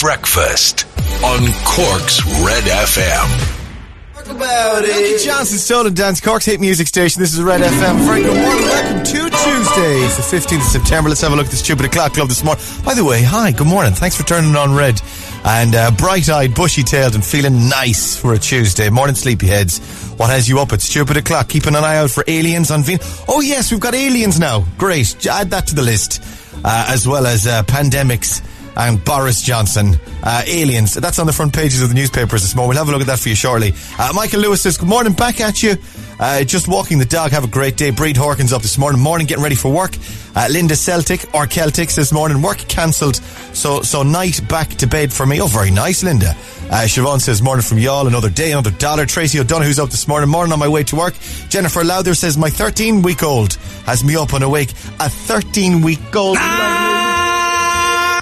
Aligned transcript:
Breakfast 0.00 0.86
on 1.22 1.40
Cork's 1.62 2.24
Red 2.42 2.64
FM. 2.64 4.14
Talk 4.14 4.34
about 4.34 4.82
it. 4.82 5.22
Johnson 5.22 5.58
Stolen 5.58 5.92
Dance, 5.92 6.22
Cork's 6.22 6.46
hit 6.46 6.58
music 6.58 6.86
station. 6.86 7.20
This 7.20 7.34
is 7.34 7.42
Red 7.42 7.60
FM. 7.60 8.06
Very 8.06 8.22
good 8.22 8.34
morning. 8.34 8.62
Welcome 8.64 9.04
to 9.04 9.12
Tuesday. 9.12 9.96
It's 10.00 10.16
the 10.16 10.36
15th 10.36 10.56
of 10.56 10.62
September. 10.62 11.10
Let's 11.10 11.20
have 11.20 11.34
a 11.34 11.36
look 11.36 11.44
at 11.44 11.50
the 11.50 11.58
stupid 11.58 11.84
o'clock 11.84 12.14
club 12.14 12.28
this 12.28 12.42
morning. 12.42 12.64
By 12.82 12.94
the 12.94 13.04
way, 13.04 13.22
hi, 13.22 13.52
good 13.52 13.66
morning. 13.66 13.92
Thanks 13.92 14.16
for 14.16 14.22
turning 14.22 14.56
on 14.56 14.74
Red. 14.74 15.02
And 15.44 15.74
uh, 15.74 15.90
bright-eyed, 15.90 16.54
bushy-tailed 16.54 17.14
and 17.14 17.22
feeling 17.22 17.68
nice 17.68 18.16
for 18.16 18.32
a 18.32 18.38
Tuesday. 18.38 18.88
Morning, 18.88 19.16
sleepyheads. 19.16 20.18
What 20.18 20.30
has 20.30 20.48
you 20.48 20.60
up 20.60 20.72
at 20.72 20.80
stupid 20.80 21.18
o'clock? 21.18 21.50
Keeping 21.50 21.74
an 21.74 21.84
eye 21.84 21.98
out 21.98 22.10
for 22.10 22.24
aliens 22.26 22.70
on 22.70 22.84
Venus. 22.84 23.22
Oh 23.28 23.42
yes, 23.42 23.70
we've 23.70 23.80
got 23.80 23.94
aliens 23.94 24.40
now. 24.40 24.64
Great. 24.78 25.26
Add 25.26 25.50
that 25.50 25.66
to 25.66 25.74
the 25.74 25.82
list. 25.82 26.22
Uh, 26.64 26.86
as 26.88 27.06
well 27.06 27.26
as 27.26 27.46
uh, 27.46 27.62
pandemics 27.64 28.42
and 28.76 29.04
Boris 29.04 29.42
Johnson. 29.42 29.98
Uh, 30.22 30.42
aliens. 30.46 30.94
That's 30.94 31.18
on 31.18 31.26
the 31.26 31.32
front 31.32 31.54
pages 31.54 31.82
of 31.82 31.88
the 31.88 31.94
newspapers 31.94 32.42
this 32.42 32.54
morning. 32.54 32.70
We'll 32.70 32.78
have 32.78 32.88
a 32.88 32.92
look 32.92 33.00
at 33.00 33.06
that 33.06 33.18
for 33.18 33.28
you 33.28 33.34
shortly. 33.34 33.72
Uh, 33.98 34.12
Michael 34.14 34.40
Lewis 34.40 34.62
says, 34.62 34.76
Good 34.76 34.88
morning, 34.88 35.12
back 35.12 35.40
at 35.40 35.62
you. 35.62 35.76
Uh, 36.18 36.44
just 36.44 36.68
walking 36.68 36.98
the 36.98 37.06
dog. 37.06 37.30
Have 37.30 37.44
a 37.44 37.48
great 37.48 37.78
day. 37.78 37.90
Breed 37.90 38.16
Hawkins 38.16 38.52
up 38.52 38.60
this 38.60 38.76
morning. 38.76 39.00
Morning, 39.00 39.26
getting 39.26 39.42
ready 39.42 39.54
for 39.54 39.72
work. 39.72 39.96
Uh, 40.36 40.48
Linda 40.50 40.76
Celtic 40.76 41.22
or 41.34 41.46
Celtics 41.46 41.92
says 41.92 42.12
morning. 42.12 42.42
Work 42.42 42.58
cancelled. 42.58 43.16
So, 43.54 43.80
so 43.80 44.02
night 44.02 44.46
back 44.46 44.68
to 44.76 44.86
bed 44.86 45.12
for 45.12 45.24
me. 45.24 45.40
Oh, 45.40 45.46
very 45.46 45.70
nice, 45.70 46.02
Linda. 46.02 46.30
Uh, 46.70 46.84
Siobhan 46.84 47.20
says 47.20 47.40
morning 47.40 47.62
from 47.62 47.78
y'all. 47.78 48.06
Another 48.06 48.28
day, 48.28 48.52
another 48.52 48.70
dollar. 48.72 49.06
Tracy 49.06 49.40
O'Donoghue's 49.40 49.78
up 49.78 49.88
this 49.88 50.06
morning. 50.06 50.28
Morning 50.28 50.52
on 50.52 50.58
my 50.58 50.68
way 50.68 50.84
to 50.84 50.96
work. 50.96 51.14
Jennifer 51.48 51.82
Lowther 51.82 52.14
says 52.14 52.36
my 52.36 52.50
13 52.50 53.00
week 53.00 53.22
old 53.22 53.54
has 53.86 54.04
me 54.04 54.14
up 54.16 54.34
and 54.34 54.44
awake. 54.44 54.72
A 55.00 55.08
13 55.08 55.80
week 55.80 56.14
old. 56.14 56.36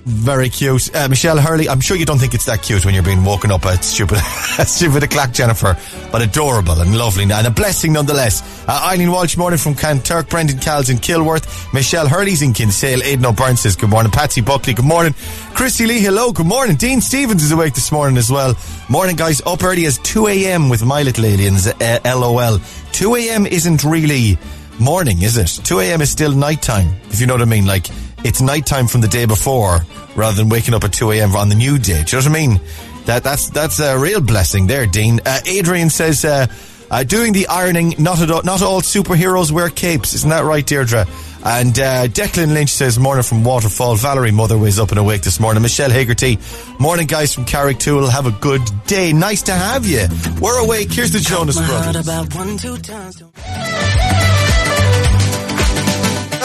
Very 0.08 0.48
cute. 0.48 0.94
Uh, 0.96 1.06
Michelle 1.06 1.38
Hurley, 1.38 1.68
I'm 1.68 1.82
sure 1.82 1.94
you 1.94 2.06
don't 2.06 2.16
think 2.16 2.32
it's 2.32 2.46
that 2.46 2.62
cute 2.62 2.82
when 2.86 2.94
you're 2.94 3.02
being 3.02 3.26
woken 3.26 3.50
up 3.50 3.66
at 3.66 3.84
stupid, 3.84 4.16
stupid 4.66 5.02
o'clock, 5.02 5.32
Jennifer, 5.32 5.76
but 6.10 6.22
adorable 6.22 6.80
and 6.80 6.96
lovely 6.96 7.24
and 7.24 7.46
a 7.46 7.50
blessing 7.50 7.92
nonetheless. 7.92 8.40
Uh, 8.66 8.88
Eileen 8.90 9.10
Walsh, 9.10 9.36
morning 9.36 9.58
from 9.58 9.74
Kanturk, 9.74 10.30
Brendan 10.30 10.60
Cal's 10.60 10.88
in 10.88 10.96
Kilworth, 10.96 11.74
Michelle 11.74 12.08
Hurley's 12.08 12.40
in 12.40 12.54
Kinsale, 12.54 13.02
Aidan 13.02 13.26
O'Byrne 13.26 13.58
says 13.58 13.76
good 13.76 13.90
morning, 13.90 14.10
Patsy 14.10 14.40
Buckley, 14.40 14.72
good 14.72 14.86
morning, 14.86 15.12
Christy 15.52 15.86
Lee, 15.86 16.00
hello, 16.00 16.32
good 16.32 16.46
morning, 16.46 16.76
Dean 16.76 17.02
Stevens 17.02 17.42
is 17.42 17.52
awake 17.52 17.74
this 17.74 17.92
morning 17.92 18.16
as 18.16 18.30
well. 18.30 18.54
Morning 18.88 19.14
guys, 19.14 19.42
up 19.44 19.62
early 19.62 19.84
as 19.84 19.98
2am 19.98 20.70
with 20.70 20.82
my 20.86 21.02
little 21.02 21.26
aliens, 21.26 21.66
uh, 21.66 22.00
LOL. 22.06 22.56
2am 22.92 23.46
isn't 23.46 23.84
really 23.84 24.38
morning, 24.80 25.20
is 25.20 25.36
it? 25.36 25.48
2am 25.48 26.00
is 26.00 26.10
still 26.10 26.32
nighttime, 26.32 26.94
if 27.10 27.20
you 27.20 27.26
know 27.26 27.34
what 27.34 27.42
I 27.42 27.44
mean, 27.44 27.66
like, 27.66 27.88
it's 28.24 28.40
nighttime 28.40 28.86
from 28.86 29.00
the 29.00 29.08
day 29.08 29.26
before 29.26 29.80
rather 30.16 30.36
than 30.36 30.48
waking 30.48 30.74
up 30.74 30.84
at 30.84 30.92
2 30.92 31.12
a.m. 31.12 31.34
on 31.36 31.48
the 31.48 31.54
new 31.54 31.78
day. 31.78 32.02
Do 32.04 32.16
you 32.16 32.22
know 32.22 32.30
what 32.30 32.38
I 32.38 32.46
mean? 32.46 32.60
That, 33.06 33.24
that's, 33.24 33.48
that's 33.50 33.80
a 33.80 33.98
real 33.98 34.20
blessing 34.20 34.66
there, 34.66 34.86
Dean. 34.86 35.20
Uh, 35.24 35.38
Adrian 35.46 35.88
says, 35.90 36.24
uh, 36.24 36.46
uh, 36.90 37.04
doing 37.04 37.32
the 37.32 37.46
ironing, 37.48 37.94
not, 37.98 38.18
all, 38.30 38.42
not 38.42 38.62
all 38.62 38.80
superheroes 38.80 39.50
wear 39.50 39.68
capes. 39.70 40.14
Isn't 40.14 40.30
that 40.30 40.44
right, 40.44 40.66
Deirdre? 40.66 41.06
And 41.44 41.78
uh, 41.78 42.08
Declan 42.08 42.52
Lynch 42.52 42.70
says, 42.70 42.98
morning 42.98 43.22
from 43.22 43.44
Waterfall. 43.44 43.96
Valerie 43.96 44.32
Motherway's 44.32 44.78
up 44.78 44.90
and 44.90 44.98
awake 44.98 45.22
this 45.22 45.38
morning. 45.38 45.62
Michelle 45.62 45.90
Hagerty, 45.90 46.38
morning 46.80 47.06
guys 47.06 47.32
from 47.34 47.44
Carricktool. 47.44 48.10
Have 48.10 48.26
a 48.26 48.32
good 48.32 48.62
day. 48.86 49.12
Nice 49.12 49.42
to 49.42 49.52
have 49.52 49.86
you. 49.86 50.06
We're 50.40 50.58
awake. 50.58 50.90
Here's 50.92 51.12
the 51.12 51.20
Jonas 51.20 51.56
Brothers. 51.66 52.06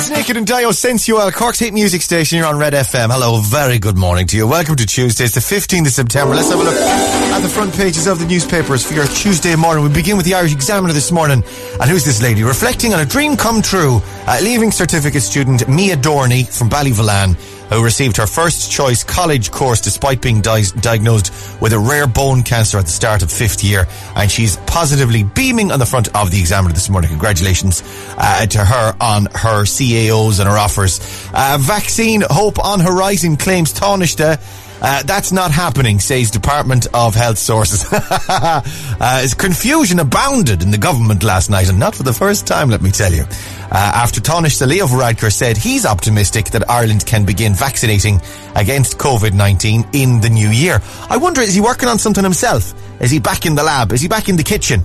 That's 0.04 0.18
Naked 0.18 0.36
and 0.36 0.46
Dio 0.46 0.72
Sensual, 0.72 1.32
Cork's 1.32 1.60
hit 1.60 1.74
music 1.74 2.02
station. 2.02 2.38
You're 2.38 2.48
on 2.48 2.58
Red 2.58 2.74
FM. 2.74 3.10
Hello, 3.10 3.40
very 3.40 3.80
good 3.80 3.96
morning 3.98 4.28
to 4.28 4.36
you. 4.36 4.46
Welcome 4.46 4.76
to 4.76 4.86
Tuesday. 4.86 5.24
It's 5.24 5.34
the 5.34 5.40
15th 5.40 5.88
of 5.88 5.94
September. 5.94 6.36
Let's 6.36 6.50
have 6.50 6.60
a 6.60 6.64
look 6.64 6.76
at 6.76 7.40
the 7.40 7.48
front 7.48 7.74
pages 7.74 8.06
of 8.06 8.20
the 8.20 8.26
newspapers 8.26 8.86
for 8.86 8.96
your 8.96 9.06
Tuesday 9.06 9.56
morning. 9.56 9.82
We 9.82 9.94
begin 9.94 10.18
with 10.18 10.26
the 10.26 10.34
Irish 10.34 10.52
Examiner 10.54 10.92
this 10.92 11.10
morning. 11.10 11.42
And 11.80 11.90
who's 11.90 12.04
this 12.04 12.22
lady? 12.22 12.44
Reflecting 12.44 12.94
on 12.94 13.00
a 13.00 13.06
dream 13.06 13.38
come 13.38 13.62
true. 13.62 14.02
Uh, 14.28 14.42
leaving 14.44 14.72
certificate 14.72 15.22
student 15.22 15.70
Mia 15.70 15.96
Dorney 15.96 16.52
from 16.52 16.70
Ballyvolane 16.70 17.38
who 17.74 17.84
received 17.84 18.18
her 18.18 18.28
first 18.28 18.72
choice 18.72 19.04
college 19.04 19.52
course 19.52 19.82
despite 19.82 20.22
being 20.22 20.42
di- 20.42 20.64
diagnosed 20.80 21.32
with 21.62 21.74
a 21.74 21.80
rare 21.80 22.08
bone 22.08 22.44
cancer 22.44 22.78
at 22.78 22.86
the 22.86 22.92
start 22.92 23.22
of 23.24 23.32
fifth 23.32 23.64
year. 23.64 23.88
And 24.16 24.30
she's 24.30 24.58
positively 24.58 25.24
beaming 25.24 25.72
on 25.72 25.80
the 25.80 25.86
front 25.86 26.16
of 26.16 26.32
the 26.32 26.40
examiner 26.40 26.74
this 26.74 26.90
morning. 26.90 27.10
Congratulations 27.10 27.84
uh, 28.18 28.46
to 28.46 28.64
her 28.64 28.96
on 29.00 29.26
her 29.26 29.64
CAOs 29.64 30.40
and 30.40 30.50
her 30.50 30.58
offers. 30.58 31.00
Uh, 31.34 31.58
vaccine 31.60 32.24
hope 32.30 32.64
on 32.64 32.80
horizon 32.80 33.38
claims 33.38 33.74
Taoiseach. 33.74 34.63
Uh, 34.84 35.02
that's 35.04 35.32
not 35.32 35.50
happening, 35.50 35.98
says 35.98 36.30
Department 36.30 36.88
of 36.94 37.16
Health 37.16 37.38
sources. 37.38 37.86
uh, 37.94 39.28
confusion 39.38 39.98
abounded 40.00 40.62
in 40.62 40.72
the 40.72 40.78
government 40.78 41.24
last 41.24 41.50
night, 41.50 41.70
and 41.70 41.80
not 41.80 41.96
for 41.96 42.04
the 42.04 42.12
first 42.12 42.46
time, 42.46 42.70
let 42.70 42.82
me 42.82 42.92
tell 42.92 43.14
you. 43.14 43.24
Uh, 43.24 43.70
after 43.72 44.20
Taoiseach 44.20 44.68
Leo 44.68 44.86
Varadkar 44.86 45.32
said 45.32 45.56
he's 45.56 45.86
optimistic 45.86 46.48
that 46.48 46.70
Ireland 46.70 47.06
can 47.06 47.24
begin 47.24 47.54
vaccinating 47.54 48.20
against 48.58 48.98
COVID-19 48.98 49.96
in 49.96 50.20
the 50.20 50.30
new 50.30 50.50
year. 50.50 50.82
I 51.10 51.16
wonder, 51.16 51.40
is 51.40 51.54
he 51.54 51.62
working 51.62 51.88
on 51.88 51.98
something 51.98 52.24
himself? 52.24 52.74
Is 53.02 53.10
he 53.10 53.20
back 53.20 53.46
in 53.46 53.56
the 53.56 53.64
lab? 53.64 53.94
Is 53.94 54.02
he 54.02 54.10
back 54.10 54.28
in 54.28 54.36
the 54.36 54.44
kitchen? 54.44 54.82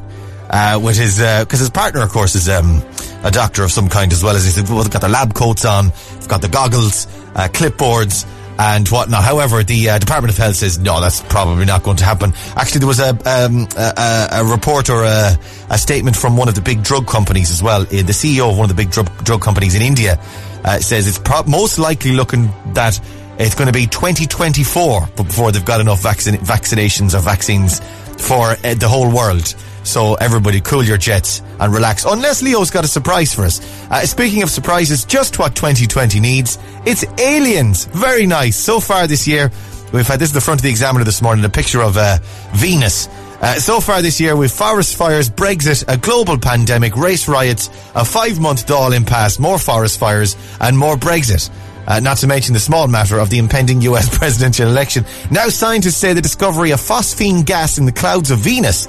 Uh, 0.49 0.81
with 0.81 0.97
his, 0.97 1.19
because 1.19 1.59
his 1.59 1.71
partner, 1.71 2.03
of 2.03 2.11
course, 2.11 2.37
is 2.37 2.49
um, 2.49 2.83
a 3.25 3.33
doctor 3.33 3.65
of 3.65 3.73
some 3.73 3.89
kind 3.89 4.13
as 4.13 4.23
well 4.23 4.37
as 4.37 4.45
he 4.45 4.51
said, 4.53 4.69
well, 4.69 4.89
got 4.89 5.03
the 5.03 5.09
lab 5.09 5.35
coats 5.35 5.65
on, 5.65 5.91
got 6.29 6.41
the 6.41 6.49
goggles, 6.49 7.07
uh, 7.35 7.49
clipboards, 7.49 8.25
and 8.59 8.89
whatnot. 8.89 9.23
However, 9.23 9.63
the 9.63 9.91
uh, 9.91 9.99
Department 9.99 10.33
of 10.33 10.39
Health 10.39 10.57
says 10.57 10.79
no, 10.79 11.01
that's 11.01 11.21
probably 11.23 11.65
not 11.65 11.83
going 11.83 11.97
to 11.99 12.05
happen. 12.05 12.33
Actually, 12.57 12.81
there 12.81 12.89
was 12.89 13.01
a 13.01 13.11
um, 13.11 13.69
a, 13.77 14.29
a, 14.33 14.45
report 14.45 14.91
or 14.91 15.05
a, 15.05 15.39
a, 15.71 15.79
statement 15.79 16.17
from 16.17 16.37
one 16.37 16.49
of 16.49 16.55
the 16.55 16.61
big 16.61 16.83
drug 16.83 17.07
companies 17.07 17.51
as 17.51 17.63
well. 17.63 17.85
The 17.85 18.03
CEO 18.03 18.51
of 18.51 18.59
one 18.59 18.69
of 18.69 18.77
the 18.77 18.83
big 18.83 18.91
drug, 18.91 19.25
drug 19.25 19.41
companies 19.41 19.75
in 19.75 19.83
India 19.83 20.21
uh, 20.65 20.79
says 20.81 21.07
it's 21.07 21.19
pro- 21.19 21.45
most 21.45 21.79
likely 21.79 22.13
looking 22.13 22.51
that 22.75 23.01
it's 23.39 23.55
going 23.55 23.67
to 23.69 23.73
be 23.73 23.87
2024 23.87 25.07
before 25.17 25.53
they've 25.53 25.65
got 25.65 25.81
enough 25.81 26.03
vaccin- 26.03 26.39
vaccinations 26.39 27.15
or 27.17 27.21
vaccines 27.21 27.81
for 28.19 28.51
uh, 28.51 28.75
the 28.75 28.89
whole 28.89 29.15
world. 29.15 29.55
So 29.89 30.15
everybody 30.15 30.61
cool 30.61 30.85
your 30.85 30.99
jets 30.99 31.41
and 31.59 31.73
relax. 31.73 32.05
Unless 32.05 32.43
Leo's 32.43 32.71
got 32.71 32.85
a 32.85 32.89
surprise 32.89 33.35
for 33.35 33.43
us. 33.45 33.61
Uh, 33.91 34.05
speaking 34.07 34.43
of 34.43 34.51
surprises, 34.51 35.05
just 35.05 35.39
what 35.39 35.55
2020 35.57 36.21
needs. 36.21 36.59
It's 36.85 37.05
aliens. 37.19 37.87
Very 37.87 38.27
nice. 38.27 38.57
So 38.57 38.81
far 38.81 39.07
this 39.07 39.27
year, 39.27 39.51
we've 39.93 40.07
had, 40.07 40.21
this 40.21 40.29
is 40.29 40.35
the 40.35 40.41
front 40.41 40.61
of 40.61 40.63
the 40.63 40.71
Examiner 40.71 41.05
this 41.05 41.23
morning, 41.23 41.45
a 41.45 41.49
picture 41.49 41.83
of 41.83 41.97
uh, 41.97 42.19
Venus. 42.53 43.09
Uh, 43.41 43.55
so 43.55 43.81
far 43.81 44.03
this 44.03 44.21
year, 44.21 44.37
with 44.37 44.53
forest 44.53 44.97
fires, 44.97 45.31
Brexit, 45.31 45.85
a 45.89 45.97
global 45.97 46.39
pandemic, 46.39 46.97
race 46.97 47.29
riots, 47.29 47.69
a 47.95 48.05
five-month 48.05 48.67
Dáil 48.67 48.95
impasse, 48.95 49.39
more 49.39 49.59
forest 49.59 49.99
fires, 49.99 50.37
and 50.61 50.77
more 50.77 50.97
Brexit. 50.97 51.49
Uh, 51.87 52.01
not 52.01 52.19
to 52.19 52.27
mention 52.27 52.53
the 52.53 52.61
small 52.61 52.87
matter 52.87 53.19
of 53.19 53.31
the 53.31 53.39
impending 53.39 53.81
US 53.83 54.15
presidential 54.19 54.69
election. 54.69 55.07
Now 55.31 55.49
scientists 55.49 55.97
say 55.97 56.13
the 56.13 56.21
discovery 56.21 56.73
of 56.73 56.81
phosphine 56.81 57.47
gas 57.47 57.79
in 57.79 57.87
the 57.87 57.93
clouds 57.93 58.31
of 58.31 58.41
Venus 58.41 58.87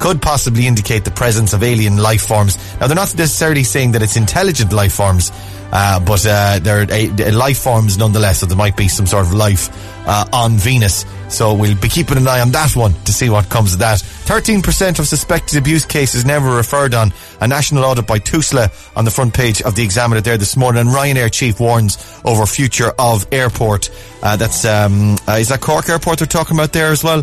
could 0.00 0.20
possibly 0.20 0.66
indicate 0.66 1.04
the 1.04 1.10
presence 1.10 1.52
of 1.52 1.62
alien 1.62 1.98
life 1.98 2.22
forms. 2.22 2.56
Now, 2.80 2.86
they're 2.86 2.96
not 2.96 3.14
necessarily 3.16 3.62
saying 3.62 3.92
that 3.92 4.02
it's 4.02 4.16
intelligent 4.16 4.72
life 4.72 4.94
forms, 4.94 5.30
uh, 5.72 6.00
but 6.00 6.26
uh, 6.26 6.58
they're 6.58 6.82
uh, 6.90 7.32
life 7.32 7.58
forms 7.58 7.98
nonetheless, 7.98 8.40
so 8.40 8.46
there 8.46 8.56
might 8.56 8.76
be 8.76 8.88
some 8.88 9.06
sort 9.06 9.24
of 9.24 9.32
life 9.32 9.68
uh, 10.08 10.24
on 10.32 10.56
Venus. 10.56 11.04
So 11.28 11.54
we'll 11.54 11.76
be 11.76 11.88
keeping 11.88 12.16
an 12.16 12.26
eye 12.26 12.40
on 12.40 12.50
that 12.52 12.74
one 12.74 12.92
to 13.04 13.12
see 13.12 13.30
what 13.30 13.48
comes 13.48 13.74
of 13.74 13.78
that. 13.80 13.98
13% 13.98 14.98
of 14.98 15.06
suspected 15.06 15.58
abuse 15.58 15.84
cases 15.84 16.24
never 16.24 16.56
referred 16.56 16.92
on. 16.92 17.12
A 17.40 17.46
national 17.46 17.84
audit 17.84 18.06
by 18.06 18.18
TUSLA 18.18 18.96
on 18.96 19.04
the 19.04 19.12
front 19.12 19.32
page 19.32 19.62
of 19.62 19.76
the 19.76 19.84
Examiner 19.84 20.20
there 20.20 20.38
this 20.38 20.56
morning. 20.56 20.80
And 20.80 20.90
Ryanair 20.90 21.30
chief 21.32 21.60
warns 21.60 21.98
over 22.24 22.46
future 22.46 22.92
of 22.98 23.26
airport. 23.32 23.90
Uh, 24.22 24.36
that's, 24.36 24.64
um, 24.64 25.16
uh, 25.28 25.32
is 25.32 25.48
that 25.48 25.60
Cork 25.60 25.88
Airport 25.88 26.18
they're 26.18 26.26
talking 26.26 26.56
about 26.56 26.72
there 26.72 26.90
as 26.90 27.04
well? 27.04 27.22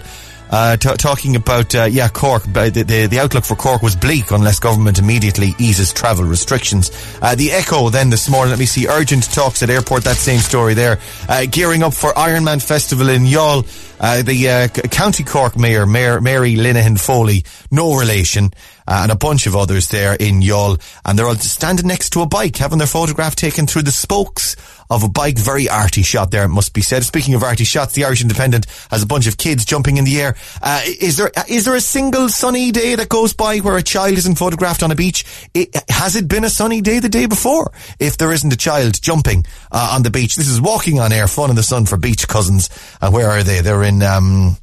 Uh, 0.49 0.77
t- 0.77 0.93
talking 0.95 1.35
about 1.35 1.73
uh, 1.75 1.83
yeah 1.83 2.07
Cork. 2.07 2.43
The, 2.43 2.69
the, 2.69 3.07
the 3.07 3.19
outlook 3.19 3.43
for 3.45 3.55
Cork 3.55 3.81
was 3.81 3.95
bleak 3.95 4.31
unless 4.31 4.59
government 4.59 4.99
immediately 4.99 5.53
eases 5.59 5.93
travel 5.93 6.25
restrictions. 6.25 6.91
Uh, 7.21 7.35
the 7.35 7.51
Echo 7.51 7.89
then 7.89 8.09
this 8.09 8.29
morning. 8.29 8.51
Let 8.51 8.59
me 8.59 8.65
see. 8.65 8.87
Urgent 8.87 9.23
talks 9.31 9.61
at 9.63 9.69
airport. 9.69 10.03
That 10.03 10.17
same 10.17 10.39
story 10.39 10.73
there. 10.73 10.99
Uh, 11.27 11.45
gearing 11.49 11.83
up 11.83 11.93
for 11.93 12.11
Ironman 12.13 12.61
Festival 12.61 13.09
in 13.09 13.23
Youghal. 13.23 13.65
Uh, 13.99 14.21
the 14.21 14.69
County 14.91 15.23
Cork 15.23 15.57
Mayor, 15.57 15.87
Mayor 15.87 16.21
Mary 16.21 16.53
Linehan 16.53 16.99
Foley, 16.99 17.43
no 17.71 17.97
relation. 17.97 18.51
Uh, 18.87 18.99
and 19.03 19.11
a 19.11 19.15
bunch 19.15 19.47
of 19.47 19.55
others 19.55 19.89
there 19.89 20.13
in 20.13 20.41
Youghal. 20.41 20.81
And 21.05 21.17
they're 21.17 21.27
all 21.27 21.35
standing 21.35 21.87
next 21.87 22.11
to 22.11 22.21
a 22.21 22.25
bike, 22.25 22.55
having 22.57 22.77
their 22.77 22.87
photograph 22.87 23.35
taken 23.35 23.67
through 23.67 23.83
the 23.83 23.91
spokes 23.91 24.55
of 24.89 25.03
a 25.03 25.09
bike. 25.09 25.37
Very 25.37 25.69
arty 25.69 26.01
shot 26.01 26.31
there, 26.31 26.45
it 26.45 26.49
must 26.49 26.73
be 26.73 26.81
said. 26.81 27.03
Speaking 27.03 27.33
of 27.33 27.43
arty 27.43 27.63
shots, 27.63 27.93
the 27.93 28.05
Irish 28.05 28.21
Independent 28.21 28.65
has 28.89 29.03
a 29.03 29.07
bunch 29.07 29.27
of 29.27 29.37
kids 29.37 29.65
jumping 29.65 29.97
in 29.97 30.05
the 30.05 30.21
air. 30.21 30.35
Uh, 30.61 30.81
is 30.85 31.17
there 31.17 31.31
is 31.49 31.65
there 31.65 31.75
a 31.75 31.81
single 31.81 32.29
sunny 32.29 32.71
day 32.71 32.95
that 32.95 33.09
goes 33.09 33.33
by 33.33 33.57
where 33.59 33.77
a 33.77 33.83
child 33.83 34.17
isn't 34.17 34.35
photographed 34.35 34.83
on 34.83 34.91
a 34.91 34.95
beach? 34.95 35.25
It, 35.53 35.75
has 35.89 36.15
it 36.15 36.27
been 36.27 36.43
a 36.43 36.49
sunny 36.49 36.81
day 36.81 36.99
the 36.99 37.09
day 37.09 37.25
before? 37.25 37.71
If 37.99 38.17
there 38.17 38.31
isn't 38.31 38.53
a 38.53 38.57
child 38.57 39.01
jumping 39.01 39.45
uh, 39.71 39.93
on 39.93 40.03
the 40.03 40.09
beach, 40.11 40.35
this 40.35 40.47
is 40.47 40.61
walking 40.61 40.99
on 40.99 41.11
air, 41.11 41.27
fun 41.27 41.49
in 41.49 41.55
the 41.55 41.63
sun 41.63 41.85
for 41.85 41.97
beach 41.97 42.27
cousins. 42.27 42.69
Uh, 43.01 43.11
where 43.11 43.29
are 43.29 43.43
they? 43.43 43.61
They're 43.61 43.83
in. 43.83 44.01
Um, 44.01 44.57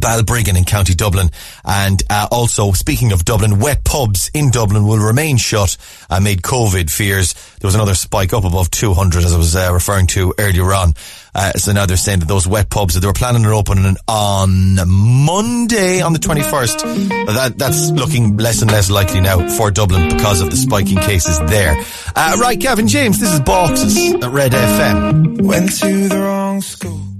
Balbriggan 0.00 0.56
in 0.56 0.64
County 0.64 0.94
Dublin. 0.94 1.30
And 1.64 2.02
uh, 2.08 2.28
also, 2.30 2.72
speaking 2.72 3.12
of 3.12 3.24
Dublin, 3.24 3.58
wet 3.58 3.84
pubs 3.84 4.30
in 4.34 4.50
Dublin 4.50 4.86
will 4.86 4.98
remain 4.98 5.36
shut 5.36 5.76
amid 6.10 6.42
COVID 6.42 6.90
fears. 6.90 7.34
There 7.60 7.68
was 7.68 7.74
another 7.74 7.94
spike 7.94 8.32
up 8.32 8.44
above 8.44 8.70
200, 8.70 9.24
as 9.24 9.32
I 9.32 9.38
was 9.38 9.56
uh, 9.56 9.70
referring 9.72 10.06
to 10.08 10.34
earlier 10.38 10.72
on. 10.72 10.94
Uh, 11.34 11.52
so 11.52 11.72
now 11.72 11.86
they're 11.86 11.96
saying 11.96 12.20
that 12.20 12.28
those 12.28 12.46
wet 12.46 12.68
pubs 12.68 12.94
that 12.94 13.00
they 13.00 13.06
were 13.06 13.12
planning 13.12 13.46
on 13.46 13.52
opening 13.52 13.96
on 14.06 14.76
Monday, 14.86 16.02
on 16.02 16.12
the 16.12 16.18
21st, 16.18 17.08
that, 17.26 17.58
that's 17.58 17.90
looking 17.90 18.36
less 18.36 18.60
and 18.60 18.70
less 18.70 18.90
likely 18.90 19.20
now 19.20 19.48
for 19.56 19.70
Dublin 19.70 20.08
because 20.10 20.40
of 20.40 20.50
the 20.50 20.56
spiking 20.56 20.98
cases 20.98 21.38
there. 21.40 21.74
Uh, 22.14 22.36
right, 22.38 22.58
Gavin 22.58 22.86
James, 22.86 23.18
this 23.18 23.32
is 23.32 23.40
Boxes 23.40 24.14
at 24.14 24.30
Red 24.30 24.52
FM. 24.52 25.42
Went 25.42 25.72
to 25.80 26.08
the 26.08 26.18
wrong 26.18 26.60
school. 26.60 27.11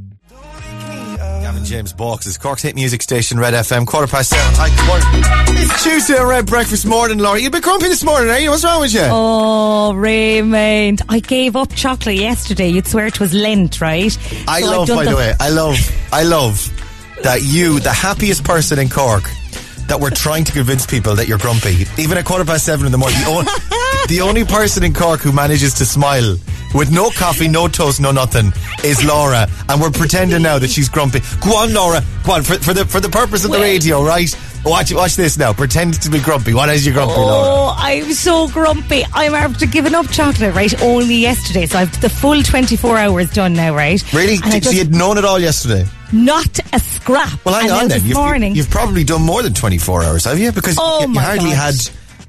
Gavin 1.63 1.79
James 1.79 1.93
Boxes, 1.93 2.39
Cork's 2.39 2.63
hit 2.63 2.75
music 2.75 3.03
station, 3.03 3.39
Red 3.39 3.55
FM, 3.55 3.87
quarter 3.87 4.09
past 4.09 4.31
seven. 4.31 4.55
Hi, 4.57 4.69
good 4.69 4.87
morning. 4.87 5.63
It's 5.63 5.83
Tuesday 5.85 6.19
on 6.19 6.27
Red 6.27 6.47
Breakfast 6.47 6.85
morning, 6.87 7.19
Laura. 7.19 7.41
You've 7.41 7.53
been 7.53 7.63
grumpy 7.63 7.87
this 7.87 8.03
morning, 8.03 8.31
are 8.31 8.39
you? 8.39 8.51
What's 8.51 8.65
wrong 8.65 8.81
with 8.81 8.93
you? 8.93 9.03
Oh, 9.05 9.95
Raymond. 9.95 11.03
I 11.09 11.21
gave 11.21 11.55
up 11.55 11.73
chocolate 11.75 12.17
yesterday. 12.17 12.69
You'd 12.69 12.89
swear 12.89 13.07
it 13.07 13.21
was 13.21 13.33
Lent, 13.33 13.81
right? 13.81 14.17
I 14.49 14.61
So 14.61 14.71
love, 14.71 14.89
by 14.89 15.05
the 15.05 15.17
way, 15.17 15.35
I 15.39 15.51
love, 15.51 15.77
I 16.13 16.25
love 16.25 16.69
that 17.23 17.43
you, 17.43 17.79
the 17.79 17.93
happiest 17.93 18.43
person 18.45 18.81
in 18.81 18.89
Cork, 18.89 19.25
that 19.87 19.99
we're 20.01 20.11
trying 20.11 20.45
to 20.45 20.53
convince 20.53 20.85
people 20.85 21.15
that 21.15 21.29
you're 21.29 21.39
grumpy. 21.39 21.87
Even 21.97 22.19
at 22.19 22.25
quarter 22.25 22.45
past 22.45 22.65
seven 22.67 22.87
in 22.87 22.93
the 22.93 22.99
morning, 22.99 23.19
the, 23.21 24.07
the 24.09 24.21
only 24.23 24.45
person 24.45 24.83
in 24.83 24.95
Cork 24.95 25.21
who 25.21 25.31
manages 25.33 25.75
to 25.75 25.85
smile 25.85 26.37
with 26.75 26.91
no 26.91 27.11
coffee, 27.11 27.49
no 27.49 27.69
toast, 27.69 28.01
no 28.01 28.11
nothing 28.11 28.53
is 28.85 29.05
Laura, 29.05 29.49
and 29.69 29.81
we're 29.81 29.91
pretending 29.91 30.43
now 30.43 30.59
that 30.59 30.71
she's 30.71 30.89
grumpy. 30.89 31.21
Go 31.41 31.57
on, 31.57 31.73
Laura. 31.73 32.03
Go 32.25 32.33
on 32.33 32.43
for, 32.43 32.55
for 32.55 32.75
the 32.75 32.85
for 32.85 33.01
the 33.01 33.09
purpose 33.09 33.45
of 33.45 33.51
the 33.53 33.59
radio, 33.59 34.03
right? 34.05 34.35
Watch 34.65 34.93
watch 34.95 35.17
this 35.17 35.37
now. 35.39 35.53
Pretend 35.53 36.01
to 36.03 36.11
be 36.11 36.21
grumpy. 36.21 36.55
What 36.55 36.69
is 36.69 36.87
your 36.87 36.95
grumpy, 36.95 37.15
oh, 37.17 37.27
Laura? 37.27 37.49
Oh, 37.49 37.75
I'm 37.77 38.13
so 38.13 38.49
grumpy. 38.49 39.03
I'm 39.13 39.35
after 39.35 39.67
giving 39.67 39.95
up 39.95 40.09
chocolate, 40.11 40.55
right? 40.55 40.81
Only 40.83 41.17
yesterday. 41.17 41.67
So 41.67 41.79
I've 41.79 42.01
the 42.01 42.09
full 42.09 42.43
24 42.43 42.97
hours 42.99 43.31
done 43.33 43.55
now, 43.55 43.75
right? 43.75 44.01
Really? 44.13 44.35
And 44.35 44.53
so 44.53 44.61
just, 44.61 44.75
you'd 44.75 44.95
known 44.95 45.19
it 45.19 45.25
all 45.25 45.39
yesterday? 45.41 45.85
not 46.13 46.59
a 46.75 46.79
scrap. 46.79 47.45
Well, 47.45 47.55
hang 47.55 47.65
and 47.65 47.73
on 47.73 47.89
then. 47.89 47.99
This 48.01 48.05
You've, 48.09 48.19
morning. 48.19 48.55
you've 48.55 48.71
probably 48.71 49.03
done 49.03 49.23
more 49.23 49.43
than 49.43 49.55
24 49.55 50.05
hours, 50.05 50.25
have 50.27 50.39
you? 50.39 50.53
Because 50.53 50.77
Oh 50.79 51.07
you, 51.07 51.15
you 51.15 51.19
hardly 51.21 51.51
God. 51.51 51.57
had 51.57 51.75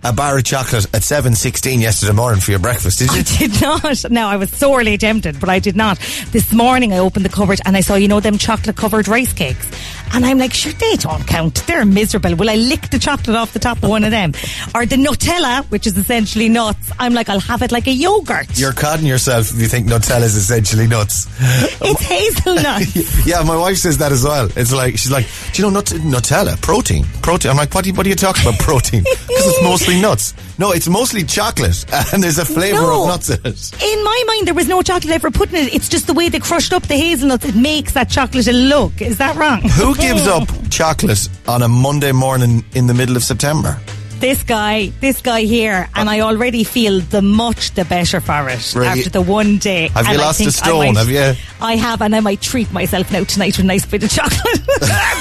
a 0.03 0.11
bar 0.11 0.37
of 0.37 0.43
chocolate 0.43 0.85
at 0.93 1.01
7.16 1.01 1.79
yesterday 1.79 2.13
morning 2.13 2.41
for 2.41 2.51
your 2.51 2.59
breakfast, 2.59 2.99
did 2.99 3.11
you? 3.11 3.19
I 3.19 3.23
did 3.23 3.61
not. 3.61 4.11
No, 4.11 4.27
I 4.27 4.37
was 4.37 4.49
sorely 4.51 4.97
tempted, 4.97 5.39
but 5.39 5.49
I 5.49 5.59
did 5.59 5.75
not. 5.75 5.97
This 6.31 6.51
morning 6.51 6.93
I 6.93 6.97
opened 6.97 7.25
the 7.25 7.29
cupboard 7.29 7.59
and 7.65 7.77
I 7.77 7.81
saw, 7.81 7.95
you 7.95 8.07
know, 8.07 8.19
them 8.19 8.37
chocolate 8.37 8.75
covered 8.75 9.07
rice 9.07 9.33
cakes. 9.33 9.65
And 10.11 10.25
I'm 10.25 10.37
like, 10.37 10.53
sure, 10.53 10.71
they 10.73 10.95
don't 10.97 11.25
count. 11.27 11.63
They're 11.67 11.85
miserable. 11.85 12.35
Will 12.35 12.49
I 12.49 12.55
lick 12.55 12.89
the 12.89 12.99
chocolate 12.99 13.35
off 13.35 13.53
the 13.53 13.59
top 13.59 13.81
of 13.83 13.89
one 13.89 14.03
of 14.03 14.11
them? 14.11 14.33
Or 14.75 14.85
the 14.87 14.95
Nutella, 14.95 15.63
which 15.65 15.85
is 15.85 15.95
essentially 15.97 16.49
nuts. 16.49 16.91
I'm 16.99 17.13
like, 17.13 17.29
I'll 17.29 17.39
have 17.41 17.61
it 17.61 17.71
like 17.71 17.85
a 17.87 17.91
yogurt. 17.91 18.47
You're 18.57 18.73
cutting 18.73 19.05
yourself 19.05 19.51
if 19.53 19.59
you 19.59 19.67
think 19.67 19.87
Nutella 19.87 20.23
is 20.23 20.35
essentially 20.35 20.87
nuts. 20.87 21.27
it's 21.39 22.01
hazelnut. 22.01 23.25
yeah, 23.27 23.43
my 23.43 23.55
wife 23.55 23.77
says 23.77 23.97
that 23.99 24.11
as 24.11 24.23
well. 24.23 24.49
It's 24.55 24.73
like, 24.73 24.97
she's 24.97 25.11
like, 25.11 25.27
do 25.53 25.61
you 25.61 25.67
know 25.69 25.73
nut- 25.75 25.85
Nutella? 26.03 26.59
Protein. 26.61 27.05
Protein. 27.21 27.51
I'm 27.51 27.57
like, 27.57 27.73
what 27.75 27.85
are 27.85 27.87
you, 27.87 27.93
what 27.93 28.05
are 28.05 28.09
you 28.09 28.15
talking 28.15 28.47
about, 28.47 28.59
protein? 28.59 29.03
Because 29.03 29.27
it's 29.47 29.63
mostly 29.63 30.01
nuts. 30.01 30.33
No, 30.57 30.71
it's 30.71 30.87
mostly 30.87 31.23
chocolate, 31.23 31.83
and 32.13 32.23
there's 32.23 32.37
a 32.37 32.45
flavour 32.45 32.81
No. 32.81 33.01
of 33.03 33.07
nuts 33.09 33.29
in 33.29 33.39
it. 33.43 33.83
In 33.83 34.03
my 34.03 34.23
mind, 34.27 34.47
there 34.47 34.53
was 34.53 34.67
no 34.67 34.81
chocolate 34.81 35.11
ever 35.13 35.31
put 35.31 35.49
in 35.49 35.55
it. 35.55 35.73
It's 35.73 35.89
just 35.89 36.07
the 36.07 36.13
way 36.13 36.29
they 36.29 36.39
crushed 36.39 36.73
up 36.73 36.83
the 36.83 36.95
hazelnuts. 36.95 37.45
It 37.45 37.55
makes 37.55 37.93
that 37.93 38.09
chocolate 38.09 38.47
a 38.47 38.53
look. 38.53 39.01
Is 39.01 39.17
that 39.17 39.35
wrong? 39.35 39.61
Who 39.61 39.95
gives 40.03 40.27
up 40.27 40.49
chocolate 40.69 41.29
on 41.47 41.63
a 41.63 41.67
Monday 41.69 42.11
morning 42.11 42.65
in 42.75 42.87
the 42.87 42.93
middle 42.93 43.15
of 43.15 43.23
September? 43.23 43.79
This 44.23 44.41
guy, 44.43 44.87
this 45.01 45.21
guy 45.21 45.41
here, 45.41 45.89
and 45.95 46.09
I 46.09 46.21
already 46.21 46.63
feel 46.63 47.01
the 47.01 47.21
much 47.21 47.71
the 47.71 47.83
better 47.83 48.21
for 48.21 48.47
it 48.47 48.73
after 48.73 49.09
the 49.09 49.21
one 49.21 49.57
day. 49.57 49.89
Have 49.89 50.05
you 50.05 50.13
And 50.13 50.21
I 50.21 50.25
lost 50.25 50.39
a 50.39 50.43
think 50.45 50.55
I 50.55 50.65
stone, 50.65 50.85
might- 50.93 50.97
have 50.97 51.09
you? 51.09 51.33
I 51.59 51.75
have, 51.75 52.01
and 52.01 52.15
I 52.15 52.21
might 52.21 52.39
treat 52.41 52.71
myself 52.71 53.11
now 53.11 53.25
tonight 53.25 53.57
with 53.57 53.65
a 53.65 53.67
nice 53.67 53.85
bit 53.85 54.01
of 54.03 54.09
chocolate 54.09 54.63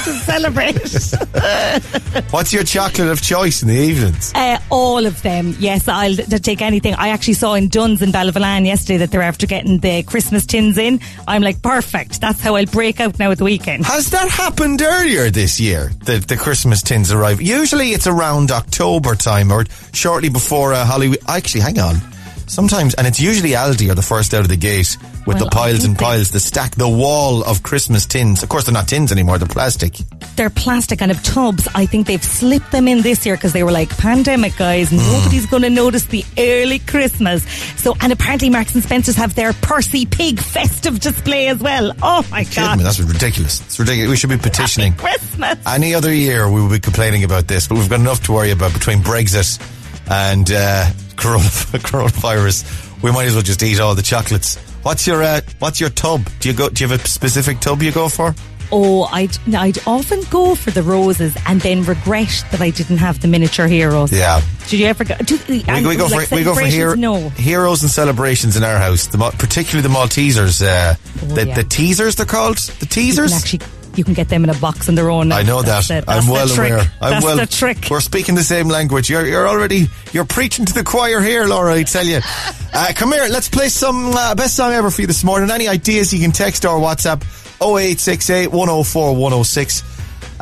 to 0.05 0.13
celebrate. 0.23 0.75
What's 2.31 2.53
your 2.53 2.63
chocolate 2.63 3.09
of 3.09 3.21
choice 3.21 3.61
in 3.61 3.67
the 3.67 3.75
evenings? 3.75 4.31
Uh, 4.35 4.59
all 4.69 5.05
of 5.05 5.21
them, 5.21 5.53
yes, 5.59 5.89
I'll 5.89 6.15
t- 6.15 6.23
take 6.39 6.61
anything. 6.61 6.93
I 6.95 7.09
actually 7.09 7.33
saw 7.33 7.55
in 7.55 7.67
Dunnes 7.67 8.01
in 8.01 8.11
Ballyvolane 8.13 8.65
yesterday 8.65 8.97
that 8.99 9.11
they're 9.11 9.21
after 9.21 9.45
getting 9.47 9.79
the 9.79 10.03
Christmas 10.03 10.45
tins 10.45 10.77
in. 10.77 11.01
I'm 11.27 11.41
like, 11.41 11.61
perfect. 11.61 12.21
That's 12.21 12.39
how 12.39 12.55
I'll 12.55 12.65
break 12.67 13.01
out 13.01 13.19
now 13.19 13.31
at 13.31 13.37
the 13.37 13.43
weekend. 13.45 13.85
Has 13.85 14.11
that 14.11 14.29
happened 14.29 14.81
earlier 14.81 15.29
this 15.29 15.59
year? 15.59 15.91
The 16.05 16.19
the 16.19 16.37
Christmas 16.37 16.81
tins 16.81 17.11
arrive. 17.11 17.41
Usually 17.41 17.89
it's 17.89 18.07
around 18.07 18.49
October 18.51 18.92
time 19.15 19.51
or 19.51 19.65
shortly 19.93 20.29
before 20.29 20.73
uh, 20.73 20.85
Halloween. 20.85 21.17
Actually, 21.27 21.61
hang 21.61 21.79
on. 21.79 22.12
Sometimes, 22.53 22.93
and 22.93 23.07
it's 23.07 23.19
usually 23.19 23.51
Aldi 23.51 23.89
are 23.89 23.95
the 23.95 24.01
first 24.03 24.33
out 24.33 24.41
of 24.41 24.47
the 24.47 24.55
gate 24.57 24.95
with 25.25 25.37
Well, 25.37 25.45
the 25.45 25.49
piles 25.49 25.83
and 25.83 25.95
they- 25.97 26.03
piles, 26.03 26.29
the 26.29 26.39
stack, 26.39 26.75
the 26.75 26.87
wall 26.87 27.43
of 27.43 27.63
Christmas 27.63 28.05
tins. 28.05 28.43
Of 28.43 28.49
course, 28.49 28.65
they're 28.65 28.73
not 28.73 28.87
tins 28.87 29.11
anymore; 29.11 29.37
they're 29.39 29.47
plastic. 29.47 29.95
They're 30.35 30.49
plastic 30.51 30.99
kind 30.99 31.11
of 31.11 31.21
tubs. 31.23 31.67
I 31.73 31.85
think 31.85 32.05
they've 32.07 32.23
slipped 32.23 32.71
them 32.71 32.87
in 32.87 33.01
this 33.01 33.25
year 33.25 33.35
because 33.35 33.53
they 33.53 33.63
were 33.63 33.71
like 33.71 33.89
pandemic 33.97 34.55
guys. 34.55 34.89
Hmm. 34.89 34.97
Nobody's 34.97 35.45
going 35.47 35.63
to 35.63 35.69
notice 35.69 36.05
the 36.05 36.23
early 36.37 36.79
Christmas. 36.79 37.43
So, 37.81 37.95
and 38.01 38.11
apparently 38.11 38.49
Marks 38.49 38.75
and 38.75 38.83
Spencers 38.83 39.15
have 39.15 39.33
their 39.35 39.53
Percy 39.53 40.05
Pig 40.05 40.39
festive 40.39 40.99
display 40.99 41.47
as 41.47 41.57
well. 41.59 41.91
Oh 42.03 42.25
my 42.29 42.43
god! 42.43 42.77
me? 42.77 42.83
That's 42.83 42.99
ridiculous. 42.99 43.61
It's 43.61 43.79
ridiculous. 43.79 44.09
We 44.09 44.15
should 44.17 44.29
be 44.29 44.37
petitioning. 44.37 44.93
Christmas. 44.93 45.57
Any 45.65 45.95
other 45.95 46.13
year, 46.13 46.49
we 46.51 46.61
would 46.61 46.71
be 46.71 46.79
complaining 46.79 47.23
about 47.23 47.47
this, 47.47 47.67
but 47.67 47.77
we've 47.79 47.89
got 47.89 47.99
enough 47.99 48.21
to 48.23 48.31
worry 48.33 48.51
about 48.51 48.73
between 48.73 48.99
Brexit 48.99 49.59
and 50.09 50.51
uh, 50.51 50.89
corona, 51.15 51.43
coronavirus. 51.87 53.01
We 53.03 53.11
might 53.11 53.25
as 53.25 53.33
well 53.33 53.43
just 53.43 53.61
eat 53.63 53.79
all 53.79 53.95
the 53.95 54.01
chocolates. 54.01 54.57
What's 54.83 55.07
your 55.07 55.21
uh, 55.23 55.41
What's 55.59 55.79
your 55.79 55.89
tub? 55.89 56.27
Do 56.39 56.49
you 56.49 56.55
go? 56.55 56.69
Do 56.69 56.83
you 56.83 56.89
have 56.89 57.03
a 57.03 57.07
specific 57.07 57.59
tub 57.59 57.81
you 57.81 57.91
go 57.91 58.09
for? 58.09 58.35
Oh, 58.71 59.03
I'd 59.11 59.37
I'd 59.55 59.77
often 59.85 60.21
go 60.31 60.55
for 60.55 60.71
the 60.71 60.81
roses 60.81 61.35
and 61.45 61.61
then 61.61 61.83
regret 61.83 62.43
that 62.51 62.59
I 62.59 62.71
didn't 62.71 62.97
have 62.97 63.21
the 63.21 63.27
miniature 63.27 63.67
heroes. 63.67 64.11
Yeah. 64.11 64.41
Did 64.67 64.79
you 64.79 64.87
ever 64.87 65.03
go? 65.03 65.15
Do, 65.17 65.37
We, 65.47 65.59
we 65.59 65.95
go 65.95 66.07
like 66.07 66.29
for 66.29 66.35
we 66.35 66.43
go 66.43 66.53
for 66.55 66.61
celebrations? 66.61 66.73
hero, 66.73 66.95
No. 66.95 67.29
heroes 67.29 67.81
and 67.83 67.91
celebrations 67.91 68.57
in 68.57 68.63
our 68.63 68.77
house. 68.77 69.07
The, 69.07 69.17
particularly 69.37 69.87
the 69.87 69.93
Maltesers. 69.93 70.61
Uh, 70.61 70.95
the, 71.35 71.41
Oh, 71.41 71.45
yeah. 71.45 71.53
the 71.55 71.63
teasers, 71.63 72.15
they're 72.15 72.25
called. 72.25 72.57
The 72.57 72.85
teasers. 72.87 73.31
actually 73.33 73.59
you 73.97 74.03
can 74.03 74.13
get 74.13 74.29
them 74.29 74.43
in 74.43 74.49
a 74.49 74.55
box 74.55 74.89
on 74.89 74.95
their 74.95 75.09
own. 75.09 75.31
I 75.31 75.43
know 75.43 75.61
That's 75.61 75.87
that. 75.89 76.03
it. 76.03 76.09
I'm 76.09 76.27
well 76.27 76.49
aware. 76.51 76.79
I'm 77.01 77.11
That's 77.11 77.25
well. 77.25 77.37
the 77.37 77.45
trick. 77.45 77.87
We're 77.89 78.01
speaking 78.01 78.35
the 78.35 78.43
same 78.43 78.67
language. 78.67 79.09
You're 79.09 79.25
you're 79.25 79.47
already 79.47 79.87
you're 80.11 80.25
preaching 80.25 80.65
to 80.65 80.73
the 80.73 80.83
choir 80.83 81.21
here, 81.21 81.45
Laura. 81.45 81.73
I 81.73 81.83
tell 81.83 82.05
you. 82.05 82.19
Uh, 82.75 82.91
come 82.95 83.11
here. 83.11 83.27
Let's 83.29 83.49
play 83.49 83.69
some 83.69 84.13
uh, 84.15 84.33
best 84.33 84.55
song 84.55 84.73
ever 84.73 84.89
for 84.89 85.01
you 85.01 85.05
this 85.05 85.23
morning. 85.23 85.51
Any 85.51 85.67
ideas? 85.67 86.11
You 86.11 86.19
can 86.19 86.31
text 86.31 86.65
or 86.65 86.79
WhatsApp 86.79 87.21
0868 87.61 88.47
104 88.47 89.11
106. 89.13 89.92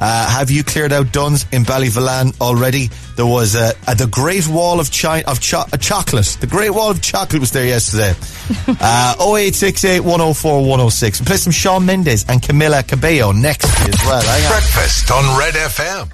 Uh, 0.02 0.30
have 0.30 0.50
you 0.50 0.64
cleared 0.64 0.92
out 0.92 1.12
Dunnes 1.12 1.46
in 1.52 1.64
Ballyvolane 1.64 2.40
already? 2.42 2.90
There 3.16 3.26
was 3.26 3.56
uh, 3.56 3.74
uh, 3.88 3.94
the 3.94 4.08
Great 4.08 4.48
Wall 4.48 4.80
of 4.80 4.90
China 4.90 5.24
of 5.28 5.40
cho- 5.40 5.66
uh, 5.72 5.78
chocolate. 5.78 6.38
The 6.42 6.48
Great 6.48 6.72
Wall 6.72 6.90
of 6.90 7.02
Chocolate 7.02 7.40
was 7.40 7.52
there 7.52 7.68
yesterday. 7.68 8.10
uh, 8.82 9.16
0868 9.20 10.00
104 10.00 10.62
106. 10.62 11.20
We'll 11.20 11.26
play 11.28 11.38
some 11.38 11.52
Shawn 11.52 11.86
Mendes 11.86 12.26
and 12.28 12.42
Camila 12.42 12.88
Cabello 12.88 13.32
next 13.32 13.66
as 13.66 14.04
well. 14.04 14.22
Hang 14.24 14.46
on. 14.46 14.52
Breakfast 14.52 15.12
on 15.12 15.38
Red 15.38 15.54
FM. 15.54 16.12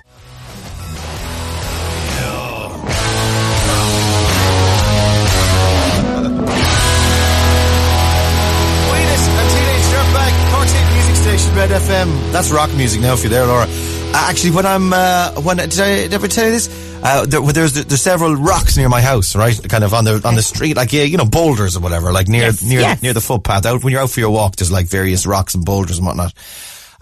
Red 11.58 11.72
FM. 11.72 12.32
That's 12.32 12.52
rock 12.52 12.72
music 12.76 13.02
now 13.02 13.14
if 13.16 13.24
you're 13.24 13.32
there, 13.32 13.48
Laura. 13.48 13.66
Uh, 13.68 14.12
actually, 14.30 14.52
when 14.52 14.68
I'm, 14.68 14.94
uh, 14.94 15.32
when, 15.42 15.58
did 15.58 15.80
I 15.80 16.14
ever 16.14 16.28
tell 16.28 16.46
you 16.46 16.52
this? 16.52 16.70
Uh, 17.04 17.26
there, 17.26 17.42
there's, 17.42 17.74
there's 17.74 18.00
several 18.02 18.36
rocks 18.36 18.78
near 18.78 18.88
my 18.90 19.02
house, 19.02 19.36
right? 19.36 19.60
Kind 19.68 19.84
of 19.84 19.92
on 19.96 20.06
the, 20.06 20.22
on 20.24 20.36
the 20.36 20.44
street, 20.44 20.78
like, 20.78 20.94
yeah, 20.94 21.02
you 21.02 21.18
know, 21.18 21.26
boulders 21.26 21.76
or 21.76 21.80
whatever, 21.80 22.12
like 22.12 22.28
near, 22.28 22.44
Yes, 22.44 22.64
near, 22.64 22.80
yes. 22.82 23.02
near 23.02 23.14
the 23.14 23.22
footpath. 23.22 23.66
Out, 23.66 23.84
when 23.84 23.92
you're 23.92 24.02
out 24.02 24.12
for 24.12 24.20
your 24.20 24.30
walk, 24.30 24.56
there's 24.58 24.72
like 24.72 24.86
various 24.86 25.26
rocks 25.26 25.56
and 25.56 25.66
boulders 25.66 25.98
and 25.98 26.06
whatnot. 26.06 26.32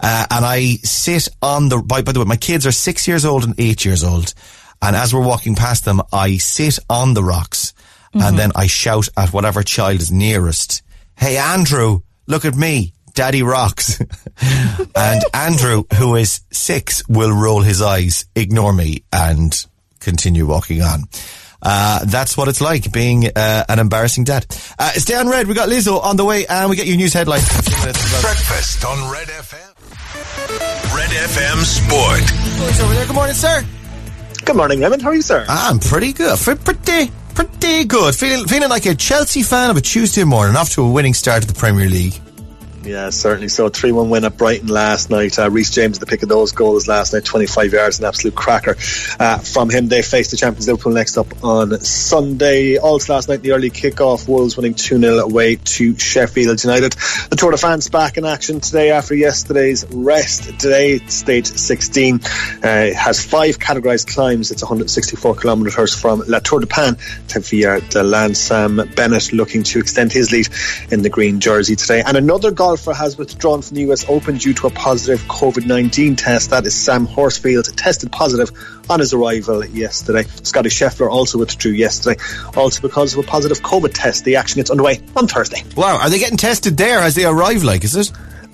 Uh, 0.00 0.26
and 0.30 0.44
I 0.44 0.76
sit 0.82 1.28
on 1.42 1.68
the, 1.68 1.82
by, 1.82 2.00
by 2.00 2.12
the 2.12 2.20
way, 2.20 2.24
my 2.26 2.36
kids 2.36 2.66
are 2.66 2.72
six 2.72 3.06
years 3.06 3.26
old 3.26 3.44
and 3.44 3.54
eight 3.58 3.84
years 3.84 4.02
old. 4.02 4.32
And 4.80 4.96
as 4.96 5.12
we're 5.12 5.26
walking 5.26 5.54
past 5.54 5.84
them, 5.84 6.00
I 6.14 6.38
sit 6.38 6.78
on 6.88 7.12
the 7.12 7.22
rocks 7.22 7.74
and 8.14 8.38
then 8.38 8.52
I 8.56 8.66
shout 8.68 9.10
at 9.18 9.34
whatever 9.34 9.62
child 9.62 10.00
is 10.00 10.10
nearest, 10.10 10.82
Hey, 11.18 11.36
Andrew, 11.36 12.00
look 12.26 12.46
at 12.46 12.54
me. 12.54 12.94
Daddy 13.16 13.42
rocks. 13.42 13.98
and 14.94 15.24
Andrew, 15.34 15.84
who 15.98 16.14
is 16.16 16.42
six, 16.52 17.02
will 17.08 17.32
roll 17.32 17.62
his 17.62 17.80
eyes, 17.80 18.26
ignore 18.36 18.72
me 18.74 19.04
and 19.10 19.66
continue 20.00 20.46
walking 20.46 20.82
on. 20.82 21.04
Uh, 21.62 22.04
that's 22.04 22.36
what 22.36 22.46
it's 22.48 22.60
like 22.60 22.92
being 22.92 23.26
uh, 23.34 23.64
an 23.68 23.78
embarrassing 23.78 24.24
dad. 24.24 24.46
Uh, 24.78 24.90
stay 24.92 25.14
on 25.14 25.28
red. 25.28 25.48
We 25.48 25.54
got 25.54 25.70
Lizzo 25.70 26.00
on 26.00 26.16
the 26.16 26.24
way, 26.26 26.46
and 26.46 26.68
we 26.68 26.76
get 26.76 26.86
your 26.86 26.98
news 26.98 27.14
headlines. 27.14 27.50
in 27.50 27.58
a 27.58 27.62
few 27.62 27.78
minutes 27.78 28.04
as 28.04 28.12
well. 28.12 28.22
Breakfast 28.22 28.84
on 28.84 29.10
Red 29.10 29.28
FM. 29.28 30.94
Red 30.94 31.10
FM 31.10 31.64
Sport. 31.64 32.20
Who's 32.20 32.80
over 32.80 32.94
there? 32.94 33.06
Good 33.06 33.14
morning, 33.14 33.34
sir. 33.34 33.64
Good 34.44 34.56
morning, 34.56 34.84
Evan. 34.84 35.00
How 35.00 35.08
are 35.08 35.14
you, 35.14 35.22
sir? 35.22 35.46
I'm 35.48 35.78
pretty 35.78 36.12
good. 36.12 36.38
Pretty, 36.38 37.10
pretty 37.34 37.84
good. 37.86 38.14
Feeling, 38.14 38.46
feeling 38.46 38.68
like 38.68 38.84
a 38.84 38.94
Chelsea 38.94 39.42
fan 39.42 39.70
of 39.70 39.78
a 39.78 39.80
Tuesday 39.80 40.24
morning, 40.24 40.54
off 40.54 40.68
to 40.72 40.82
a 40.82 40.90
winning 40.90 41.14
start 41.14 41.42
at 41.42 41.48
the 41.48 41.58
Premier 41.58 41.88
League. 41.88 42.20
Yeah, 42.86 43.10
certainly. 43.10 43.48
So, 43.48 43.68
3 43.68 43.90
1 43.90 44.10
win 44.10 44.24
at 44.24 44.36
Brighton 44.36 44.68
last 44.68 45.10
night. 45.10 45.38
Uh, 45.38 45.50
James, 45.50 45.98
the 45.98 46.06
pick 46.06 46.22
of 46.22 46.28
those 46.28 46.52
goals 46.52 46.86
last 46.86 47.12
night, 47.12 47.24
25 47.24 47.72
yards, 47.72 47.98
an 47.98 48.04
absolute 48.04 48.36
cracker 48.36 48.76
uh, 49.18 49.38
from 49.38 49.70
him. 49.70 49.88
They 49.88 50.02
face 50.02 50.30
the 50.30 50.36
champions 50.36 50.68
Liverpool 50.68 50.92
next 50.92 51.18
up 51.18 51.42
on 51.42 51.80
Sunday. 51.80 52.76
Also, 52.76 53.12
last 53.12 53.28
night, 53.28 53.42
the 53.42 53.52
early 53.52 53.70
kick-off, 53.70 54.28
Wolves 54.28 54.56
winning 54.56 54.74
2 54.74 55.00
0 55.00 55.18
away 55.18 55.56
to 55.56 55.98
Sheffield 55.98 56.62
United. 56.62 56.92
The 57.28 57.36
Tour 57.36 57.50
de 57.50 57.56
France 57.56 57.88
back 57.88 58.18
in 58.18 58.24
action 58.24 58.60
today 58.60 58.92
after 58.92 59.16
yesterday's 59.16 59.84
rest. 59.90 60.60
Today, 60.60 60.98
stage 60.98 61.46
16 61.46 62.20
uh, 62.22 62.92
has 62.94 63.24
five 63.24 63.58
categorised 63.58 64.06
climbs. 64.06 64.52
It's 64.52 64.62
164 64.62 65.34
kilometres 65.34 65.92
from 65.92 66.22
La 66.28 66.38
Tour-du-Pin 66.38 66.96
to 67.28 67.40
Villard-de-Lans. 67.40 68.38
Sam 68.38 68.76
Bennett 68.94 69.32
looking 69.32 69.64
to 69.64 69.80
extend 69.80 70.12
his 70.12 70.30
lead 70.30 70.48
in 70.92 71.02
the 71.02 71.10
green 71.10 71.40
jersey 71.40 71.74
today. 71.74 72.02
And 72.06 72.16
another 72.16 72.52
has 72.76 73.16
withdrawn 73.16 73.62
from 73.62 73.76
the 73.76 73.82
US 73.90 74.08
Open 74.08 74.36
due 74.36 74.54
to 74.54 74.66
a 74.66 74.70
positive 74.70 75.20
COVID 75.28 75.66
19 75.66 76.16
test. 76.16 76.50
That 76.50 76.66
is 76.66 76.74
Sam 76.74 77.06
Horsfield, 77.06 77.74
tested 77.76 78.12
positive 78.12 78.50
on 78.88 79.00
his 79.00 79.12
arrival 79.12 79.64
yesterday. 79.64 80.24
Scottie 80.42 80.68
Scheffler 80.68 81.10
also 81.10 81.38
withdrew 81.38 81.72
yesterday, 81.72 82.20
also 82.56 82.80
because 82.80 83.14
of 83.14 83.24
a 83.24 83.28
positive 83.28 83.60
COVID 83.60 83.92
test. 83.94 84.24
The 84.24 84.36
action 84.36 84.58
gets 84.58 84.70
underway 84.70 85.00
on 85.16 85.26
Thursday. 85.26 85.64
Wow, 85.76 85.98
are 85.98 86.10
they 86.10 86.18
getting 86.18 86.36
tested 86.36 86.76
there 86.76 87.00
as 87.00 87.14
they 87.14 87.24
arrive? 87.24 87.64
Like, 87.64 87.84
is 87.84 87.96
it? 87.96 88.12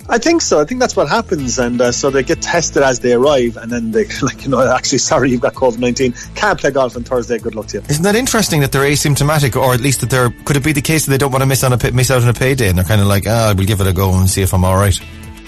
I 0.09 0.17
think 0.17 0.41
so. 0.41 0.59
I 0.59 0.65
think 0.65 0.81
that's 0.81 0.95
what 0.95 1.07
happens, 1.07 1.57
and 1.59 1.79
uh, 1.79 1.91
so 1.91 2.09
they 2.09 2.23
get 2.23 2.41
tested 2.41 2.83
as 2.83 2.99
they 2.99 3.13
arrive, 3.13 3.57
and 3.57 3.71
then 3.71 3.91
they 3.91 4.05
like 4.21 4.43
you 4.43 4.49
know 4.49 4.59
actually 4.75 4.97
sorry 4.97 5.31
you've 5.31 5.41
got 5.41 5.53
COVID 5.53 5.79
nineteen, 5.79 6.13
can't 6.35 6.59
play 6.59 6.71
golf 6.71 6.95
on 6.95 7.03
Thursday. 7.03 7.39
Good 7.39 7.55
luck 7.55 7.67
to 7.67 7.77
you. 7.77 7.83
Isn't 7.89 8.03
that 8.03 8.15
interesting 8.15 8.61
that 8.61 8.71
they're 8.71 8.89
asymptomatic, 8.89 9.59
or 9.59 9.73
at 9.73 9.79
least 9.79 10.01
that 10.01 10.09
they're? 10.09 10.29
Could 10.29 10.57
it 10.57 10.63
be 10.63 10.73
the 10.73 10.81
case 10.81 11.05
that 11.05 11.11
they 11.11 11.17
don't 11.17 11.31
want 11.31 11.41
to 11.41 11.45
miss 11.45 11.63
on 11.63 11.73
a 11.73 11.91
miss 11.91 12.11
out 12.11 12.21
on 12.21 12.29
a 12.29 12.33
payday, 12.33 12.69
and 12.69 12.77
they're 12.77 12.85
kind 12.85 13.01
of 13.01 13.07
like, 13.07 13.25
ah, 13.27 13.53
we'll 13.55 13.67
give 13.67 13.81
it 13.81 13.87
a 13.87 13.93
go 13.93 14.13
and 14.13 14.29
see 14.29 14.41
if 14.41 14.53
I'm 14.53 14.65
all 14.65 14.75
right. 14.75 14.99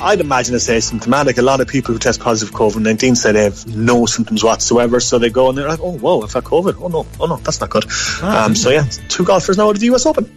I'd 0.02 0.20
imagine 0.20 0.56
it's 0.56 0.68
asymptomatic. 0.68 1.38
A 1.38 1.42
lot 1.42 1.62
of 1.62 1.68
people 1.68 1.94
who 1.94 2.00
test 2.00 2.20
positive 2.20 2.54
COVID 2.54 2.82
nineteen 2.82 3.16
say 3.16 3.32
they 3.32 3.44
have 3.44 3.66
no 3.68 4.06
symptoms 4.06 4.44
whatsoever, 4.44 5.00
so 5.00 5.20
they 5.20 5.30
go 5.30 5.50
and 5.50 5.58
they're 5.58 5.68
like, 5.68 5.80
oh 5.82 5.98
whoa, 5.98 6.22
I've 6.22 6.34
got 6.34 6.44
COVID. 6.44 6.82
Oh 6.82 6.88
no, 6.88 7.06
oh 7.20 7.26
no, 7.26 7.38
that's 7.38 7.60
not 7.60 7.70
good. 7.70 7.86
Um, 8.22 8.56
so 8.56 8.70
yeah, 8.70 8.86
two 9.10 9.26
golfers 9.26 9.58
now 9.58 9.68
out 9.68 9.76
of 9.76 9.80
the 9.80 9.88
US 9.88 10.06
Open. 10.06 10.30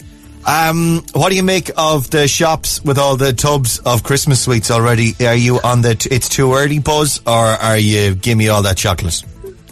Um, 0.49 1.05
what 1.13 1.29
do 1.29 1.37
you 1.37 1.43
make 1.43 1.71
of 1.77 2.09
the 2.09 2.27
shops 2.27 2.83
with 2.83 2.97
all 2.97 3.19
the 3.19 3.35
tubs 3.35 3.81
of 3.81 4.03
Christmas 4.03 4.41
sweets 4.41 4.71
already? 4.71 5.15
Are 5.21 5.35
you 5.35 5.61
on 5.63 5.83
the 5.83 5.95
t- 5.95 6.09
it's 6.11 6.27
too 6.27 6.55
early 6.55 6.79
buzz, 6.79 7.21
or 7.27 7.35
are 7.35 7.77
you 7.77 8.15
give 8.15 8.39
me 8.39 8.49
all 8.49 8.63
that 8.63 8.79
chocolate? 8.79 9.23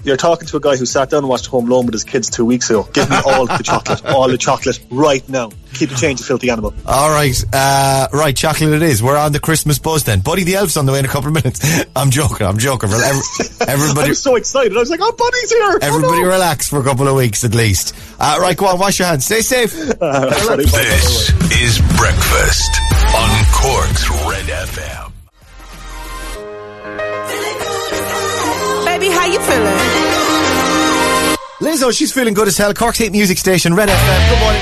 You're 0.07 0.17
talking 0.17 0.47
to 0.47 0.57
a 0.57 0.61
guy 0.61 0.77
who 0.77 0.87
sat 0.87 1.11
down 1.11 1.25
and 1.25 1.29
watched 1.29 1.47
Home 1.47 1.69
Alone 1.69 1.87
with 1.87 1.93
his 1.95 2.05
kids 2.05 2.31
two 2.31 2.45
weeks 2.45 2.71
ago. 2.71 2.85
Give 2.93 3.11
me 3.11 3.17
all 3.27 3.45
the 3.45 3.61
chocolate, 3.65 4.05
all 4.07 4.29
the 4.29 4.39
chocolate 4.39 4.79
right 4.89 5.29
now. 5.29 5.51
Keep 5.75 5.91
the 5.91 5.97
change, 5.97 6.21
you 6.21 6.27
filthy 6.27 6.49
animal. 6.49 6.73
All 6.87 7.11
right, 7.11 7.37
uh, 7.53 8.07
right, 8.13 8.35
chocolate 8.37 8.73
it 8.73 8.83
is. 8.83 9.03
We're 9.03 9.17
on 9.19 9.33
the 9.33 9.41
Christmas 9.41 9.81
buzz 9.81 10.05
then. 10.05 10.21
Buddy 10.21 10.45
the 10.45 10.55
Elf's 10.55 10.77
on 10.77 10.87
the 10.87 10.93
way 10.93 11.01
in 11.01 11.05
a 11.05 11.09
couple 11.09 11.27
of 11.29 11.35
minutes. 11.35 11.61
I'm 11.97 12.11
joking, 12.11 12.47
I'm 12.47 12.59
joking. 12.59 12.89
Well, 12.91 13.03
every- 13.03 13.21
I 13.67 13.73
everybody, 13.73 14.11
was 14.11 14.23
so 14.23 14.37
excited. 14.37 14.77
I 14.77 14.79
was 14.79 14.91
like, 14.91 15.01
oh, 15.03 15.11
Buddy's 15.11 15.51
here. 15.51 15.61
Oh, 15.63 15.79
everybody 15.83 16.23
no. 16.23 16.29
relax 16.29 16.69
for 16.69 16.79
a 16.79 16.85
couple 16.85 17.09
of 17.09 17.17
weeks 17.17 17.43
at 17.45 17.57
least. 17.57 17.93
Uh, 18.21 18.39
right, 18.41 18.57
go 18.57 18.67
on, 18.67 18.79
wash 18.79 19.01
your 19.01 19.09
hands. 19.09 19.25
Stay 19.25 19.41
safe. 19.43 19.75
Uh, 20.01 20.31
sorry, 20.35 20.65
This 20.67 21.31
is 21.61 21.79
Breakfast 21.99 22.71
on 23.13 23.45
Cork's 23.53 24.09
Red 24.31 24.47
FM. 24.47 25.13
Baby, 28.87 29.09
how 29.11 29.27
you 29.27 29.39
feeling? 29.41 29.96
Lizzo, 31.61 31.91
she's 31.97 32.13
feeling 32.13 32.35
good 32.35 32.49
as 32.49 32.59
hell. 32.59 32.75
Cork's 32.75 32.99
hit 32.99 33.13
music 33.13 33.39
station, 33.39 33.75
Red 33.75 33.89
FM. 33.89 34.29
Good 34.29 34.41
morning. 34.41 34.61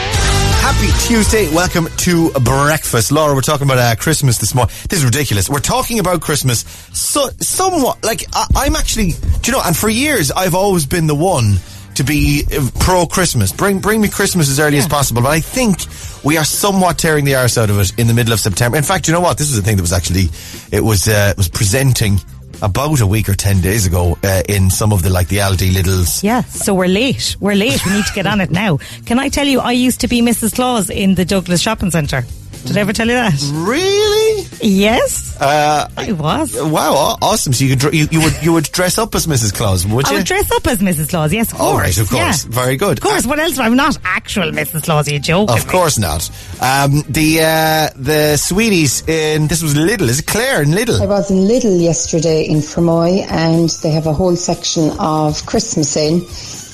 Happy 0.63 0.87
Tuesday. 1.09 1.53
Welcome 1.53 1.89
to 1.99 2.31
breakfast. 2.31 3.11
Laura, 3.11 3.35
we're 3.35 3.41
talking 3.41 3.67
about 3.67 3.79
uh, 3.79 3.97
Christmas 3.97 4.39
this 4.39 4.55
morning. 4.55 4.73
This 4.89 5.01
is 5.01 5.05
ridiculous. 5.05 5.51
We're 5.51 5.59
talking 5.59 5.99
about 5.99 6.21
Christmas 6.21 6.61
so 6.93 7.31
somewhat 7.41 8.05
like 8.05 8.25
I, 8.33 8.47
I'm 8.55 8.77
actually, 8.77 9.11
do 9.11 9.51
you 9.51 9.53
know, 9.53 9.63
and 9.65 9.77
for 9.77 9.89
years 9.89 10.31
I've 10.31 10.55
always 10.55 10.87
been 10.87 11.09
the 11.09 11.17
one 11.17 11.57
to 11.97 12.05
be 12.05 12.45
uh, 12.53 12.71
pro 12.79 13.07
Christmas. 13.07 13.51
Bring 13.51 13.81
bring 13.81 14.01
me 14.01 14.09
Christmas 14.09 14.49
as 14.49 14.61
early 14.61 14.79
as 14.79 14.87
possible. 14.87 15.23
But 15.23 15.31
I 15.31 15.41
think 15.41 15.79
we 16.25 16.39
are 16.39 16.45
somewhat 16.45 16.99
tearing 16.99 17.25
the 17.25 17.35
arse 17.35 17.59
out 17.59 17.71
of 17.71 17.81
it 17.81 17.99
in 17.99 18.07
the 18.07 18.15
middle 18.15 18.33
of 18.33 18.39
September. 18.39 18.77
In 18.77 18.85
fact, 18.85 19.09
you 19.09 19.15
know 19.15 19.21
what? 19.21 19.37
This 19.37 19.51
is 19.51 19.57
the 19.57 19.63
thing 19.63 19.77
that 19.77 19.83
was 19.83 19.93
actually 19.93 20.29
it 20.71 20.83
was 20.83 21.09
uh, 21.09 21.31
it 21.33 21.37
was 21.37 21.49
presenting 21.49 22.21
about 22.63 23.01
a 23.01 23.07
week 23.07 23.29
or 23.29 23.35
ten 23.35 23.61
days 23.61 23.87
ago 23.87 24.19
uh, 24.23 24.43
in 24.49 24.71
some 24.71 24.93
of 24.93 25.03
the 25.03 25.11
like 25.11 25.29
the 25.29 25.39
Aldi 25.39 25.71
Lidls. 25.73 26.23
Yeah, 26.23 26.43
so 26.43 26.75
we're 26.75 26.89
late. 26.89 27.37
We're 27.41 27.55
late. 27.57 27.85
We 27.85 27.93
need 27.93 28.07
to 28.07 28.13
get 28.13 28.27
on 28.27 28.41
it 28.41 28.51
now. 28.51 28.79
Can 29.07 29.19
I 29.19 29.29
tell 29.29 29.47
you, 29.47 29.61
I 29.61 29.73
used 29.73 30.01
to 30.01 30.09
be 30.09 30.21
Mrs. 30.21 30.55
Claus 30.55 30.91
in 30.91 31.15
the 31.15 31.25
Douglas 31.25 31.61
Shopping 31.61 31.91
Centre. 31.91 32.25
Did 32.65 32.77
I 32.79 32.81
ever 32.81 32.93
tell 32.93 33.07
you 33.07 33.13
that? 33.15 33.35
Really? 33.53 34.47
Yes, 34.63 35.37
Uh, 35.41 35.89
I 35.97 36.13
was. 36.13 36.55
wow, 36.63 37.19
awesome! 37.21 37.53
So 37.53 37.65
you 37.65 37.77
could 37.77 37.93
you, 37.93 38.07
you 38.11 38.21
would 38.23 38.33
you 38.43 38.53
would 38.55 38.65
dress 38.73 38.97
up 38.99 39.15
as 39.15 39.27
Mrs. 39.27 39.53
Claus, 39.53 39.87
would 39.87 40.07
I 40.07 40.11
you? 40.13 40.17
would 40.19 40.27
dress 40.27 40.51
up 40.53 40.67
as 40.67 40.79
Mrs. 40.79 41.11
Claus, 41.11 41.33
yes, 41.33 41.53
of 41.53 41.59
course. 41.59 41.71
All 41.73 41.79
right, 41.79 41.99
of 41.99 42.09
course, 42.09 42.45
Yeah. 42.45 42.51
very 42.51 42.77
good. 42.77 42.99
Of 42.99 43.05
course, 43.05 43.27
what 43.27 43.39
else? 43.39 43.59
I'm 43.59 43.77
not 43.77 43.99
actual 44.05 44.51
Mrs. 44.53 44.85
Claus, 44.85 45.09
are 45.09 45.13
you 45.13 45.19
joking? 45.19 45.55
Of 45.55 45.67
course 45.69 45.99
not. 45.99 46.31
Um, 46.63 47.03
the 47.09 47.41
uh, 47.43 47.91
the 47.97 48.37
sweeties 48.39 49.07
in 49.09 49.49
this 49.49 49.63
was 49.63 49.75
Lidl. 49.75 50.09
Is 50.09 50.21
it 50.21 50.27
Claire 50.27 50.63
in 50.63 50.71
Lidl? 50.71 51.03
I 51.03 51.07
was 51.07 51.31
in 51.31 51.39
Lidl 51.49 51.83
yesterday 51.83 52.45
in 52.45 52.59
Fermoy 52.59 53.27
and 53.31 53.69
they 53.83 53.91
have 53.91 54.07
a 54.07 54.13
whole 54.15 54.37
section 54.37 54.91
of 54.99 55.45
Christmas 55.45 55.97
in. 55.97 56.25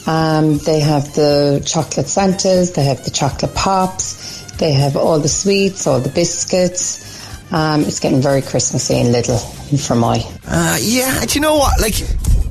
Um, 0.07 0.59
they 0.59 0.81
have 0.81 1.15
the 1.15 1.63
chocolate 1.67 2.09
Santas, 2.09 2.71
they 2.71 2.85
have 2.85 3.05
the 3.05 3.11
chocolate 3.11 3.55
pops, 3.55 4.40
they 4.61 4.73
have 4.73 4.97
all 4.97 5.19
the 5.19 5.29
sweets, 5.29 5.87
all 5.87 5.99
the 6.01 6.11
biscuits. 6.11 7.09
Um, 7.53 7.81
it's 7.81 7.99
getting 7.99 8.23
very 8.23 8.43
Christmassy 8.43 9.01
in 9.01 9.09
Lidl 9.09 9.41
in 9.73 9.79
Fermoy. 9.79 10.25
Uh, 10.47 10.79
yeah. 10.81 11.25
Do 11.25 11.35
you 11.35 11.41
know 11.41 11.57
what? 11.57 11.81
Like, 11.81 11.95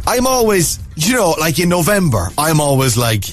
I'm 0.06 0.28
always, 0.28 0.80
you 0.96 1.16
know, 1.16 1.36
like 1.40 1.60
in 1.60 1.70
November, 1.70 2.28
I'm 2.38 2.60
always 2.60 2.98
like 2.98 3.24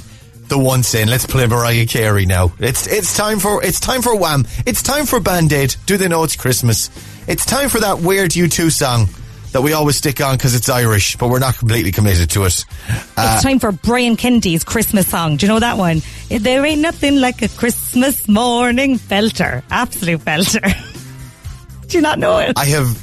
the 0.46 0.58
one 0.58 0.84
saying, 0.84 1.08
"Let's 1.08 1.26
play 1.26 1.46
Mariah 1.46 1.86
Carey 1.86 2.26
now." 2.26 2.52
It's 2.60 2.86
it's 2.86 3.16
time 3.16 3.40
for 3.40 3.64
it's 3.64 3.80
time 3.80 4.02
for 4.02 4.14
Wham. 4.14 4.46
It's 4.64 4.82
time 4.82 5.06
for 5.06 5.18
Band 5.18 5.52
Aid. 5.52 5.74
Do 5.86 5.96
they 5.96 6.06
know 6.06 6.22
it's 6.22 6.36
Christmas? 6.36 6.90
It's 7.26 7.44
time 7.44 7.68
for 7.68 7.80
that 7.80 7.98
weird 7.98 8.30
U2 8.30 8.70
song 8.70 9.08
that 9.56 9.62
we 9.62 9.72
always 9.72 9.96
stick 9.96 10.20
on 10.20 10.36
because 10.36 10.54
it's 10.54 10.68
Irish, 10.68 11.16
but 11.16 11.30
we're 11.30 11.38
not 11.38 11.56
completely 11.56 11.90
committed 11.90 12.28
to 12.28 12.44
it. 12.44 12.66
Uh, 13.16 13.32
It's 13.36 13.42
time 13.42 13.58
for 13.58 13.72
Brian 13.72 14.14
Kennedy's 14.14 14.62
Christmas 14.64 15.08
song. 15.08 15.36
Do 15.38 15.46
you 15.46 15.52
know 15.52 15.60
that 15.60 15.78
one? 15.78 16.02
There 16.28 16.62
ain't 16.66 16.82
nothing 16.82 17.22
like 17.22 17.40
a 17.40 17.48
Christmas 17.48 18.28
morning 18.28 18.98
belter. 18.98 19.62
Absolute 19.70 20.20
belter. 20.20 20.60
Do 21.88 21.96
you 21.96 22.02
not 22.02 22.18
know 22.18 22.36
it? 22.36 22.52
I 22.58 22.66
have 22.66 23.02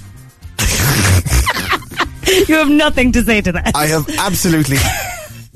you 2.48 2.56
have 2.56 2.70
nothing 2.70 3.12
to 3.14 3.24
say 3.24 3.42
to 3.42 3.52
that. 3.54 3.72
I 3.76 3.88
have 3.88 4.08
absolutely 4.20 4.78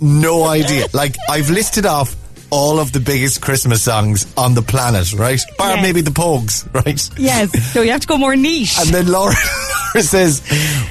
no 0.02 0.46
idea. 0.46 0.88
Like 0.94 1.16
I've 1.30 1.52
listed 1.52 1.86
off 1.86 2.16
all 2.50 2.80
of 2.80 2.92
the 2.92 3.00
biggest 3.00 3.42
Christmas 3.42 3.82
songs 3.84 4.26
on 4.38 4.54
the 4.56 4.62
planet, 4.62 5.14
right? 5.14 5.40
Bar 5.58 5.76
Yes. 5.76 5.82
maybe 5.84 6.02
the 6.02 6.12
Pogues, 6.12 6.68
right? 6.86 7.10
yes. 7.20 7.74
So 7.74 7.82
you 7.82 7.92
have 7.92 8.02
to 8.02 8.08
go 8.08 8.18
more 8.18 8.36
niche. 8.36 8.78
And 8.80 8.90
then 8.90 9.08
Laura, 9.08 9.34
Laura 9.96 10.04
says, 10.04 10.42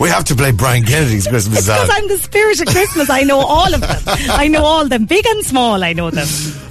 "We 0.00 0.08
have 0.08 0.24
to 0.24 0.34
play 0.34 0.52
Brian 0.52 0.84
Kennedy's 0.84 1.26
Christmas 1.26 1.58
It's 1.58 1.66
song." 1.66 1.86
because 1.86 1.98
I'm 2.02 2.08
the 2.08 2.18
spirit 2.18 2.60
of 2.60 2.66
Christmas. 2.68 3.08
I 3.10 3.22
know 3.22 3.38
all 3.40 3.72
of 3.74 3.80
them. 3.80 4.00
I 4.30 4.48
know 4.48 4.64
all 4.64 4.86
them, 4.88 5.06
big 5.06 5.24
and 5.26 5.44
small. 5.44 5.82
I 5.82 5.92
know 5.92 6.10
them. 6.10 6.28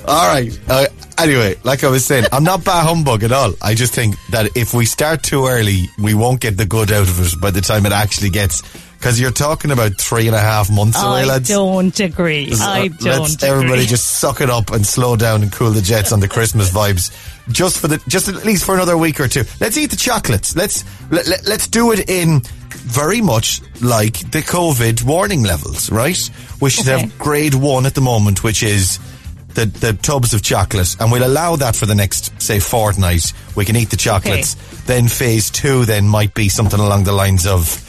All 0.08 0.28
right. 0.32 0.58
Uh, 0.70 0.86
anyway, 1.18 1.56
like 1.64 1.84
I 1.84 1.90
was 1.90 2.06
saying, 2.06 2.26
I'm 2.32 2.44
not 2.44 2.64
bah 2.64 2.84
humbug 2.84 3.24
at 3.24 3.32
all. 3.32 3.54
I 3.62 3.74
just 3.74 3.94
think 3.94 4.16
that 4.32 4.56
if 4.56 4.74
we 4.74 4.86
start 4.86 5.24
too 5.24 5.48
early, 5.48 5.90
we 5.98 6.14
won't 6.14 6.42
get 6.42 6.58
the 6.58 6.66
good 6.66 6.92
out 6.92 7.08
of 7.08 7.20
it 7.34 7.42
by 7.42 7.50
the 7.52 7.62
time 7.62 7.86
it 7.88 7.92
actually 7.92 8.30
gets. 8.30 8.62
Because 9.06 9.20
you're 9.20 9.30
talking 9.30 9.70
about 9.70 10.00
three 10.00 10.26
and 10.26 10.36
a 10.36 10.40
half 10.40 10.72
months 10.72 10.98
away, 10.98 11.22
I 11.22 11.26
lads. 11.26 11.48
don't 11.48 12.00
agree. 12.00 12.52
I 12.60 12.88
don't 12.88 13.04
Let's 13.22 13.36
agree. 13.36 13.50
everybody 13.50 13.86
just 13.86 14.18
suck 14.18 14.42
it 14.42 14.50
up 14.50 14.72
and 14.72 14.84
slow 14.84 15.16
down 15.16 15.44
and 15.44 15.52
cool 15.52 15.70
the 15.70 15.84
jets 15.84 16.12
on 16.12 16.22
the 16.22 16.28
Christmas 16.28 16.72
vibes. 16.72 17.12
just 17.54 17.78
for 17.78 17.88
the 17.88 18.02
just 18.08 18.30
at 18.30 18.44
least 18.44 18.66
for 18.66 18.74
another 18.74 18.98
week 18.98 19.20
or 19.20 19.28
two. 19.28 19.44
Let's 19.60 19.78
eat 19.78 19.92
the 19.92 19.96
chocolates. 19.96 20.56
Let's 20.56 20.84
let, 21.12 21.28
let, 21.28 21.46
let's 21.46 21.68
do 21.68 21.92
it 21.92 22.10
in 22.10 22.42
very 22.72 23.22
much 23.22 23.62
like 23.80 24.14
the 24.32 24.40
COVID 24.42 25.04
warning 25.04 25.44
levels, 25.44 25.92
right? 25.92 26.18
We 26.60 26.72
should 26.72 26.90
Okay. 26.90 27.02
have 27.02 27.20
grade 27.20 27.54
one 27.54 27.86
at 27.86 27.94
the 27.94 28.02
moment, 28.02 28.44
which 28.44 28.64
is 28.64 28.98
the 29.54 29.68
the 29.68 29.94
tubs 29.94 30.34
of 30.34 30.42
chocolate, 30.42 30.96
and 31.00 31.12
we'll 31.12 31.28
allow 31.28 31.56
that 31.58 31.76
for 31.76 31.86
the 31.86 31.94
next 31.94 32.42
say 32.42 32.60
fortnight. 32.60 33.34
We 33.56 33.66
can 33.66 33.76
eat 33.76 33.92
the 33.92 33.98
chocolates. 33.98 34.56
Then 34.88 35.08
phase 35.08 35.52
two 35.52 35.86
then 35.86 36.08
might 36.08 36.34
be 36.34 36.50
something 36.50 36.80
along 36.80 37.04
the 37.04 37.12
lines 37.14 37.46
of 37.46 37.84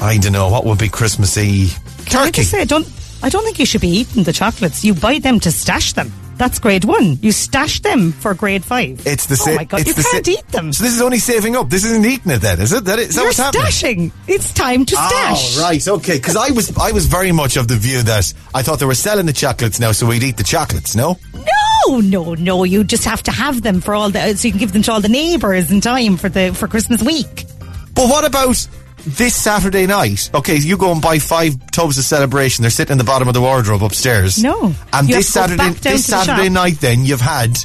I 0.00 0.18
don't 0.18 0.32
know 0.32 0.48
what 0.48 0.64
would 0.64 0.78
be 0.78 0.88
Christmassy 0.88 1.68
Can 2.06 2.26
I 2.26 2.30
just 2.30 2.50
say, 2.50 2.60
I 2.62 2.64
don't, 2.64 2.88
I 3.22 3.28
don't 3.28 3.44
think 3.44 3.58
you 3.58 3.66
should 3.66 3.82
be 3.82 3.88
eating 3.88 4.22
the 4.24 4.32
chocolates. 4.32 4.84
You 4.84 4.94
buy 4.94 5.18
them 5.18 5.38
to 5.40 5.52
stash 5.52 5.92
them. 5.92 6.10
That's 6.36 6.58
grade 6.58 6.86
one. 6.86 7.18
You 7.20 7.32
stash 7.32 7.80
them 7.80 8.12
for 8.12 8.32
grade 8.32 8.64
five. 8.64 9.06
It's 9.06 9.26
the 9.26 9.36
same. 9.36 9.54
Oh 9.54 9.56
my 9.58 9.64
god, 9.64 9.80
it's 9.80 9.88
you 9.88 10.02
can't 10.02 10.24
sa- 10.24 10.32
eat 10.32 10.48
them. 10.48 10.72
So 10.72 10.84
this 10.84 10.94
is 10.94 11.02
only 11.02 11.18
saving 11.18 11.54
up. 11.54 11.68
This 11.68 11.84
isn't 11.84 12.06
eating 12.06 12.32
it 12.32 12.38
then, 12.40 12.58
is 12.62 12.72
it? 12.72 12.84
That 12.86 12.98
is 12.98 13.08
that 13.14 13.16
You're 13.16 13.24
what's 13.28 13.36
happening? 13.36 13.64
stashing. 13.66 14.12
It's 14.26 14.50
time 14.54 14.86
to 14.86 14.96
ah, 14.98 15.08
stash. 15.34 15.58
Oh, 15.58 15.62
right, 15.62 15.86
okay. 16.00 16.16
Because 16.16 16.36
I 16.36 16.50
was, 16.52 16.74
I 16.78 16.92
was 16.92 17.04
very 17.04 17.30
much 17.30 17.58
of 17.58 17.68
the 17.68 17.76
view 17.76 18.00
that 18.04 18.32
I 18.54 18.62
thought 18.62 18.78
they 18.78 18.86
were 18.86 18.94
selling 18.94 19.26
the 19.26 19.34
chocolates 19.34 19.78
now, 19.78 19.92
so 19.92 20.06
we'd 20.06 20.22
eat 20.22 20.38
the 20.38 20.42
chocolates. 20.42 20.96
No, 20.96 21.18
No, 21.86 21.98
no, 22.00 22.32
no. 22.34 22.64
You 22.64 22.84
just 22.84 23.04
have 23.04 23.22
to 23.24 23.30
have 23.30 23.60
them 23.60 23.82
for 23.82 23.94
all 23.94 24.08
the, 24.08 24.34
so 24.34 24.48
you 24.48 24.52
can 24.52 24.60
give 24.60 24.72
them 24.72 24.80
to 24.84 24.92
all 24.92 25.00
the 25.02 25.10
neighbours 25.10 25.70
in 25.70 25.82
time 25.82 26.16
for 26.16 26.30
the 26.30 26.54
for 26.54 26.66
Christmas 26.68 27.02
week. 27.02 27.44
but 27.94 28.08
what 28.08 28.24
about 28.24 28.66
this 29.04 29.34
Saturday 29.34 29.86
night? 29.86 30.30
Okay, 30.34 30.56
you 30.56 30.76
go 30.76 30.92
and 30.92 31.00
buy 31.02 31.18
five 31.18 31.54
tubs 31.70 31.98
of 31.98 32.04
celebration. 32.04 32.62
They're 32.62 32.70
sitting 32.70 32.92
in 32.92 32.98
the 32.98 33.04
bottom 33.04 33.28
of 33.28 33.34
the 33.34 33.40
wardrobe 33.40 33.82
upstairs. 33.82 34.42
No. 34.42 34.74
and 34.92 35.08
You 35.08 35.16
this 35.16 35.34
have 35.34 35.50
to 35.50 35.56
go 35.56 35.62
Saturday, 35.64 35.90
this 35.90 36.06
to 36.06 36.42
the 36.42 36.50
night, 36.50 36.80
then 36.80 37.04
you've 37.04 37.20
had 37.20 37.58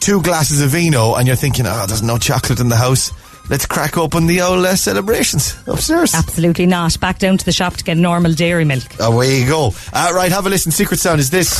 two 0.00 0.20
glasses 0.22 0.60
of 0.62 0.70
vino, 0.70 1.14
and 1.14 1.26
you're 1.26 1.36
thinking, 1.36 1.64
oh, 1.66 1.84
there's 1.86 2.02
no 2.02 2.18
chocolate 2.18 2.60
in 2.60 2.68
the 2.68 2.76
house. 2.76 3.12
Let's 3.50 3.66
crack 3.66 3.98
open 3.98 4.26
the 4.28 4.40
old 4.40 4.64
uh, 4.64 4.76
celebrations 4.76 5.56
upstairs. 5.66 6.14
Absolutely 6.14 6.64
not. 6.64 6.98
Back 7.00 7.18
down 7.18 7.38
to 7.38 7.44
the 7.44 7.52
shop 7.52 7.74
to 7.76 7.84
get 7.84 7.96
normal 7.96 8.32
dairy 8.34 8.64
milk. 8.64 8.84
Away 9.00 9.40
you 9.40 9.46
go. 9.48 9.72
Uh, 9.92 10.12
right, 10.14 10.30
have 10.30 10.46
a 10.46 10.48
listen. 10.48 10.70
Secret 10.70 11.00
sound 11.00 11.18
is 11.20 11.30
this. 11.30 11.50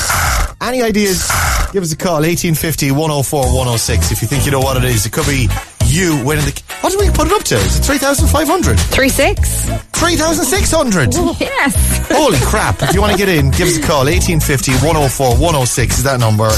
Any 0.61 0.81
ideas? 0.81 1.29
Give 1.73 1.83
us 1.83 1.93
a 1.93 1.97
call. 1.97 2.23
1850 2.23 2.93
104 2.93 3.41
106 3.47 4.13
if 4.13 4.23
you 4.23 4.29
think 4.29 4.45
you 4.47 4.53
know 4.53 4.61
what 4.61 4.77
it 4.77 4.85
is. 4.85 5.07
It 5.07 5.13
could 5.13 5.27
be 5.27 5.49
you 5.93 6.25
winning 6.25 6.45
the. 6.47 6.63
What 6.81 6.91
did 6.91 7.01
we 7.01 7.11
put 7.11 7.27
it 7.29 7.33
up 7.35 7.45
to? 7.45 7.55
Is 7.57 7.79
it 7.79 7.85
3,500? 7.85 8.81
Three 8.81 9.09
six. 9.09 9.67
3,600? 9.93 11.15
Yes. 11.41 12.09
Holy 12.11 12.39
crap. 12.41 12.83
If 12.83 12.95
you 12.95 13.01
want 13.01 13.13
to 13.13 13.19
get 13.19 13.29
in, 13.29 13.51
give 13.51 13.69
us 13.69 13.77
a 13.77 13.83
call. 13.83 14.05
1850 14.07 14.73
104 14.85 15.37
106 15.37 15.99
is 15.99 16.05
that 16.05 16.19
number. 16.21 16.49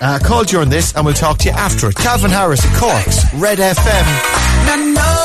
Uh, 0.00 0.18
call 0.22 0.44
during 0.44 0.68
this 0.68 0.94
and 0.94 1.04
we'll 1.06 1.14
talk 1.14 1.38
to 1.38 1.48
you 1.48 1.54
after 1.54 1.88
it. 1.88 1.94
Calvin 1.96 2.30
Harris, 2.30 2.64
of 2.64 2.72
Corks, 2.74 3.24
Red 3.34 3.58
FM. 3.58 5.24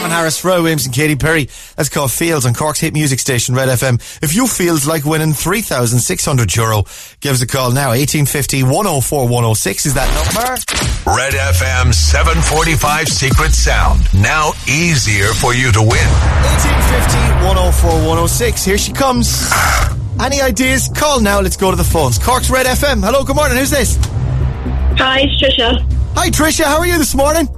Calvin 0.00 0.16
Harris, 0.16 0.42
Roy 0.42 0.62
Williams 0.62 0.86
and 0.86 0.94
Katy 0.94 1.16
Perry. 1.16 1.50
That's 1.76 1.90
called 1.90 2.10
Fields 2.10 2.46
on 2.46 2.54
Cork's 2.54 2.80
hit 2.80 2.94
music 2.94 3.18
station, 3.18 3.54
Red 3.54 3.68
FM. 3.68 4.00
If 4.22 4.34
you 4.34 4.46
feels 4.46 4.86
like 4.86 5.04
winning 5.04 5.34
3,600 5.34 6.56
euro, 6.56 6.84
give 7.20 7.32
us 7.32 7.42
a 7.42 7.46
call 7.46 7.70
now. 7.70 7.90
1850 7.90 8.62
104 8.62 9.24
106 9.24 9.84
is 9.86 9.94
that 9.94 10.08
number. 10.16 10.56
Red 11.04 11.34
FM 11.34 11.92
745 11.92 13.08
Secret 13.08 13.52
Sound. 13.52 14.00
Now 14.14 14.52
easier 14.66 15.34
for 15.34 15.52
you 15.52 15.70
to 15.72 15.80
win. 15.80 16.08
1850 16.48 17.44
104 17.44 17.90
106. 18.08 18.64
Here 18.64 18.78
she 18.78 18.92
comes. 18.92 19.52
Any 20.18 20.40
ideas? 20.40 20.88
Call 20.96 21.20
now. 21.20 21.42
Let's 21.42 21.58
go 21.58 21.70
to 21.70 21.76
the 21.76 21.84
phones. 21.84 22.18
Cork's 22.18 22.48
Red 22.48 22.64
FM. 22.64 23.04
Hello, 23.04 23.22
good 23.22 23.36
morning. 23.36 23.58
Who's 23.58 23.70
this? 23.70 23.98
Hi, 24.96 25.20
it's 25.28 25.36
Trisha. 25.42 25.76
Hi, 26.16 26.30
Tricia. 26.30 26.64
How 26.64 26.78
are 26.78 26.86
you 26.86 26.96
this 26.96 27.14
morning? 27.14 27.48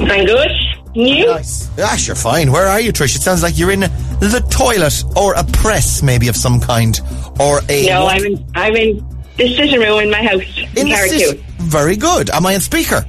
I'm 0.00 0.26
good. 0.26 0.50
You? 0.94 1.26
Nice. 1.26 1.70
Ah, 1.78 1.96
sure, 1.96 2.14
fine. 2.16 2.50
Where 2.50 2.66
are 2.66 2.80
you, 2.80 2.92
Trish? 2.92 3.14
It 3.16 3.22
sounds 3.22 3.42
like 3.42 3.56
you're 3.58 3.70
in 3.70 3.80
the 3.80 4.44
toilet 4.50 5.04
or 5.16 5.34
a 5.34 5.44
press, 5.44 6.02
maybe 6.02 6.28
of 6.28 6.36
some 6.36 6.60
kind, 6.60 7.00
or 7.38 7.60
a. 7.68 7.86
No, 7.86 8.06
I'm 8.06 8.24
in. 8.24 8.46
I'm 8.54 8.74
in 8.76 9.06
the 9.36 9.54
sitting 9.54 9.78
room 9.78 10.00
in 10.00 10.10
my 10.10 10.22
house 10.22 10.42
in, 10.76 10.78
in 10.78 10.88
the 10.88 10.96
sit- 11.08 11.40
Very 11.58 11.96
good. 11.96 12.30
Am 12.30 12.44
I 12.44 12.54
on 12.54 12.60
speaker? 12.60 13.04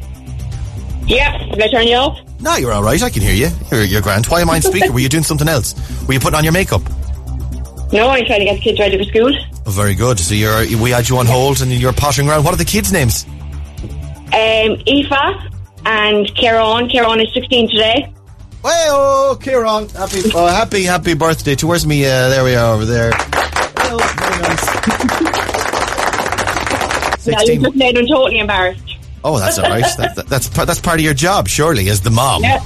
Yeah, 1.08 1.38
did 1.50 1.62
I 1.62 1.68
turn 1.70 1.88
you 1.88 1.96
off? 1.96 2.20
No, 2.40 2.56
you're 2.56 2.72
all 2.72 2.84
right. 2.84 3.02
I 3.02 3.10
can 3.10 3.22
hear 3.22 3.34
you. 3.34 3.50
You're, 3.72 3.84
you're 3.84 4.02
grand. 4.02 4.26
Why 4.28 4.42
am 4.42 4.50
I 4.50 4.56
on 4.58 4.62
speaker? 4.62 4.92
Were 4.92 5.00
you 5.00 5.10
doing 5.10 5.24
something 5.24 5.48
else? 5.48 5.74
Were 6.08 6.14
you 6.14 6.20
putting 6.20 6.38
on 6.38 6.44
your 6.44 6.54
makeup? 6.54 6.82
No, 7.92 8.10
I'm 8.10 8.26
trying 8.26 8.40
to 8.40 8.46
get 8.46 8.56
the 8.56 8.62
kids 8.62 8.80
ready 8.80 8.98
for 8.98 9.04
school. 9.04 9.34
Very 9.66 9.96
good. 9.96 10.20
So 10.20 10.34
you're 10.36 10.60
we 10.82 10.92
had 10.92 11.10
you 11.10 11.18
on 11.18 11.26
hold 11.26 11.62
and 11.62 11.72
you're 11.72 11.94
pottering 11.94 12.30
around. 12.30 12.44
What 12.44 12.54
are 12.54 12.58
the 12.58 12.66
kids' 12.66 12.92
names? 12.94 13.26
Um, 14.34 14.78
Aoife 14.88 15.51
and 15.86 16.34
Kieran. 16.36 16.88
Kieran 16.90 17.20
is 17.20 17.34
16 17.34 17.70
today. 17.70 18.14
Oh, 18.64 19.38
Kieran. 19.42 19.90
Happy, 19.90 20.22
oh, 20.36 20.48
happy, 20.48 20.84
happy 20.84 21.14
birthday 21.16 21.56
to. 21.56 21.68
Where's 21.68 21.86
me? 21.86 22.06
Uh, 22.06 22.30
there 22.30 22.44
we 22.44 22.56
are 22.56 22.74
over 22.76 22.86
there. 22.86 23.12
Oh, 23.14 23.98
very 24.18 24.42
nice. 24.42 25.32
Yeah, 27.24 27.34
you 27.42 27.46
16. 27.46 27.64
just 27.64 27.76
made 27.76 27.96
him 27.98 28.08
totally 28.08 28.40
embarrassed. 28.40 28.98
Oh, 29.24 29.38
that's 29.38 29.60
all 29.60 29.70
right. 29.70 29.86
That, 29.98 30.16
that- 30.16 30.28
that's 30.28 30.50
that's 30.50 30.82
part 30.82 31.00
of 31.00 31.04
your 31.06 31.14
job, 31.14 31.48
surely, 31.48 31.88
as 31.90 32.02
the 32.02 32.10
mom. 32.10 32.42
Yeah. 32.44 32.64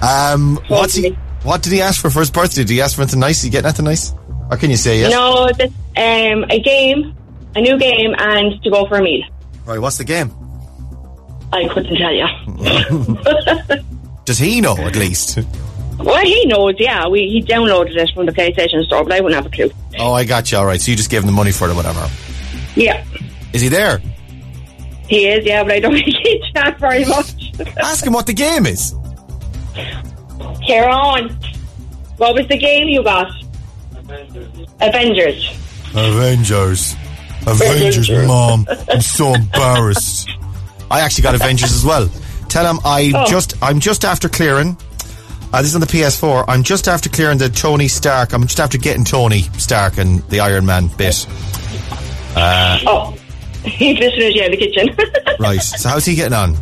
Um, 0.00 0.58
what's 0.68 0.94
he? 0.94 1.10
What 1.42 1.62
did 1.62 1.72
he 1.74 1.82
ask 1.82 2.00
for 2.00 2.08
for 2.08 2.20
his 2.20 2.30
birthday? 2.30 2.62
Did 2.62 2.70
he 2.70 2.80
ask 2.80 2.96
for 2.96 3.02
anything 3.02 3.20
nice? 3.20 3.42
Did 3.42 3.48
he 3.48 3.50
get 3.50 3.66
anything 3.66 3.84
nice? 3.84 4.14
Or 4.50 4.56
can 4.56 4.70
you 4.70 4.78
say 4.78 5.00
yes? 5.00 5.12
No, 5.12 5.50
this, 5.52 5.70
um, 5.98 6.44
a 6.48 6.58
game, 6.60 7.14
a 7.54 7.60
new 7.60 7.78
game, 7.78 8.14
and 8.18 8.62
to 8.62 8.70
go 8.70 8.86
for 8.88 8.96
a 8.96 9.02
meal. 9.02 9.24
Right. 9.66 9.78
What's 9.78 9.98
the 9.98 10.04
game? 10.04 10.30
I 11.52 11.66
couldn't 11.68 11.96
tell 11.96 12.12
you. 12.12 12.26
Does 14.24 14.38
he 14.38 14.60
know 14.60 14.76
at 14.76 14.96
least? 14.96 15.38
well, 15.98 16.22
he 16.24 16.44
knows. 16.46 16.74
Yeah, 16.78 17.08
we 17.08 17.28
he 17.28 17.42
downloaded 17.42 17.96
it 17.96 18.10
from 18.14 18.26
the 18.26 18.32
PlayStation 18.32 18.84
store, 18.84 19.02
but 19.04 19.12
I 19.14 19.20
wouldn't 19.20 19.42
have 19.42 19.50
a 19.52 19.54
clue. 19.54 19.70
Oh, 19.98 20.12
I 20.12 20.24
got 20.24 20.52
you. 20.52 20.58
All 20.58 20.66
right. 20.66 20.80
So 20.80 20.90
you 20.90 20.96
just 20.96 21.10
gave 21.10 21.20
him 21.22 21.26
the 21.26 21.32
money 21.32 21.50
for 21.52 21.68
it 21.68 21.72
or 21.72 21.74
whatever. 21.74 22.06
Yeah, 22.76 23.04
Is 23.52 23.62
he 23.62 23.68
there? 23.68 23.98
he 25.08 25.26
is. 25.26 25.44
Yeah, 25.46 25.62
but 25.64 25.72
I 25.72 25.80
don't 25.80 25.92
think 25.94 26.06
he 26.06 26.42
chat 26.54 26.78
very 26.78 27.04
much. 27.06 27.52
Ask 27.78 28.06
him 28.06 28.12
what 28.12 28.26
the 28.26 28.34
game 28.34 28.66
is. 28.66 28.94
Kieran, 30.66 31.30
what 32.18 32.34
was 32.34 32.46
the 32.48 32.58
game 32.58 32.88
you 32.88 33.02
got? 33.02 33.30
Avengers. 34.80 35.48
Avengers. 35.94 36.94
Avengers, 37.46 38.10
mom. 38.26 38.66
I'm 38.90 39.00
so 39.00 39.32
embarrassed. 39.34 40.28
I 40.90 41.00
actually 41.00 41.22
got 41.22 41.34
Avengers 41.34 41.72
as 41.72 41.84
well. 41.84 42.08
Tell 42.48 42.64
him 42.68 42.80
I 42.84 43.12
Oh. 43.14 43.26
just 43.26 43.54
I'm 43.62 43.78
just 43.80 44.04
after 44.04 44.28
clearing. 44.28 44.76
Uh, 45.52 45.62
this 45.62 45.70
is 45.70 45.74
on 45.74 45.80
the 45.80 45.86
PS4. 45.86 46.44
I'm 46.48 46.62
just 46.62 46.88
after 46.88 47.08
clearing 47.08 47.38
the 47.38 47.48
Tony 47.48 47.88
Stark. 47.88 48.32
I'm 48.34 48.42
just 48.46 48.60
after 48.60 48.76
getting 48.78 49.04
Tony 49.04 49.42
Stark 49.58 49.96
and 49.98 50.22
the 50.28 50.40
Iron 50.40 50.66
Man 50.66 50.88
bit. 50.98 51.26
Oh, 52.36 53.14
he's 53.64 53.98
listening 53.98 54.32
to 54.32 54.34
you 54.38 54.42
in 54.44 54.50
the 54.50 54.56
kitchen. 54.56 54.96
Right. 55.40 55.60
So 55.62 55.88
how's 55.90 56.04
he 56.04 56.16
getting 56.16 56.32
on? 56.34 56.56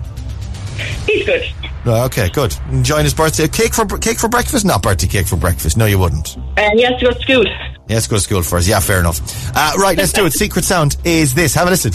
he's 1.07 1.25
good. 1.25 1.43
Okay, 1.87 2.29
good. 2.29 2.55
Enjoying 2.71 3.05
his 3.05 3.15
birthday 3.15 3.49
cake 3.49 3.73
for 3.73 3.87
cake 3.87 4.19
for 4.19 4.29
breakfast. 4.29 4.67
Not 4.67 4.83
birthday 4.83 5.07
cake 5.07 5.27
for 5.27 5.37
breakfast. 5.37 5.79
No, 5.79 5.87
you 5.87 5.99
wouldn't. 5.99 6.37
And 6.59 6.79
he 6.79 6.85
has 6.85 6.99
to 7.01 7.07
go 7.07 7.13
to 7.13 7.21
school. 7.21 7.45
Yeah, 7.47 7.73
let's 7.89 8.07
go 8.07 8.17
to 8.17 8.21
school 8.23 8.43
first. 8.43 8.69
Yeah, 8.69 8.81
fair 8.81 9.01
enough. 9.01 9.21
Uh, 9.57 9.73
right, 9.79 9.97
let's 9.97 10.13
do 10.13 10.27
it. 10.27 10.33
Secret 10.35 10.65
sound 10.67 10.97
is 11.05 11.33
this. 11.33 11.55
Have 11.55 11.69
a 11.69 11.71
listen. 11.71 11.93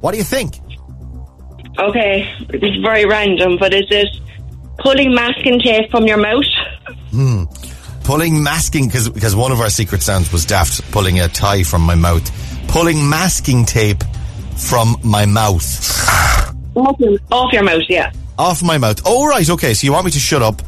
What 0.00 0.12
do 0.12 0.18
you 0.18 0.24
think? 0.24 0.56
Okay, 1.78 2.28
it's 2.50 2.76
very 2.82 3.06
random, 3.06 3.56
but 3.58 3.72
is 3.72 3.86
it 3.90 4.08
pulling 4.78 5.14
masking 5.14 5.60
tape 5.60 5.90
from 5.90 6.06
your 6.06 6.16
mouth? 6.16 6.44
Pulling 8.04 8.42
masking 8.42 8.86
because 8.86 9.08
because 9.08 9.36
one 9.36 9.52
of 9.52 9.60
our 9.60 9.70
secret 9.70 10.02
sounds 10.02 10.32
was 10.32 10.44
daft. 10.44 10.90
Pulling 10.92 11.20
a 11.20 11.28
tie 11.28 11.62
from 11.62 11.82
my 11.82 11.94
mouth. 11.94 12.28
Pulling 12.68 13.08
masking 13.08 13.64
tape 13.64 14.02
from 14.56 14.96
my 15.04 15.24
mouth. 15.26 15.64
Off 16.74 16.98
your, 16.98 17.18
off 17.30 17.52
your 17.52 17.62
mouth, 17.62 17.82
yeah. 17.88 18.12
Off 18.38 18.62
my 18.62 18.78
mouth. 18.78 19.02
Oh 19.04 19.26
right, 19.28 19.48
okay. 19.48 19.74
So 19.74 19.86
you 19.86 19.92
want 19.92 20.06
me 20.06 20.10
to 20.12 20.18
shut 20.20 20.42
up, 20.42 20.62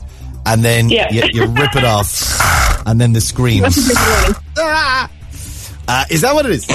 and 0.47 0.63
then 0.65 0.91
Yeah. 0.91 1.11
you, 1.11 1.23
you 1.33 1.47
rip 1.47 1.75
it 1.77 1.85
off, 1.85 2.87
and 2.87 3.01
then 3.01 3.13
the 3.15 3.21
screams. 3.21 3.91
Ah! 4.59 5.11
Uh, 5.89 6.05
is 6.11 6.21
that 6.21 6.35
what 6.35 6.47
it 6.47 6.53
is? 6.53 6.67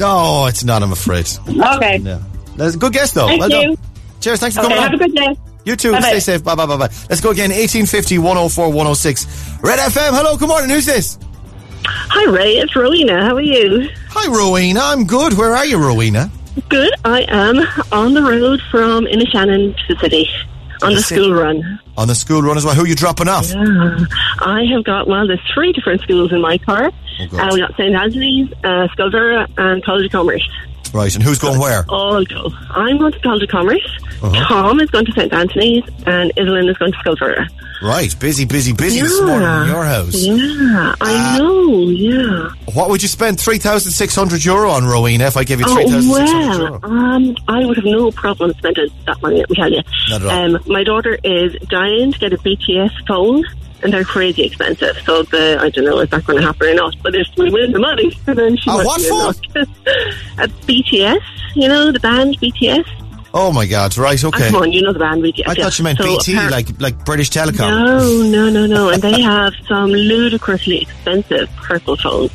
Oh, 0.00 0.46
it's 0.46 0.64
not. 0.64 0.82
I'm 0.82 0.92
afraid. 0.92 1.28
Okay. 1.48 1.98
Yeah. 1.98 2.20
That's 2.60 2.74
a 2.74 2.78
good 2.78 2.92
guess 2.92 3.12
though. 3.12 3.26
Thank 3.26 3.40
well 3.40 3.50
you. 3.50 3.76
done. 3.76 3.84
Cheers. 4.20 4.40
Thanks 4.40 4.56
for 4.56 4.60
Okay, 4.64 4.74
coming 4.74 4.82
have 4.82 4.92
on. 4.92 4.98
Have 4.98 5.00
a 5.00 5.12
good 5.12 5.16
day. 5.36 5.40
You 5.64 5.76
too. 5.76 5.92
Bye-bye. 5.92 6.08
Stay 6.08 6.20
safe. 6.20 6.44
Bye 6.44 6.54
bye 6.54 6.66
bye 6.66 6.76
bye. 6.76 6.88
Let's 7.08 7.20
go 7.20 7.30
again. 7.30 7.50
1850 7.50 8.18
104 8.18 8.68
106. 8.68 9.26
Red 9.62 9.78
FM. 9.78 10.10
Hello. 10.16 10.36
Good 10.36 10.48
morning. 10.48 10.70
Who's 10.70 10.86
this? 10.86 11.18
Hi 11.86 12.30
Ray, 12.30 12.58
it's 12.58 12.76
Rowena. 12.76 13.24
How 13.24 13.34
are 13.36 13.40
you? 13.40 13.88
Hi, 14.10 14.30
Rowena. 14.30 14.80
I'm 14.82 15.04
good. 15.06 15.32
Where 15.34 15.54
are 15.56 15.64
you, 15.64 15.78
Rowena? 15.78 16.30
Good. 16.68 16.92
I 17.04 17.22
am 17.28 17.56
on 17.92 18.12
the 18.14 18.22
road 18.22 18.60
from 18.70 19.06
Inishannon 19.06 19.74
to 19.86 19.94
the 19.94 20.00
city. 20.00 20.28
on 20.82 20.90
the 20.90 20.96
That's 20.96 21.10
it. 21.12 21.14
school 21.14 21.32
run. 21.34 21.80
On 21.96 22.06
the 22.08 22.14
school 22.14 22.42
run 22.42 22.56
as 22.58 22.64
well. 22.64 22.74
Who 22.74 22.82
are 22.84 22.86
you 22.86 22.94
dropping 22.94 23.28
off? 23.28 23.50
Yeah. 23.50 23.98
I 24.40 24.64
have 24.74 24.84
got, 24.84 25.06
well, 25.08 25.26
there's 25.26 25.40
three 25.54 25.72
different 25.72 26.00
schools 26.02 26.32
in 26.32 26.40
my 26.40 26.58
car. 26.58 26.90
Oh, 27.20 27.26
God. 27.28 27.40
uh, 27.40 27.54
we 27.54 27.60
got 27.60 27.72
St. 27.76 27.94
Anthony's, 27.94 28.52
uh, 28.64 28.88
Sculdura, 28.96 29.46
and 29.56 29.82
College 29.84 30.06
of 30.06 30.12
Commerce. 30.12 30.46
Right, 30.92 31.14
and 31.14 31.22
who's 31.22 31.38
going 31.38 31.60
where? 31.60 31.84
All 31.88 32.24
go. 32.24 32.50
I'm 32.70 32.98
going 32.98 33.12
to 33.12 33.20
College 33.20 33.42
of 33.44 33.48
Commerce. 33.48 33.98
Uh-huh. 34.22 34.44
Tom 34.48 34.80
is 34.80 34.90
going 34.90 35.06
to 35.06 35.12
St. 35.12 35.32
Anthony's, 35.32 35.84
and 36.06 36.32
Iselin 36.36 36.68
is 36.68 36.76
going 36.78 36.92
to 36.92 36.98
Sculdura. 36.98 37.46
Right, 37.82 38.14
busy, 38.20 38.44
busy, 38.44 38.72
busy 38.74 39.00
this 39.00 39.18
morning 39.22 39.48
in 39.48 39.66
your 39.68 39.84
house. 39.84 40.14
Yeah, 40.14 40.94
I 41.00 41.36
Uh, 41.36 41.38
know, 41.38 41.88
yeah. 41.88 42.50
What 42.74 42.90
would 42.90 43.00
you 43.02 43.08
spend 43.08 43.40
3,600 43.40 44.44
euro 44.44 44.70
on, 44.70 44.84
Rowena, 44.84 45.24
if 45.24 45.36
I 45.38 45.44
give 45.44 45.60
you 45.60 45.66
Oh, 45.68 45.74
3,600 45.74 46.60
well, 46.60 46.60
euro? 46.60 46.80
um, 46.82 47.36
I 47.48 47.64
would 47.64 47.76
have 47.76 47.86
no 47.86 48.10
problem 48.10 48.52
spending 48.58 48.88
that 49.06 49.22
money, 49.22 49.36
let 49.36 49.48
me 49.48 49.56
tell 49.56 49.70
you. 49.72 49.80
Not 50.10 50.22
at 50.22 50.26
all. 50.28 50.56
Um, 50.56 50.62
my 50.66 50.84
daughter 50.84 51.18
is 51.24 51.54
dying 51.68 52.12
to 52.12 52.18
get 52.18 52.32
a 52.34 52.38
BTS 52.38 52.90
phone, 53.06 53.44
and 53.82 53.92
they're 53.92 54.04
crazy 54.04 54.42
expensive. 54.44 54.96
So 55.04 55.22
the 55.24 55.58
I 55.60 55.70
don't 55.70 55.84
know 55.84 55.98
if 56.00 56.10
that's 56.10 56.26
going 56.26 56.40
to 56.40 56.46
happen 56.46 56.68
or 56.68 56.74
not. 56.74 56.94
But 57.02 57.14
if 57.14 57.26
we 57.36 57.50
win 57.50 57.72
the 57.72 57.78
money, 57.78 58.10
then 58.26 58.56
she 58.56 58.70
A 58.70 58.74
what 58.84 58.98
be 58.98 59.08
phone? 59.08 59.34
a 60.38 60.48
BTS, 60.66 61.20
you 61.54 61.68
know, 61.68 61.90
the 61.92 62.00
band 62.00 62.38
BTS. 62.40 62.84
Oh 63.32 63.52
my 63.52 63.64
God, 63.64 63.96
right, 63.96 64.22
Oh, 64.24 64.28
okay. 64.28 64.50
come 64.50 64.62
on, 64.62 64.72
you 64.72 64.82
know 64.82 64.92
the 64.92 64.98
band 64.98 65.22
BTS. 65.22 65.42
I 65.46 65.52
yeah. 65.56 65.62
thought 65.64 65.78
you 65.78 65.84
meant 65.84 65.98
So 65.98 66.04
BT, 66.04 66.34
like 66.50 66.80
like 66.80 67.04
British 67.04 67.30
Telecom. 67.30 67.68
No, 67.70 68.22
no, 68.22 68.50
no, 68.50 68.66
no. 68.66 68.88
and 68.90 69.00
they 69.00 69.20
have 69.22 69.52
some 69.68 69.90
ludicrously 69.92 70.82
expensive 70.82 71.48
purple 71.56 71.96
phone 71.96 72.28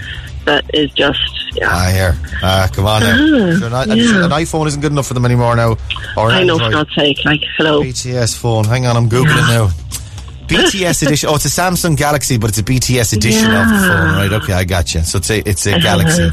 that 0.45 0.63
is 0.73 0.91
just 0.93 1.19
yeah. 1.55 1.69
Ah, 1.69 1.89
here. 1.93 2.17
Ah, 2.43 2.69
come 2.73 2.85
on 2.85 3.01
now. 3.01 3.11
Ah, 3.11 3.59
Sure, 3.59 3.69
not- 3.69 3.87
yeah. 3.87 4.25
An 4.25 4.31
iPhone 4.31 4.67
isn't 4.67 4.79
good 4.81 4.91
enough 4.91 5.07
for 5.07 5.13
them 5.15 5.25
anymore 5.25 5.55
now. 5.55 5.75
Or 6.17 6.29
I 6.29 6.43
know, 6.43 6.57
for 6.57 6.65
Android. 6.65 6.87
God's 6.87 6.95
sake. 6.95 7.25
Like, 7.25 7.41
hello. 7.57 7.81
BTS 7.81 8.37
phone. 8.37 8.63
Hang 8.65 8.85
on, 8.85 8.95
I'm 8.97 9.09
Googling 9.09 9.47
now. 9.49 9.69
BTS 10.47 11.03
edition. 11.05 11.29
Oh, 11.29 11.35
it's 11.35 11.45
a 11.45 11.49
Samsung 11.49 11.97
Galaxy, 11.97 12.37
but 12.37 12.49
it's 12.49 12.59
a 12.59 12.63
BTS 12.63 13.13
edition 13.17 13.45
of 13.51 13.67
the 13.67 13.75
phone, 13.87 14.15
right? 14.15 14.31
Okay, 14.33 14.53
I 14.53 14.63
got 14.63 14.93
you. 14.93 15.01
So 15.01 15.17
it's 15.17 15.29
a 15.29 15.47
it's 15.49 15.65
a 15.65 15.79
Galaxy, 15.79 16.29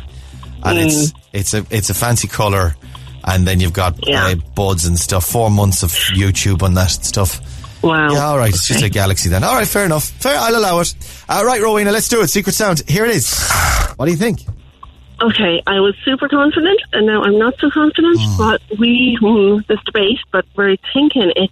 and 0.64 0.78
it's 0.78 1.12
it's 1.32 1.54
a 1.54 1.64
it's 1.70 1.90
a 1.90 1.94
fancy 1.94 2.28
color, 2.28 2.74
and 3.24 3.46
then 3.46 3.60
you've 3.60 3.72
got 3.72 3.96
Yeah. 4.06 4.26
uh, 4.26 4.34
buds 4.54 4.84
and 4.86 4.98
stuff. 4.98 5.24
Four 5.26 5.50
months 5.50 5.82
of 5.82 5.90
YouTube 5.90 6.62
on 6.62 6.74
that 6.74 6.90
stuff. 6.90 7.40
Wow. 7.82 8.12
Yeah, 8.12 8.26
all 8.26 8.38
right. 8.38 8.50
It's 8.50 8.68
just 8.68 8.82
a 8.84 8.88
Galaxy 8.88 9.28
then. 9.28 9.42
All 9.42 9.54
right, 9.56 9.66
fair 9.66 9.84
enough. 9.84 10.04
Fair, 10.04 10.38
I'll 10.38 10.54
allow 10.56 10.78
it. 10.80 10.94
All 11.28 11.44
right, 11.44 11.60
Rowena, 11.60 11.90
let's 11.90 12.08
do 12.08 12.20
it. 12.22 12.28
Secret 12.28 12.52
sound. 12.54 12.82
Here 12.88 13.04
it 13.04 13.10
is. 13.16 13.36
What 13.96 14.06
do 14.06 14.12
you 14.12 14.16
think? 14.18 14.40
Okay, 15.20 15.62
I 15.66 15.78
was 15.80 15.94
super 16.04 16.28
confident, 16.28 16.80
and 16.92 17.06
now 17.06 17.22
I'm 17.22 17.38
not 17.38 17.54
so 17.60 17.70
confident. 17.70 18.18
Hmm. 18.20 18.38
But 18.38 18.60
we 18.78 19.16
won 19.20 19.64
this 19.68 19.78
debate, 19.84 20.18
but 20.32 20.44
we're 20.56 20.76
thinking 20.92 21.32
it 21.36 21.50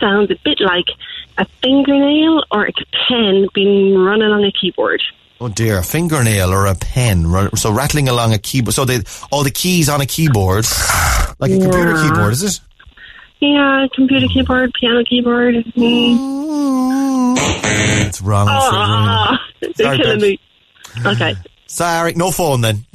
sounds 0.00 0.30
a 0.30 0.36
bit 0.44 0.60
like 0.60 0.86
a 1.38 1.46
fingernail 1.62 2.44
or 2.50 2.66
a 2.66 2.72
pen 3.08 3.46
being 3.54 3.94
run 3.98 4.22
along 4.22 4.44
a 4.44 4.52
keyboard. 4.52 5.02
Oh 5.40 5.48
dear, 5.48 5.78
a 5.78 5.82
fingernail 5.82 6.50
or 6.52 6.66
a 6.66 6.74
pen. 6.74 7.26
So 7.56 7.70
rattling 7.72 8.08
along 8.08 8.32
a 8.32 8.38
keyboard. 8.38 8.74
So 8.74 8.84
they, 8.84 9.00
all 9.30 9.44
the 9.44 9.50
keys 9.50 9.88
on 9.88 10.00
a 10.00 10.06
keyboard, 10.06 10.64
like 11.38 11.50
a 11.50 11.58
computer 11.58 11.94
keyboard, 12.02 12.32
is 12.32 12.42
it? 12.42 12.60
Yeah, 13.40 13.86
computer 13.94 14.26
keyboard, 14.32 14.72
piano 14.80 15.04
keyboard. 15.04 15.56
Mm. 15.76 17.36
It's 18.06 18.22
wrong. 18.22 18.48
I'm 18.48 18.56
afraid, 18.56 18.78
Ah, 18.78 19.46
they're 19.60 19.72
Sorry, 19.74 19.96
killing 19.98 20.20
me. 20.20 20.40
Okay, 21.04 21.34
Sorry, 21.66 22.14
no 22.14 22.30
phone 22.30 22.62
then. 22.62 22.86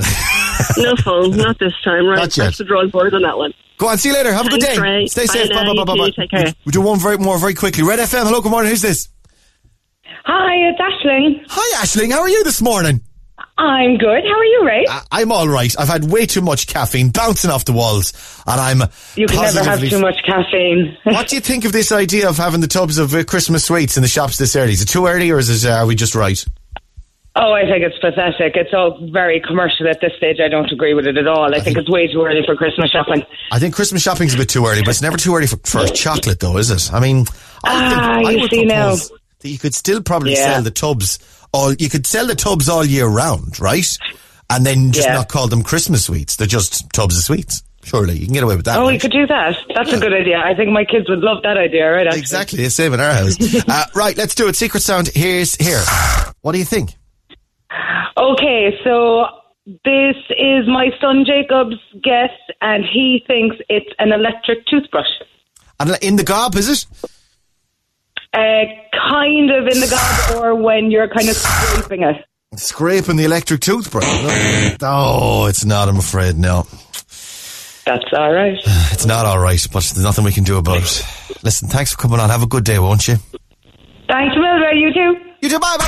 no 0.78 0.96
phone, 0.96 1.38
not 1.38 1.60
this 1.60 1.74
time. 1.84 2.08
Right, 2.08 2.16
Not 2.20 2.36
yet. 2.38 2.46
that's 2.46 2.58
the 2.58 2.64
drawing 2.64 2.90
board 2.90 3.14
on 3.14 3.22
that 3.22 3.38
one. 3.38 3.54
Go 3.82 3.88
on, 3.88 3.98
see 3.98 4.10
you 4.10 4.16
later. 4.16 4.32
Have 4.32 4.46
a 4.46 4.50
good 4.50 4.60
day. 4.60 4.78
Ray. 4.78 5.08
Stay 5.08 5.26
Bye 5.26 5.34
safe. 5.34 5.50
now, 5.50 5.66
Bye, 5.66 5.74
bye, 5.74 5.84
bye, 5.84 5.94
you 5.96 6.02
bye. 6.02 6.10
Take 6.12 6.30
care. 6.30 6.54
We 6.66 6.72
do 6.72 6.82
one 6.82 7.00
very 7.00 7.18
more 7.18 7.40
very 7.40 7.56
quickly. 7.56 7.82
Red 7.82 7.98
FM. 7.98 8.28
Hello, 8.28 8.40
good 8.40 8.52
morning. 8.52 8.70
Who's 8.70 8.84
this? 8.84 9.10
Hi, 10.24 10.54
it's 10.70 10.80
Ashling. 10.80 11.44
Hi, 11.48 11.84
Ashling. 11.84 12.12
How 12.12 12.20
are 12.22 12.30
you 12.30 12.44
this 12.44 12.62
morning? 12.62 13.02
I'm 13.58 13.98
good. 13.98 14.24
How 14.24 14.38
are 14.38 14.46
you, 14.46 14.64
Ray? 14.68 14.86
I- 14.88 15.02
I'm 15.12 15.32
all 15.32 15.48
right. 15.50 15.74
I've 15.80 15.88
had 15.88 16.12
way 16.12 16.28
too 16.28 16.42
much 16.42 16.68
caffeine 16.68 17.10
bouncing 17.10 17.50
off 17.50 17.66
the 17.66 17.74
walls, 17.74 18.14
and 18.46 18.62
I'm 18.62 18.84
you 19.16 19.26
can 19.26 19.42
never 19.42 19.64
have 19.64 19.80
too 19.80 20.00
much 20.00 20.18
caffeine. 20.28 20.96
What 21.04 21.30
do 21.30 21.36
you 21.36 21.42
think 21.42 21.66
of 21.66 21.72
this 21.72 21.92
idea 21.92 22.30
of 22.30 22.38
having 22.38 22.62
the 22.62 22.68
tubs 22.68 23.00
of 23.00 23.16
uh, 23.16 23.24
Christmas 23.24 23.66
sweets 23.66 23.98
in 23.98 24.04
the 24.04 24.08
shops 24.10 24.38
this 24.38 24.56
early? 24.56 24.74
Is 24.74 24.84
it 24.84 24.90
too 24.90 25.08
early, 25.08 25.32
or 25.32 25.40
is 25.40 25.64
it? 25.64 25.68
Uh, 25.68 25.78
are 25.78 25.88
we 25.88 25.96
just 25.96 26.14
right? 26.14 26.46
Oh, 27.36 27.54
I 27.54 27.64
think 27.66 27.84
it's 27.84 27.98
pathetic. 28.00 28.56
It's 28.56 28.74
all 28.74 28.98
very 29.12 29.40
commercial 29.40 29.88
at 29.88 30.02
this 30.02 30.14
stage. 30.18 30.40
I 30.40 30.48
don't 30.50 30.72
agree 30.72 30.94
with 30.94 31.08
it 31.08 31.18
at 31.18 31.28
all. 31.28 31.54
I, 31.54 31.60
think, 31.60 31.78
it's 31.78 31.90
way 31.90 32.12
too 32.12 32.22
early 32.24 32.42
for 32.46 32.56
Christmas 32.56 32.90
shopping. 32.92 33.24
I 33.52 33.60
think 33.60 33.74
Christmas 33.76 34.02
shopping's 34.02 34.34
a 34.34 34.38
bit 34.38 34.50
too 34.50 34.66
early, 34.66 34.82
but 34.82 34.90
it's 34.90 35.02
never 35.02 35.18
too 35.18 35.36
early 35.36 35.48
for, 35.48 35.58
for 35.58 35.86
chocolate, 35.94 36.40
though, 36.40 36.58
is 36.58 36.70
it? 36.72 36.92
I 36.94 37.00
mean, 37.00 37.26
I, 37.64 37.90
think, 37.90 38.02
Ah, 38.02 38.18
I 38.28 38.32
you 38.32 38.48
see 38.48 38.66
now. 38.66 38.96
that 38.96 39.50
you 39.50 39.58
could 39.58 39.74
still 39.74 40.02
probably 40.02 40.34
Yeah. 40.34 40.54
sell 40.56 40.62
the 40.64 40.72
tubs 40.72 41.20
all. 41.54 41.74
You 41.74 41.90
could 41.90 42.06
sell 42.08 42.28
the 42.28 42.36
tubs 42.36 42.68
all 42.70 42.84
year 42.86 43.08
round, 43.08 43.60
right? 43.60 43.88
And 44.50 44.66
then 44.66 44.92
just 44.92 45.08
Yeah. 45.08 45.14
not 45.16 45.30
call 45.30 45.48
them 45.48 45.64
Christmas 45.64 46.06
sweets. 46.06 46.36
They're 46.36 46.48
just 46.48 46.90
tubs 46.94 47.18
of 47.18 47.24
sweets. 47.24 47.64
Surely 47.84 48.16
you 48.18 48.26
can 48.26 48.34
get 48.36 48.44
away 48.44 48.56
with 48.56 48.66
that. 48.66 48.78
Oh, 48.78 48.84
right? 48.84 48.94
you 48.94 49.00
could 49.00 49.12
do 49.12 49.26
that. 49.26 49.58
That's 49.74 49.90
Yeah. 49.90 49.98
a 49.98 50.00
good 50.00 50.14
idea. 50.14 50.38
I 50.38 50.54
think 50.54 50.70
my 50.70 50.86
kids 50.86 51.10
would 51.10 51.20
love 51.20 51.42
that 51.44 51.58
idea, 51.58 51.90
right? 51.92 52.06
actually. 52.06 52.20
Exactly, 52.20 52.64
the 52.64 52.70
same 52.70 52.94
in 52.94 53.00
our 53.00 53.12
house. 53.12 53.38
uh, 53.68 53.86
right, 53.96 54.16
let's 54.18 54.36
do 54.36 54.48
it. 54.48 54.56
Secret 54.56 54.82
sound. 54.84 55.10
Here's 55.16 55.56
here. 55.56 55.82
What 56.42 56.52
do 56.52 56.60
you 56.60 56.66
think? 56.66 56.92
Okay, 58.18 58.78
so 58.84 59.26
this 59.66 60.16
is 60.38 60.68
my 60.68 60.90
son 61.00 61.24
Jacob's 61.26 61.78
guess, 62.04 62.32
and 62.62 62.84
he 62.84 63.24
thinks 63.28 63.58
it's 63.70 63.90
an 64.00 64.12
electric 64.12 64.66
toothbrush. 64.66 65.08
And 65.80 65.98
in 66.02 66.16
the 66.16 66.24
gob, 66.24 66.56
is 66.56 66.70
it? 66.70 66.86
Uh, 68.34 68.64
kind 68.94 69.52
of 69.52 69.68
in 69.68 69.80
the 69.80 69.88
gob, 69.90 70.44
or 70.44 70.56
when 70.56 70.92
you're 70.92 71.08
kind 71.08 71.30
of 71.30 71.36
scraping 71.36 72.04
it. 72.04 72.26
Scraping 72.56 73.16
the 73.16 73.24
electric 73.24 73.62
toothbrush. 73.62 74.06
No. 74.22 74.78
Oh, 74.82 75.46
it's 75.46 75.64
not. 75.64 75.88
I'm 75.88 75.98
afraid. 75.98 76.38
No. 76.38 76.68
That's 77.86 78.06
all 78.14 78.32
right. 78.32 78.58
It's 78.92 79.06
not 79.08 79.26
all 79.26 79.40
right, 79.40 79.66
but 79.74 79.84
there's 79.84 80.04
nothing 80.04 80.24
we 80.24 80.32
can 80.32 80.44
do 80.44 80.58
about 80.58 80.84
it. 80.84 81.06
Listen, 81.44 81.70
thanks 81.70 81.92
for 81.94 81.98
coming 81.98 82.20
on. 82.20 82.30
Have 82.30 82.44
a 82.44 82.48
good 82.48 82.64
day, 82.64 82.78
won't 82.78 83.08
you? 83.08 83.16
Thanks, 84.08 84.36
Mildred. 84.36 84.78
You 84.78 84.94
too. 84.94 85.16
You 85.42 85.50
too. 85.50 85.60
Bye. 85.60 85.78
Bye. 85.80 85.88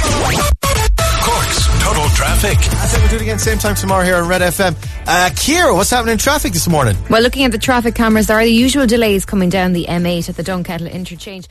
bye, 0.62 0.88
bye. 0.96 1.20
Cork's 1.22 1.63
Total 1.84 2.08
Traffic. 2.10 2.58
That's 2.60 2.94
it. 2.94 3.00
We'll 3.02 3.10
do 3.10 3.16
it 3.18 3.22
again 3.24 3.40
same 3.40 3.58
time 3.58 3.76
tomorrow 3.76 4.06
here 4.06 4.16
on 4.16 4.28
Red 4.30 4.42
FM. 4.42 4.72
Uh, 5.06 5.30
Kira, 5.32 5.76
what's 5.76 5.90
happening 5.90 6.14
in 6.14 6.18
traffic 6.18 6.54
this 6.54 6.68
morning? 6.68 6.96
Well, 7.10 7.22
looking 7.22 7.44
at 7.44 7.52
the 7.52 7.58
traffic 7.58 7.94
cameras, 7.94 8.28
there 8.28 8.40
are 8.40 8.46
the 8.46 8.52
usual 8.54 8.88
delays 8.88 9.26
coming 9.26 9.50
down 9.50 9.74
the 9.74 9.86
M8 9.90 10.30
at 10.30 10.36
the 10.38 10.44
Dunkettle 10.44 10.90
interchange. 10.90 11.48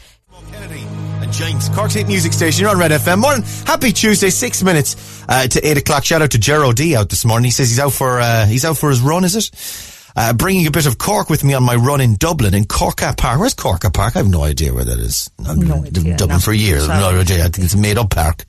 Kennedy 0.50 0.80
and 1.20 1.30
James, 1.32 1.68
Cork's 1.68 1.96
8 1.96 2.06
Music 2.06 2.32
Station. 2.32 2.62
You're 2.62 2.70
on 2.70 2.78
Red 2.78 2.92
FM. 2.92 3.20
Morning. 3.20 3.44
Happy 3.66 3.92
Tuesday, 3.92 4.30
six 4.30 4.62
minutes 4.62 5.22
uh, 5.28 5.46
to 5.48 5.66
eight 5.66 5.76
o'clock. 5.76 6.04
Shout 6.04 6.22
out 6.22 6.30
to 6.30 6.38
Gerald 6.38 6.76
D 6.76 6.96
out 6.96 7.10
this 7.10 7.26
morning. 7.26 7.44
He 7.44 7.50
says 7.50 7.68
he's 7.68 7.78
out 7.78 7.92
for 7.92 8.18
uh, 8.18 8.46
he's 8.46 8.64
out 8.64 8.78
for 8.78 8.88
his 8.88 9.00
run. 9.02 9.24
Is 9.24 9.36
it? 9.36 9.91
Uh, 10.16 10.32
bringing 10.32 10.66
a 10.66 10.70
bit 10.70 10.86
of 10.86 10.98
Cork 10.98 11.30
with 11.30 11.44
me 11.44 11.54
on 11.54 11.62
my 11.62 11.74
run 11.74 12.00
in 12.00 12.16
Dublin 12.16 12.54
in 12.54 12.64
Corkagh 12.64 13.16
Park. 13.16 13.40
Where's 13.40 13.54
Corkagh 13.54 13.92
Park? 13.92 14.16
I 14.16 14.20
have 14.20 14.28
no 14.28 14.42
idea 14.42 14.72
where 14.74 14.84
that 14.84 14.98
is. 14.98 15.30
I've 15.46 15.58
been 15.58 15.70
in 15.70 15.86
idea, 15.86 16.16
Dublin 16.16 16.36
no. 16.36 16.40
for 16.40 16.52
years. 16.52 16.88
No 16.88 17.18
idea. 17.20 17.44
I 17.44 17.48
think 17.48 17.64
it's 17.64 17.74
a 17.74 17.78
made 17.78 17.98
up 17.98 18.10
park. 18.10 18.44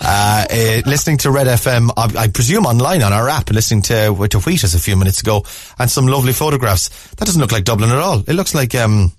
Uh, 0.00 0.46
uh, 0.50 0.82
listening 0.86 1.18
to 1.18 1.30
Red 1.30 1.46
FM, 1.46 1.90
I, 1.96 2.24
I 2.24 2.28
presume 2.28 2.66
online 2.66 3.02
on 3.02 3.12
our 3.12 3.28
app, 3.28 3.50
listening 3.50 3.82
to 3.82 4.28
to 4.30 4.38
Wheatus 4.38 4.74
a 4.74 4.78
few 4.78 4.96
minutes 4.96 5.20
ago, 5.20 5.44
and 5.78 5.90
some 5.90 6.06
lovely 6.06 6.32
photographs. 6.32 6.88
That 7.16 7.24
doesn't 7.24 7.40
look 7.40 7.52
like 7.52 7.64
Dublin 7.64 7.90
at 7.90 7.98
all. 7.98 8.20
It 8.20 8.34
looks 8.34 8.54
like 8.54 8.74
um, 8.74 9.12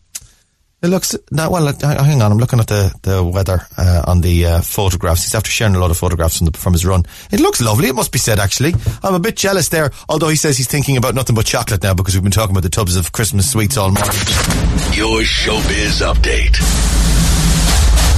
it 0.82 0.88
looks 0.88 1.16
no. 1.30 1.50
Well, 1.50 1.68
uh, 1.68 1.74
hang 1.82 2.22
on. 2.22 2.32
I'm 2.32 2.38
looking 2.38 2.60
at 2.60 2.68
the 2.68 2.94
the 3.04 3.24
weather 3.24 3.68
uh, 3.78 4.04
on 4.08 4.22
the 4.22 4.46
uh, 4.46 4.62
photographs. 4.62 5.24
He's 5.24 5.36
after 5.36 5.52
sharing 5.52 5.76
a 5.76 5.80
lot 5.80 5.92
of 5.92 5.98
photographs 5.98 6.38
from 6.38 6.48
the 6.48 6.58
from 6.58 6.74
his 6.74 6.86
run. 6.86 7.04
It 7.32 7.40
looks 7.40 7.62
lovely. 7.62 7.88
It 7.90 7.96
must 7.96 8.12
be 8.12 8.20
said. 8.20 8.40
Actually, 8.40 8.74
I'm 9.04 9.14
a 9.14 9.20
bit 9.20 9.36
jealous 9.36 9.70
there. 9.70 9.92
Although 10.10 10.30
he 10.30 10.36
says 10.36 10.58
he's 10.58 10.68
thinking 10.68 10.98
about 10.98 11.14
nothing 11.14 11.36
but 11.36 11.46
chocolate 11.46 11.84
now 11.84 11.94
because 11.94 12.16
we've 12.16 12.24
been 12.24 12.32
talking 12.32 12.52
about 12.52 12.64
the 12.64 12.70
tubs 12.70 12.96
of 12.96 13.12
Christmas 13.12 13.52
sweets 13.52 13.78
all 13.78 13.92
morning. 13.92 14.12
Your 14.94 15.22
showbiz 15.22 16.02
update. 16.02 16.58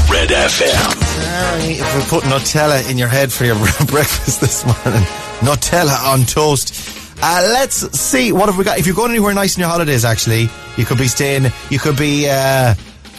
Red 0.09 0.29
FM. 0.29 1.03
Sorry 1.03 1.71
if 1.73 1.95
we 1.95 2.01
put 2.09 2.23
Nutella 2.25 2.89
in 2.89 2.97
your 2.97 3.07
head 3.07 3.31
for 3.31 3.45
your 3.45 3.55
breakfast 3.87 4.41
this 4.41 4.65
morning. 4.65 5.03
Nutella 5.41 6.13
on 6.13 6.25
toast. 6.25 7.02
Uh, 7.25 7.41
let's 7.53 7.97
see 7.97 8.33
what 8.33 8.47
have 8.49 8.57
we 8.57 8.65
got. 8.65 8.77
If 8.77 8.85
you're 8.85 8.95
going 8.95 9.11
anywhere 9.11 9.33
nice 9.33 9.55
in 9.55 9.61
your 9.61 9.69
holidays, 9.69 10.03
actually, 10.03 10.49
you 10.75 10.83
could 10.83 10.97
be 10.97 11.07
staying. 11.07 11.45
You 11.69 11.79
could 11.79 11.95
be. 11.95 12.27
Uh, 12.29 12.75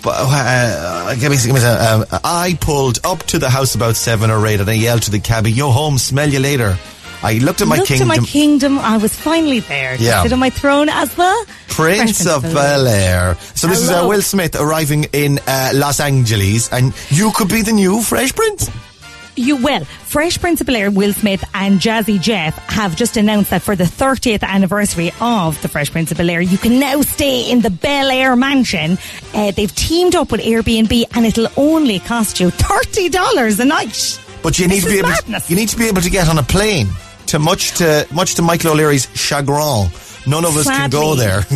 uh, 0.07 1.15
give 1.15 1.31
me, 1.31 1.39
give 1.39 1.55
me 1.55 1.63
a, 1.63 2.05
uh, 2.11 2.19
I 2.23 2.59
pulled 2.61 2.99
up 3.03 3.21
to 3.29 3.39
the 3.39 3.49
house 3.49 3.75
about 3.75 3.97
seven 3.97 4.31
or 4.31 4.47
eight, 4.47 4.61
and 4.61 4.69
I 4.69 4.75
yelled 4.75 5.05
to 5.05 5.11
the 5.11 5.21
cabbie, 5.21 5.53
"Yo, 5.53 5.71
home, 5.71 5.97
smell 5.97 6.29
you 6.29 6.39
later." 6.39 6.77
I 7.23 7.39
looked 7.39 7.63
at 7.63 7.69
my 7.69 7.77
Looked 7.77 7.89
kingdom, 7.89 8.11
to 8.11 8.21
my 8.21 8.27
kingdom. 8.27 8.79
I 8.79 8.99
was 8.99 9.17
finally 9.17 9.61
there. 9.61 9.97
Yeah. 9.99 10.23
sit 10.23 10.35
on 10.35 10.39
my 10.39 10.51
throne 10.51 10.91
as 10.91 11.15
the 11.15 11.47
Prince 11.69 12.27
of 12.27 12.43
Bel 12.43 12.87
Air. 12.87 13.37
So 13.55 13.67
this 13.67 13.81
is 13.81 13.91
uh, 13.91 14.05
Will 14.07 14.21
Smith 14.21 14.55
arriving 14.55 15.05
in 15.15 15.41
uh, 15.47 15.71
Los 15.73 16.01
Angeles, 16.01 16.71
and 16.71 16.93
you 17.09 17.33
could 17.33 17.49
be 17.49 17.63
the 17.63 17.73
new 17.73 18.03
Fresh 18.03 18.35
Prince. 18.35 18.71
You 19.37 19.57
will. 19.57 19.85
Fresh 19.85 20.41
Prince 20.41 20.61
of 20.61 20.67
Bel-Air, 20.69 20.91
Will 20.91 21.13
Smith 21.13 21.43
and 21.55 21.81
Jazzy 21.81 22.21
Jeff 22.21 22.57
have 22.69 22.95
just 22.95 23.17
announced 23.17 23.51
that 23.51 23.63
for 23.63 23.75
the 23.75 23.85
30th 23.85 24.43
anniversary 24.45 25.13
of 25.21 25.61
the 25.63 25.69
Fresh 25.69 25.91
Prince 25.91 26.13
of 26.13 26.19
Bel-Air, 26.19 26.41
you 26.41 26.57
can 26.59 26.79
now 26.79 27.01
stay 27.03 27.51
in 27.51 27.61
the 27.61 27.71
Bel 27.71 28.11
Air 28.11 28.37
mansion. 28.37 28.97
Uh, 29.35 29.51
they've 29.51 29.75
teamed 29.75 30.15
up 30.15 30.31
with 30.31 30.41
Airbnb 30.41 31.05
and 31.17 31.27
it'll 31.27 31.49
only 31.57 31.99
cost 31.99 32.39
you 32.39 32.49
$30 32.51 33.61
a 33.61 33.65
night. 33.65 34.21
But 34.43 34.59
you 34.59 34.69
need 34.69 34.77
This 34.77 34.85
to 34.85 34.91
be 34.91 34.99
able. 34.99 35.09
madness. 35.09 35.51
You 35.51 35.57
need 35.57 35.69
to 35.71 35.77
be 35.79 35.89
able 35.89 36.03
to 36.03 36.11
get 36.11 36.29
on 36.29 36.39
a 36.39 36.43
plane. 36.43 36.89
To 37.29 37.39
much 37.39 37.73
to 37.79 38.07
much 38.13 38.35
to 38.35 38.43
Michael 38.43 38.73
O'Leary's 38.73 39.09
chagrin, 39.15 39.89
none 40.27 40.45
of 40.45 40.57
us 40.57 40.67
can 40.67 40.91
go 40.91 41.15
there. 41.15 41.45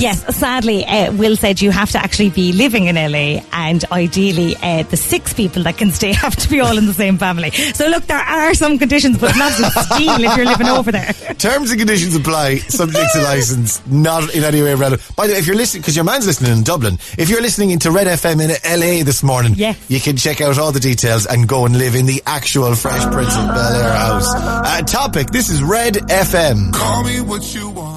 yes, 0.00 0.36
sadly, 0.36 0.84
uh, 0.84 1.12
Will 1.12 1.36
said 1.36 1.60
you 1.60 1.70
have 1.70 1.90
to 1.92 1.98
actually 1.98 2.30
be 2.30 2.52
living 2.52 2.86
in 2.86 2.96
LA, 2.96 3.40
and 3.52 3.84
ideally, 3.92 4.56
uh, 4.62 4.82
the 4.84 4.96
six 4.96 5.32
people 5.32 5.62
that 5.64 5.76
can 5.78 5.90
stay 5.90 6.12
have 6.24 6.36
to 6.36 6.48
be 6.48 6.60
all 6.60 6.76
in 6.78 6.86
the 6.86 6.94
same 6.94 7.18
family. 7.18 7.50
So, 7.50 7.88
look, 7.88 8.04
there 8.06 8.18
are 8.18 8.54
some 8.54 8.78
conditions, 8.78 9.18
but 9.18 9.36
not 9.36 9.52
a 9.52 9.70
steal 9.70 10.24
if 10.24 10.36
you're 10.36 10.46
living 10.46 10.68
over 10.68 10.90
there. 10.92 11.12
Terms 11.38 11.70
and 11.70 11.78
conditions 11.78 12.14
apply. 12.16 12.56
Subject 12.58 13.06
to 13.14 13.22
license, 13.22 13.86
not 13.86 14.34
in 14.34 14.44
any 14.44 14.62
way 14.62 14.74
relevant. 14.74 15.16
By 15.16 15.26
the 15.26 15.32
way, 15.34 15.38
if 15.38 15.46
you're 15.46 15.56
listening, 15.56 15.82
because 15.82 15.96
your 15.96 16.04
man's 16.04 16.26
listening 16.26 16.52
in 16.52 16.62
Dublin, 16.62 16.98
if 17.16 17.28
you're 17.28 17.42
listening 17.42 17.70
into 17.70 17.90
Red 17.90 18.06
FM 18.06 18.40
in 18.42 18.50
LA 18.80 19.04
this 19.04 19.22
morning, 19.22 19.54
Yeah. 19.56 19.74
you 19.88 20.00
can 20.00 20.16
check 20.16 20.40
out 20.40 20.58
all 20.58 20.72
the 20.72 20.80
details 20.80 21.26
and 21.26 21.48
go 21.48 21.66
and 21.66 21.76
live 21.78 21.94
in 21.94 22.06
the 22.06 22.22
actual 22.26 22.74
Fresh 22.74 23.04
Prince 23.12 23.36
of 23.36 23.48
Bel 23.48 23.74
Air 23.74 23.92
house. 23.92 24.26
Uh, 24.34 24.82
topic: 24.82 25.28
This 25.30 25.48
is 25.48 25.62
Red 25.62 25.94
FM. 25.94 26.72
Call 26.72 27.04
me 27.04 27.20
what 27.20 27.54
you 27.54 27.68
wanna. 27.70 27.87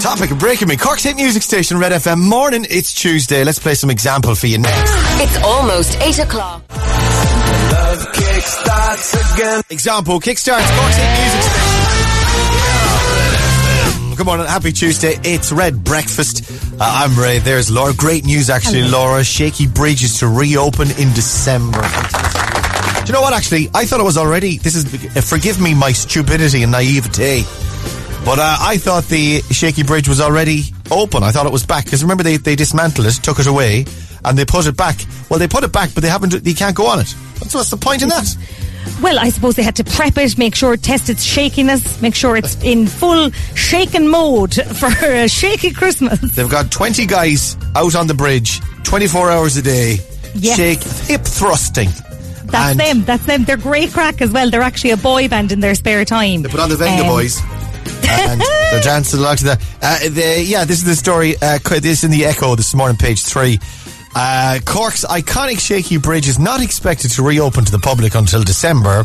You're 0.00 0.08
breaking 0.08 0.28
me. 0.28 0.28
Topic: 0.28 0.38
Breaking 0.38 0.68
me. 0.68 0.76
Cork's 0.76 1.02
hit 1.02 1.16
music 1.16 1.42
station, 1.42 1.78
Red 1.78 1.92
FM. 1.92 2.20
Morning. 2.20 2.66
It's 2.68 2.92
Tuesday. 2.94 3.44
Let's 3.44 3.58
play 3.58 3.74
some 3.74 3.90
example 3.90 4.34
for 4.34 4.46
you 4.46 4.58
next. 4.58 4.92
It's 5.20 5.36
almost 5.44 5.98
8 6.00 6.18
o'clock. 6.20 6.62
Love 6.70 8.06
kickstarts 8.12 9.34
again. 9.36 9.62
Example: 9.70 10.20
Kickstarts 10.20 10.66
Cork's 10.78 10.96
hit 10.96 11.20
music 11.20 11.42
station. 11.42 11.76
Good 14.16 14.26
morning, 14.26 14.46
happy 14.46 14.72
Tuesday. 14.72 15.14
It's 15.24 15.50
Red 15.50 15.82
Breakfast. 15.82 16.50
Uh, 16.74 16.76
I'm 16.80 17.18
Ray. 17.18 17.38
There's 17.38 17.70
Laura. 17.70 17.94
Great 17.94 18.24
news, 18.26 18.50
actually, 18.50 18.82
Laura. 18.82 19.24
Shaky 19.24 19.66
Bridge 19.66 20.02
is 20.04 20.18
to 20.18 20.28
reopen 20.28 20.90
in 20.98 21.12
December. 21.14 21.80
Do 21.80 23.06
you 23.06 23.12
know 23.14 23.22
what? 23.22 23.32
Actually, 23.32 23.70
I 23.74 23.86
thought 23.86 23.98
it 24.00 24.04
was 24.04 24.18
already. 24.18 24.58
This 24.58 24.74
is 24.74 24.84
uh, 25.16 25.20
forgive 25.22 25.58
me 25.60 25.72
my 25.74 25.92
stupidity 25.92 26.62
and 26.62 26.72
naivete, 26.72 27.44
but 28.24 28.38
uh, 28.38 28.56
I 28.60 28.76
thought 28.76 29.04
the 29.04 29.40
Shaky 29.50 29.82
Bridge 29.82 30.08
was 30.08 30.20
already 30.20 30.62
open. 30.90 31.22
I 31.22 31.30
thought 31.32 31.46
it 31.46 31.52
was 31.52 31.64
back 31.66 31.84
because 31.84 32.02
remember 32.02 32.22
they 32.22 32.36
they 32.36 32.56
dismantled 32.56 33.06
it, 33.06 33.14
took 33.22 33.38
it 33.38 33.46
away, 33.46 33.84
and 34.24 34.36
they 34.38 34.44
put 34.44 34.66
it 34.66 34.76
back. 34.76 34.96
Well, 35.28 35.38
they 35.38 35.48
put 35.48 35.64
it 35.64 35.72
back, 35.72 35.90
but 35.94 36.02
they 36.02 36.08
haven't. 36.08 36.30
They 36.44 36.52
can't 36.54 36.76
go 36.76 36.86
on 36.86 37.00
it. 37.00 37.08
So 37.48 37.58
what's 37.58 37.70
the 37.70 37.76
point 37.76 38.02
in 38.02 38.08
that? 38.10 38.26
Well, 39.02 39.18
I 39.18 39.30
suppose 39.30 39.56
they 39.56 39.62
had 39.62 39.76
to 39.76 39.84
prep 39.84 40.16
it, 40.18 40.36
make 40.38 40.54
sure 40.54 40.74
it 40.74 40.82
test 40.82 41.08
its 41.08 41.22
shakiness, 41.22 42.00
make 42.02 42.14
sure 42.14 42.36
it's 42.36 42.62
in 42.62 42.86
full 42.86 43.30
shaken 43.54 44.08
mode 44.08 44.54
for 44.54 44.88
a 45.04 45.28
shaky 45.28 45.70
Christmas. 45.72 46.18
They've 46.34 46.48
got 46.50 46.70
20 46.70 47.06
guys 47.06 47.56
out 47.74 47.94
on 47.94 48.06
the 48.06 48.14
bridge, 48.14 48.60
24 48.84 49.30
hours 49.30 49.56
a 49.56 49.62
day, 49.62 49.98
Yes. 50.34 50.56
shake, 50.56 50.82
hip 51.08 51.22
thrusting. 51.22 51.88
That's 52.44 52.72
And 52.72 52.80
them. 52.80 53.04
That's 53.04 53.24
them. 53.26 53.44
They're 53.44 53.56
great 53.56 53.92
crack 53.92 54.20
as 54.20 54.30
well. 54.32 54.50
They're 54.50 54.60
actually 54.62 54.90
a 54.90 54.96
boy 54.96 55.28
band 55.28 55.52
in 55.52 55.60
their 55.60 55.74
spare 55.74 56.04
time. 56.04 56.42
They 56.42 56.48
put 56.48 56.60
on 56.60 56.68
the 56.68 56.76
Venga 56.76 57.02
Um, 57.02 57.08
Boys. 57.08 57.40
And 58.08 58.40
they're 58.40 58.80
dancing 58.80 59.20
along 59.20 59.36
to 59.36 59.44
that. 59.44 59.62
Uh, 59.82 60.08
the, 60.08 60.44
yeah, 60.44 60.64
this 60.64 60.78
is 60.78 60.84
the 60.84 60.94
story. 60.94 61.36
Uh, 61.40 61.58
this 61.58 61.84
is 61.84 62.04
in 62.04 62.10
the 62.10 62.24
Echo 62.24 62.56
this 62.56 62.74
morning, 62.74 62.96
page 62.96 63.24
three. 63.24 63.58
Uh, 64.14 64.58
Cork's 64.64 65.04
iconic 65.04 65.60
Shaky 65.60 65.96
Bridge 65.96 66.28
is 66.28 66.38
not 66.38 66.60
expected 66.60 67.10
to 67.12 67.22
reopen 67.22 67.64
to 67.64 67.72
the 67.72 67.78
public 67.78 68.14
until 68.14 68.42
December 68.42 69.04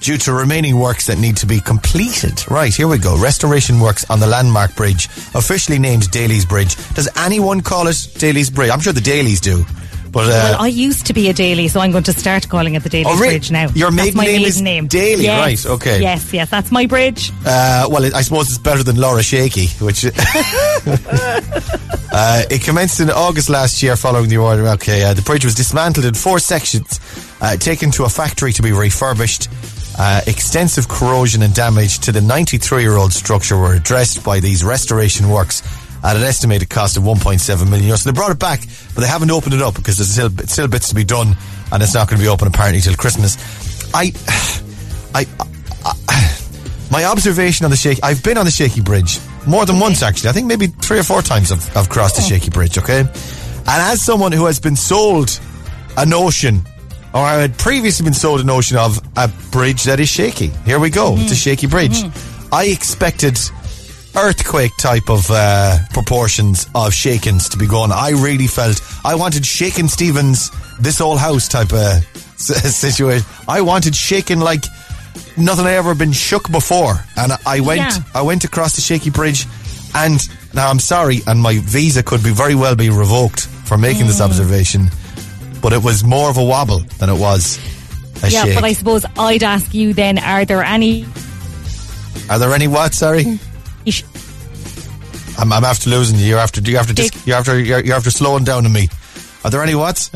due 0.00 0.16
to 0.16 0.32
remaining 0.32 0.78
works 0.78 1.06
that 1.06 1.18
need 1.18 1.36
to 1.36 1.46
be 1.46 1.60
completed. 1.60 2.50
Right, 2.50 2.74
here 2.74 2.88
we 2.88 2.98
go. 2.98 3.20
Restoration 3.20 3.80
works 3.80 4.08
on 4.10 4.18
the 4.18 4.26
landmark 4.26 4.74
bridge, 4.74 5.06
officially 5.34 5.78
named 5.78 6.10
Daly's 6.10 6.46
Bridge. 6.46 6.74
Does 6.94 7.08
anyone 7.18 7.60
call 7.60 7.86
it 7.86 7.96
Daly's 8.16 8.48
Bridge? 8.50 8.70
I'm 8.70 8.80
sure 8.80 8.94
the 8.94 9.00
Dailies 9.00 9.40
do. 9.40 9.64
But, 10.12 10.26
uh, 10.26 10.30
Well, 10.30 10.62
I 10.62 10.66
used 10.66 11.06
to 11.06 11.12
be 11.12 11.28
a 11.28 11.32
Daily, 11.32 11.68
so 11.68 11.80
I'm 11.80 11.92
going 11.92 12.04
to 12.04 12.12
start 12.12 12.48
calling 12.48 12.74
it 12.74 12.82
the 12.82 12.88
Daily 12.88 13.04
Oh, 13.06 13.14
really? 13.18 13.34
Bridge 13.34 13.50
now. 13.50 13.68
Your 13.74 13.90
that's 13.90 13.96
maiden 13.96 14.16
my 14.16 14.24
name 14.24 14.32
maiden 14.34 14.48
is 14.48 14.60
name. 14.62 14.86
Daly, 14.88 15.24
Yes. 15.24 15.40
right, 15.64 15.72
okay. 15.74 16.00
Yes, 16.02 16.32
yes, 16.32 16.50
that's 16.50 16.72
my 16.72 16.86
bridge. 16.86 17.30
Uh, 17.46 17.86
well, 17.90 18.04
it, 18.04 18.14
I 18.14 18.22
suppose 18.22 18.48
it's 18.48 18.58
better 18.58 18.82
than 18.82 18.96
Laura 18.96 19.22
Shaky, 19.22 19.66
which 19.84 20.04
uh, 20.06 20.10
it 22.50 22.62
commenced 22.62 23.00
in 23.00 23.10
August 23.10 23.48
last 23.48 23.82
year 23.82 23.96
following 23.96 24.28
the 24.28 24.36
order. 24.38 24.66
Okay, 24.68 25.04
uh, 25.04 25.14
the 25.14 25.22
bridge 25.22 25.44
was 25.44 25.54
dismantled 25.54 26.06
in 26.06 26.14
four 26.14 26.38
sections, 26.38 27.00
uh, 27.40 27.56
taken 27.56 27.90
to 27.92 28.04
a 28.04 28.08
factory 28.08 28.52
to 28.52 28.62
be 28.62 28.72
refurbished. 28.72 29.48
Uh, 29.98 30.20
extensive 30.26 30.88
corrosion 30.88 31.42
and 31.42 31.52
damage 31.54 31.98
to 31.98 32.10
the 32.12 32.20
93-year-old 32.20 33.12
structure 33.12 33.58
were 33.58 33.74
addressed 33.74 34.24
by 34.24 34.40
these 34.40 34.64
restoration 34.64 35.28
works 35.28 35.62
at 36.02 36.16
an 36.16 36.22
estimated 36.22 36.70
cost 36.70 36.96
of 36.96 37.02
1.7 37.02 37.70
million 37.70 37.90
euros. 37.90 38.02
So 38.02 38.10
they 38.10 38.14
brought 38.14 38.30
it 38.30 38.38
back, 38.38 38.60
but 38.94 39.00
they 39.02 39.06
haven't 39.06 39.30
opened 39.30 39.54
it 39.54 39.62
up 39.62 39.74
because 39.74 39.98
there's 39.98 40.10
still 40.10 40.30
still 40.46 40.68
bits 40.68 40.88
to 40.88 40.94
be 40.94 41.04
done, 41.04 41.36
and 41.72 41.82
it's 41.82 41.94
not 41.94 42.08
going 42.08 42.18
to 42.18 42.24
be 42.24 42.28
open 42.28 42.48
apparently 42.48 42.80
till 42.80 42.94
Christmas. 42.94 43.36
I, 43.94 44.12
I, 45.14 45.26
I 45.84 46.36
my 46.90 47.04
observation 47.04 47.64
on 47.64 47.70
the 47.70 47.76
shaky, 47.76 48.02
I've 48.02 48.22
been 48.22 48.38
on 48.38 48.44
the 48.44 48.50
shaky 48.50 48.80
bridge 48.80 49.18
more 49.46 49.64
than 49.66 49.78
once 49.78 50.02
actually. 50.02 50.30
I 50.30 50.32
think 50.32 50.46
maybe 50.46 50.66
three 50.66 50.98
or 50.98 51.02
four 51.02 51.22
times 51.22 51.52
I've, 51.52 51.76
I've 51.76 51.88
crossed 51.88 52.16
the 52.16 52.22
oh. 52.22 52.28
shaky 52.28 52.50
bridge. 52.50 52.78
Okay, 52.78 53.00
and 53.00 53.10
as 53.66 54.02
someone 54.02 54.32
who 54.32 54.46
has 54.46 54.58
been 54.58 54.76
sold 54.76 55.38
a 55.96 56.06
notion, 56.06 56.62
or 57.12 57.20
I 57.20 57.34
had 57.34 57.58
previously 57.58 58.04
been 58.04 58.14
sold 58.14 58.40
a 58.40 58.44
notion 58.44 58.76
of 58.76 59.00
a 59.16 59.28
bridge 59.50 59.84
that 59.84 60.00
is 60.00 60.08
shaky. 60.08 60.48
Here 60.64 60.78
we 60.78 60.90
go. 60.90 61.12
It's 61.14 61.20
a 61.20 61.24
mm-hmm. 61.24 61.34
shaky 61.34 61.66
bridge. 61.66 62.02
Mm-hmm. 62.02 62.54
I 62.54 62.64
expected 62.66 63.38
earthquake 64.16 64.76
type 64.76 65.08
of 65.08 65.26
uh, 65.30 65.78
proportions 65.92 66.66
of 66.74 66.92
shakens 66.92 67.48
to 67.50 67.56
be 67.56 67.66
going. 67.66 67.92
I 67.92 68.10
really 68.10 68.46
felt 68.46 68.80
I 69.04 69.14
wanted 69.14 69.46
Shakin' 69.46 69.88
Stevens, 69.88 70.50
this 70.80 70.98
whole 70.98 71.16
house 71.16 71.48
type 71.48 71.72
of 71.72 71.78
s- 72.34 72.76
situation. 72.76 73.26
I 73.48 73.60
wanted 73.60 73.94
shaking 73.94 74.40
like 74.40 74.64
nothing 75.36 75.66
I 75.66 75.72
ever 75.74 75.94
been 75.94 76.12
shook 76.12 76.50
before. 76.50 76.94
And 77.16 77.32
I 77.46 77.60
went, 77.60 77.80
Yeah. 77.80 77.98
I 78.14 78.22
went 78.22 78.44
across 78.44 78.74
the 78.74 78.80
shaky 78.80 79.10
bridge, 79.10 79.46
and 79.94 80.20
now 80.54 80.68
I'm 80.70 80.80
sorry, 80.80 81.20
and 81.26 81.40
my 81.40 81.58
visa 81.58 82.02
could 82.02 82.22
be 82.22 82.32
very 82.32 82.54
well 82.54 82.74
be 82.74 82.90
revoked 82.90 83.46
for 83.46 83.78
making 83.78 84.06
this 84.06 84.20
observation. 84.20 84.88
But 85.62 85.72
it 85.72 85.82
was 85.82 86.02
more 86.02 86.30
of 86.30 86.36
a 86.38 86.44
wobble 86.44 86.80
than 86.98 87.10
it 87.10 87.18
was 87.18 87.58
a 88.24 88.28
yeah, 88.28 88.44
shake. 88.44 88.54
but 88.54 88.64
I 88.64 88.72
suppose 88.72 89.04
I'd 89.18 89.42
ask 89.42 89.72
you 89.74 89.92
then: 89.94 90.18
Are 90.18 90.44
there 90.44 90.62
any? 90.64 91.04
Are 92.28 92.38
there 92.38 92.52
any 92.54 92.66
what? 92.66 92.94
Sorry. 92.94 93.38
Sh- 93.88 94.04
I'm, 95.38 95.52
I'm 95.52 95.64
after 95.64 95.88
losing 95.90 96.18
you. 96.18 96.26
You're 96.26 96.38
after 96.38 96.60
you 96.60 96.76
after 96.76 96.92
dis- 96.92 97.26
you're 97.26 97.36
after 97.36 97.58
you're, 97.58 97.80
you're 97.84 97.96
after 97.96 98.10
slowing 98.10 98.44
down 98.44 98.66
on 98.66 98.72
me. 98.72 98.88
Are 99.44 99.50
there 99.50 99.62
any 99.62 99.74
what? 99.74 100.10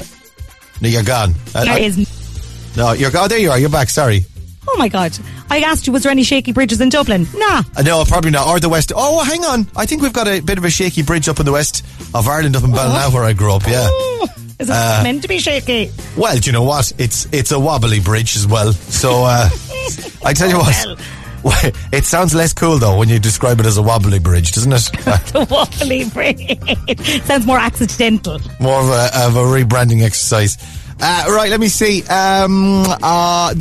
No, 0.81 0.89
you're 0.89 1.03
gone. 1.03 1.35
Uh, 1.55 1.65
There 1.65 1.75
I- 1.75 1.79
is. 1.79 2.77
no, 2.77 2.93
you're 2.93 3.11
oh, 3.15 3.29
there. 3.29 3.39
You 3.39 3.51
are. 3.51 3.59
You're 3.59 3.71
back. 3.71 3.89
Sorry. 3.91 4.25
Oh 4.67 4.77
my 4.79 4.89
God! 4.89 5.17
I 5.51 5.61
asked 5.61 5.87
you, 5.87 5.93
was 5.93 6.03
there 6.05 6.11
any 6.13 6.23
shaky 6.25 6.53
bridges 6.53 6.81
in 6.81 6.89
Dublin? 6.89 7.27
Nah. 7.35 7.63
Uh, 7.77 7.83
no, 7.83 8.03
probably 8.05 8.31
not. 8.31 8.49
Or 8.49 8.59
the 8.61 8.69
west. 8.71 8.93
Oh, 8.97 9.23
hang 9.23 9.45
on. 9.45 9.67
I 9.77 9.85
think 9.87 10.01
we've 10.03 10.13
got 10.13 10.27
a 10.27 10.41
bit 10.41 10.57
of 10.59 10.65
a 10.65 10.71
shaky 10.71 11.03
bridge 11.03 11.29
up 11.29 11.39
in 11.39 11.45
the 11.47 11.53
west 11.53 11.85
of 12.15 12.27
Ireland, 12.27 12.57
up 12.57 12.65
in 12.65 12.71
Ballina, 12.73 13.11
where 13.11 13.25
I 13.25 13.35
grew 13.35 13.53
up. 13.53 13.63
Yeah. 13.67 13.87
Oh, 13.91 14.29
is 14.59 14.69
it 14.69 14.73
Uh, 14.73 15.01
meant 15.03 15.21
to 15.23 15.29
be 15.29 15.39
shaky? 15.39 15.91
Well, 16.17 16.37
do 16.39 16.47
you 16.49 16.53
know 16.53 16.63
what? 16.63 16.93
It's 16.99 17.27
it's 17.33 17.53
a 17.53 17.61
wobbly 17.61 18.01
bridge 18.01 18.37
as 18.37 18.47
well. 18.47 18.73
So 18.73 19.25
uh, 19.25 19.49
I 20.25 20.33
tell 20.33 20.49
you 20.49 20.57
what. 20.59 20.99
It 21.93 22.05
sounds 22.05 22.35
less 22.35 22.53
cool 22.53 22.79
though 22.79 22.99
when 22.99 23.09
you 23.09 23.19
describe 23.19 23.61
it 23.61 23.67
as 23.67 23.77
a 23.77 23.83
wobbly 23.83 24.19
bridge, 24.19 24.53
doesn't 24.53 24.73
it? 24.73 25.07
Uh, 25.07 25.17
The 25.33 25.47
wobbly 25.51 26.05
bridge 26.11 27.23
sounds 27.27 27.47
more 27.47 27.59
accidental. 27.59 28.41
more 28.61 28.81
of 28.81 28.89
a, 28.89 29.11
of 29.27 29.37
a 29.37 29.41
rebranding 29.41 30.03
exercise. 30.03 30.57
Uh, 31.01 31.25
right, 31.29 31.51
let 31.51 31.59
me 31.61 31.69
see. 31.69 32.03
Um, 32.05 32.85
uh, 33.03 33.53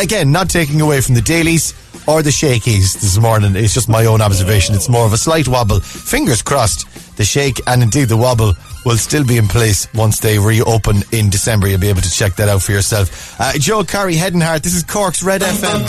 again, 0.00 0.32
not 0.32 0.50
taking 0.50 0.80
away 0.80 1.00
from 1.00 1.14
the 1.14 1.20
dailies 1.22 1.72
or 2.08 2.20
the 2.22 2.30
shakies 2.30 2.94
this 2.94 3.16
morning. 3.18 3.54
It's 3.54 3.72
just 3.74 3.88
my 3.88 4.06
own 4.06 4.20
observation. 4.20 4.74
It's 4.74 4.88
more 4.88 5.06
of 5.06 5.12
a 5.12 5.16
slight 5.16 5.46
wobble. 5.46 5.78
Fingers 5.80 6.42
crossed, 6.42 7.16
the 7.16 7.24
shake 7.24 7.60
and 7.68 7.82
indeed 7.82 8.08
the 8.08 8.16
wobble 8.16 8.54
will 8.84 8.96
still 8.96 9.24
be 9.24 9.36
in 9.36 9.46
place 9.46 9.92
once 9.94 10.20
they 10.20 10.38
reopen 10.38 11.02
in 11.12 11.30
December. 11.30 11.68
You'll 11.68 11.80
be 11.80 11.88
able 11.88 12.00
to 12.02 12.10
check 12.10 12.34
that 12.36 12.48
out 12.48 12.62
for 12.62 12.72
yourself. 12.72 13.38
Uh, 13.40 13.52
Joe 13.54 13.80
and 13.80 14.42
Heart. 14.42 14.62
This 14.62 14.74
is 14.74 14.84
Cork's 14.84 15.22
Red 15.22 15.42
FM. 15.42 15.86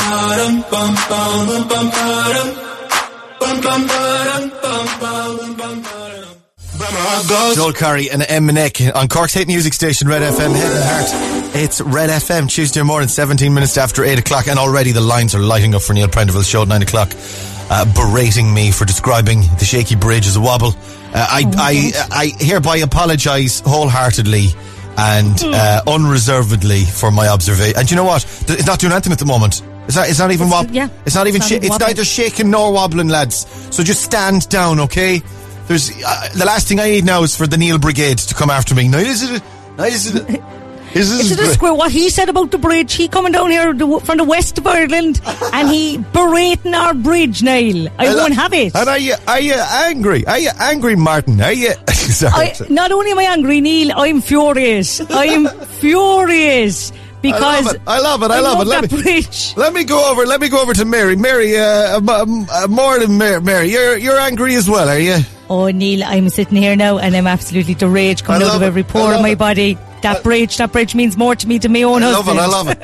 Joel 7.56 7.74
Corry 7.74 8.12
and 8.12 8.22
MNEK 8.22 8.96
on 8.96 9.08
Cork's 9.08 9.34
hit 9.34 9.48
music 9.48 9.74
station, 9.74 10.08
Red 10.08 10.22
FM, 10.22 10.56
Head 10.56 10.72
and 10.72 10.84
Heart. 10.84 11.56
It's 11.56 11.82
Red 11.82 12.10
FM, 12.10 12.50
Tuesday 12.50 12.82
morning, 12.82 13.08
17 13.10 13.54
minutes 13.54 13.78
after 13.78 14.04
8 14.04 14.20
o'clock, 14.20 14.48
and 14.48 14.58
already 14.58 14.92
the 14.92 15.02
lines 15.02 15.36
are 15.36 15.42
lighting 15.42 15.76
up 15.76 15.82
for 15.82 15.94
Neil 15.94 16.08
Prendeville's 16.08 16.48
show 16.48 16.64
at 16.64 16.68
9 16.70 16.82
o'clock, 16.82 17.12
uh, 17.70 17.86
berating 17.94 18.54
me 18.54 18.72
for 18.72 18.86
describing 18.86 19.42
the 19.60 19.66
shaky 19.66 19.96
bridge 19.96 20.28
as 20.28 20.36
a 20.38 20.42
wobble. 20.42 20.74
Uh, 21.14 21.28
I, 21.30 21.44
I, 21.58 21.92
I 22.12 22.44
hereby 22.44 22.78
apologise 22.78 23.60
wholeheartedly. 23.62 24.48
And 24.98 25.40
Hmm. 25.40 25.52
uh, 25.54 25.82
unreservedly 25.88 26.84
for 26.84 27.12
my 27.12 27.30
observation. 27.30 27.78
And 27.80 27.90
you 27.90 27.96
know 27.96 28.04
what? 28.04 28.24
It's 28.50 28.66
not 28.68 28.80
doing 28.80 28.92
anything 28.92 29.14
at 29.14 29.20
the 29.20 29.26
moment. 29.26 29.62
It's 29.88 29.96
not. 29.96 30.10
It's 30.10 30.20
not 30.20 30.32
even 30.32 30.50
wob- 30.50 30.70
yeah. 30.72 30.90
It's 31.06 31.16
not 31.16 31.28
even. 31.28 31.38
It's 31.38 31.48
Sh- 31.48 31.52
not 31.54 31.58
even 31.64 31.72
it's 31.72 31.80
neither 31.80 32.04
shaking 32.06 32.50
nor 32.52 32.74
wobbling, 32.74 33.08
lads. 33.08 33.48
So 33.72 33.84
just 33.84 34.04
stand 34.04 34.50
down, 34.50 34.82
okay? 34.82 35.22
There's 35.68 35.90
uh, 36.06 36.30
the 36.36 36.44
last 36.46 36.68
thing 36.68 36.80
I 36.82 36.90
need 36.90 37.06
now 37.06 37.24
is 37.24 37.36
for 37.36 37.48
the 37.48 37.58
Neil 37.58 37.78
Brigade 37.80 38.18
to 38.20 38.36
come 38.36 38.50
after 38.50 38.76
me. 38.76 38.90
Now 38.90 38.98
is 39.00 39.24
it? 39.24 39.42
Now 39.78 39.86
is 39.86 40.14
it? 40.14 40.42
Is 40.94 41.12
Is 41.12 41.32
it 41.32 41.40
a 41.40 41.48
square? 41.48 41.74
What 41.74 41.92
he 41.92 42.10
said 42.10 42.28
about 42.28 42.52
the 42.52 42.58
bridge? 42.58 42.94
He 42.94 43.08
coming 43.08 43.32
down 43.32 43.50
here 43.50 43.74
from 44.02 44.18
the 44.18 44.26
west 44.26 44.58
of 44.58 44.68
Ireland, 44.68 45.22
and 45.54 45.70
he 45.70 45.98
berating 45.98 46.74
our 46.74 46.94
bridge, 46.94 47.42
Neil. 47.42 47.88
I 47.98 48.14
won't 48.14 48.34
have 48.34 48.54
it. 48.54 48.76
And 48.76 48.90
are 48.90 48.98
you 48.98 49.16
are 49.28 49.40
you 49.40 49.54
angry? 49.54 50.26
Are 50.28 50.40
you 50.40 50.52
angry, 50.60 50.96
Martin? 50.96 51.40
Are 51.42 51.54
you? 51.54 51.72
Sorry. 51.88 52.34
I, 52.34 52.56
not 52.70 52.92
only 52.92 53.12
am 53.12 53.20
I 53.20 53.24
angry, 53.24 53.62
Neil, 53.62 53.92
I'm 53.96 54.22
furious. 54.22 55.02
I'm 55.10 55.48
furious 55.66 56.92
because 57.22 57.44
I 57.46 57.62
love 57.62 57.76
it. 57.76 57.82
I 57.88 58.00
love 58.00 58.24
it. 58.24 58.32
I, 58.32 58.40
love, 58.42 58.62
it. 58.62 58.68
Let 58.68 58.90
that 58.90 58.92
me, 58.92 59.02
bridge. 59.02 59.56
let 59.56 59.74
me 59.74 59.84
go 59.86 60.12
over. 60.12 60.26
Let 60.26 60.42
me 60.42 60.50
go 60.50 60.62
over 60.62 60.74
to 60.74 60.86
Mary. 60.86 61.16
Mary, 61.16 61.58
uh, 61.58 61.98
um, 61.98 62.10
um, 62.10 62.48
uh, 62.52 62.68
more 62.68 63.00
than 63.00 63.18
Mary, 63.18 63.42
Mary. 63.42 63.72
You're 63.72 63.98
you're 63.98 64.20
angry 64.20 64.56
as 64.56 64.70
well, 64.70 64.90
are 64.90 65.00
you? 65.00 65.20
Oh, 65.50 65.68
Neil, 65.68 66.04
I'm 66.04 66.30
sitting 66.30 66.58
here 66.58 66.76
now, 66.76 66.98
and 66.98 67.16
I'm 67.16 67.28
absolutely 67.28 67.76
the 67.76 67.88
rage 67.88 68.24
coming 68.24 68.48
out 68.48 68.56
of 68.56 68.62
every 68.62 68.84
I 68.84 68.86
pore 68.86 69.14
of 69.14 69.22
my 69.22 69.30
it. 69.30 69.38
body. 69.38 69.78
That 70.02 70.24
bridge, 70.24 70.58
that 70.58 70.72
bridge 70.72 70.96
means 70.96 71.16
more 71.18 71.36
to 71.36 71.48
me 71.48 71.58
than 71.58 71.74
my 71.74 71.84
own 71.84 72.04
I 72.04 72.12
love 72.12 72.28
it. 72.28 72.38
I 72.38 72.48
love 72.48 72.68
it. 72.70 72.80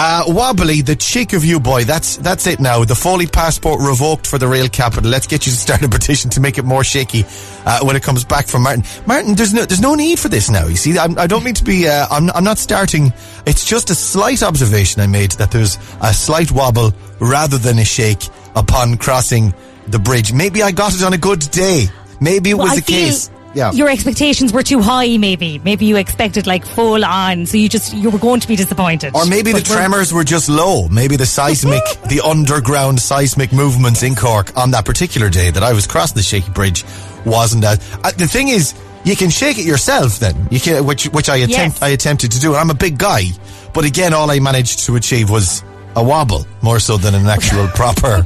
Uh, 0.00 0.24
wobbly, 0.28 0.80
the 0.80 0.94
cheek 0.94 1.32
of 1.32 1.44
you, 1.44 1.58
boy. 1.58 1.82
That's 1.84 2.18
that's 2.18 2.46
it 2.46 2.60
now. 2.60 2.84
The 2.84 2.94
Foley 2.94 3.26
passport 3.26 3.80
revoked 3.80 4.26
for 4.26 4.38
the 4.38 4.46
real 4.46 4.68
capital. 4.68 5.10
Let's 5.10 5.26
get 5.26 5.44
you 5.46 5.52
to 5.52 5.58
start 5.58 5.82
a 5.82 5.88
petition 5.98 6.30
to 6.30 6.40
make 6.40 6.56
it 6.58 6.64
more 6.64 6.84
shaky 6.84 7.24
uh, 7.66 7.80
when 7.82 7.96
it 7.96 8.02
comes 8.02 8.24
back 8.24 8.46
from 8.46 8.62
Martin. 8.62 8.84
Martin, 9.06 9.34
there's 9.34 9.52
no 9.52 9.64
there's 9.64 9.80
no 9.80 9.94
need 9.94 10.18
for 10.20 10.28
this 10.28 10.50
now. 10.50 10.66
You 10.66 10.76
see, 10.76 10.96
I'm, 10.98 11.18
I 11.18 11.26
don't 11.26 11.42
mean 11.42 11.54
to 11.54 11.64
be. 11.64 11.88
Uh, 11.88 12.06
I'm 12.10 12.30
I'm 12.30 12.44
not 12.44 12.58
starting. 12.58 13.12
It's 13.46 13.64
just 13.64 13.90
a 13.90 13.94
slight 13.94 14.42
observation 14.42 15.02
I 15.02 15.06
made 15.08 15.32
that 15.32 15.50
there's 15.50 15.76
a 16.00 16.12
slight 16.14 16.52
wobble 16.52 16.92
rather 17.18 17.58
than 17.58 17.78
a 17.78 17.84
shake 17.84 18.22
upon 18.54 18.98
crossing 18.98 19.52
the 19.88 19.98
bridge. 19.98 20.32
Maybe 20.32 20.62
I 20.62 20.70
got 20.70 20.94
it 20.94 21.02
on 21.02 21.12
a 21.12 21.18
good 21.18 21.40
day. 21.50 21.86
Maybe 22.20 22.50
it 22.50 22.54
Well, 22.54 22.66
was 22.66 22.72
I 22.74 22.76
the 22.76 22.82
feel 22.82 23.06
case. 23.06 23.30
Yeah. 23.54 23.72
Your 23.72 23.88
expectations 23.88 24.52
were 24.52 24.62
too 24.62 24.80
high, 24.80 25.16
maybe. 25.16 25.58
Maybe 25.60 25.86
you 25.86 25.96
expected 25.96 26.46
like 26.46 26.64
full 26.66 27.04
on, 27.04 27.46
so 27.46 27.56
you 27.56 27.68
just 27.68 27.94
you 27.94 28.10
were 28.10 28.18
going 28.18 28.40
to 28.40 28.48
be 28.48 28.56
disappointed. 28.56 29.14
Or 29.14 29.24
maybe 29.26 29.52
the 29.52 29.58
But 29.60 29.68
we're- 29.68 29.80
tremors 29.80 30.12
were 30.12 30.24
just 30.24 30.48
low. 30.48 30.86
Maybe 30.88 31.16
the 31.16 31.26
seismic, 31.26 31.82
the 32.08 32.20
underground 32.24 33.00
seismic 33.00 33.52
movements 33.52 34.02
in 34.02 34.14
Cork 34.14 34.56
on 34.56 34.70
that 34.72 34.84
particular 34.84 35.28
day 35.30 35.50
that 35.50 35.62
I 35.62 35.72
was 35.72 35.86
crossing 35.86 36.16
the 36.16 36.22
shaky 36.22 36.50
bridge 36.52 36.84
wasn't 37.24 37.64
as. 37.64 37.78
Uh, 38.04 38.12
the 38.12 38.26
thing 38.28 38.48
is, 38.48 38.74
you 39.04 39.16
can 39.16 39.30
shake 39.30 39.58
it 39.58 39.64
yourself 39.64 40.18
then, 40.18 40.48
you 40.50 40.60
can, 40.60 40.84
which 40.84 41.06
which 41.06 41.28
I 41.28 41.36
attempt 41.36 41.76
Yes. 41.76 41.82
I 41.82 41.88
attempted 41.88 42.32
to 42.32 42.40
do. 42.40 42.54
I'm 42.54 42.70
a 42.70 42.74
big 42.74 42.98
guy, 42.98 43.24
but 43.72 43.84
again, 43.84 44.12
all 44.12 44.30
I 44.30 44.38
managed 44.40 44.80
to 44.86 44.96
achieve 44.96 45.30
was 45.30 45.62
a 45.96 46.02
wobble 46.04 46.46
more 46.62 46.78
so 46.78 46.96
than 46.96 47.14
an 47.14 47.26
actual 47.26 47.66
proper. 47.74 48.22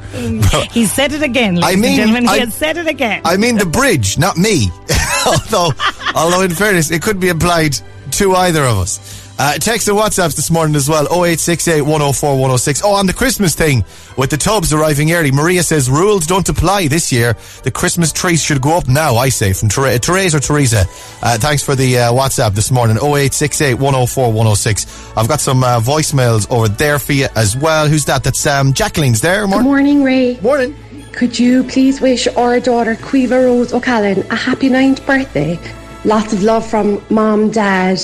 He 0.73 0.85
said 0.87 1.13
it 1.13 1.23
again, 1.23 1.55
ladies 1.57 1.65
I 1.65 1.77
mean, 1.77 2.01
and 2.01 2.11
gentlemen. 2.13 2.35
He 2.35 2.41
has 2.41 2.55
said 2.55 2.77
it 2.77 2.87
again. 2.89 3.23
I 3.25 3.37
mean 3.37 3.57
the 3.57 3.67
bridge, 3.67 4.19
not 4.19 4.37
me. 4.37 4.69
although, 5.27 5.71
although 6.15 6.43
in 6.43 6.51
fairness, 6.51 6.91
it 6.91 7.03
could 7.03 7.21
be 7.21 7.29
applied 7.31 7.77
to 8.13 8.35
either 8.35 8.63
of 8.65 8.79
us. 8.79 9.21
Uh, 9.39 9.55
text 9.55 9.89
and 9.89 9.97
WhatsApps 9.97 10.37
this 10.37 10.51
morning 10.51 10.77
as 10.77 10.89
well. 10.89 11.05
0868 11.05 11.81
104 11.81 12.33
106. 12.35 12.83
Oh, 12.85 12.93
on 12.93 13.07
the 13.07 13.13
Christmas 13.15 13.55
thing 13.55 13.83
with 14.19 14.29
the 14.31 14.37
tubs 14.37 14.73
arriving 14.73 15.11
early. 15.13 15.33
Maria 15.33 15.63
says 15.63 15.89
rules 15.91 16.27
don't 16.27 16.47
apply 16.49 16.87
this 16.87 17.11
year. 17.11 17.35
The 17.65 17.71
Christmas 17.71 18.13
trees 18.13 18.43
should 18.43 18.61
go 18.61 18.77
up 18.77 18.87
now, 18.87 19.17
I 19.17 19.31
say, 19.31 19.53
from 19.55 19.71
Ther- 19.71 19.99
Therese 19.99 20.35
or 20.35 20.41
Teresa. 20.41 20.85
Uh, 21.23 21.39
thanks 21.39 21.65
for 21.65 21.75
the 21.75 21.99
uh, 21.99 22.13
WhatsApp 22.13 22.55
this 22.55 22.71
morning. 22.71 22.99
0868 22.99 23.75
104 23.75 24.27
106. 24.29 25.17
I've 25.17 25.29
got 25.29 25.41
some 25.41 25.65
uh, 25.65 25.81
voicemails 25.81 26.49
over 26.51 26.69
there 26.69 26.99
for 26.99 27.13
you 27.15 27.27
as 27.35 27.57
well. 27.57 27.89
Who's 27.89 28.05
that? 28.05 28.23
That's 28.23 28.47
um, 28.47 28.75
Jacqueline's 28.75 29.23
there. 29.23 29.41
Good 29.41 29.51
Morning. 29.51 29.67
morning, 29.67 30.03
Ray. 30.05 30.39
Morning. 30.41 30.77
Could 31.13 31.39
you 31.39 31.63
please 31.65 32.01
wish 32.01 32.27
our 32.27 32.59
daughter 32.59 32.95
Quiva 32.95 33.45
Rose 33.45 33.73
O'Callaghan 33.73 34.27
a 34.31 34.35
happy 34.35 34.69
ninth 34.69 35.05
birthday? 35.07 35.59
Lots 36.05 36.33
of 36.33 36.43
love 36.43 36.69
from 36.69 37.05
Mom, 37.11 37.51
Dad, 37.51 38.01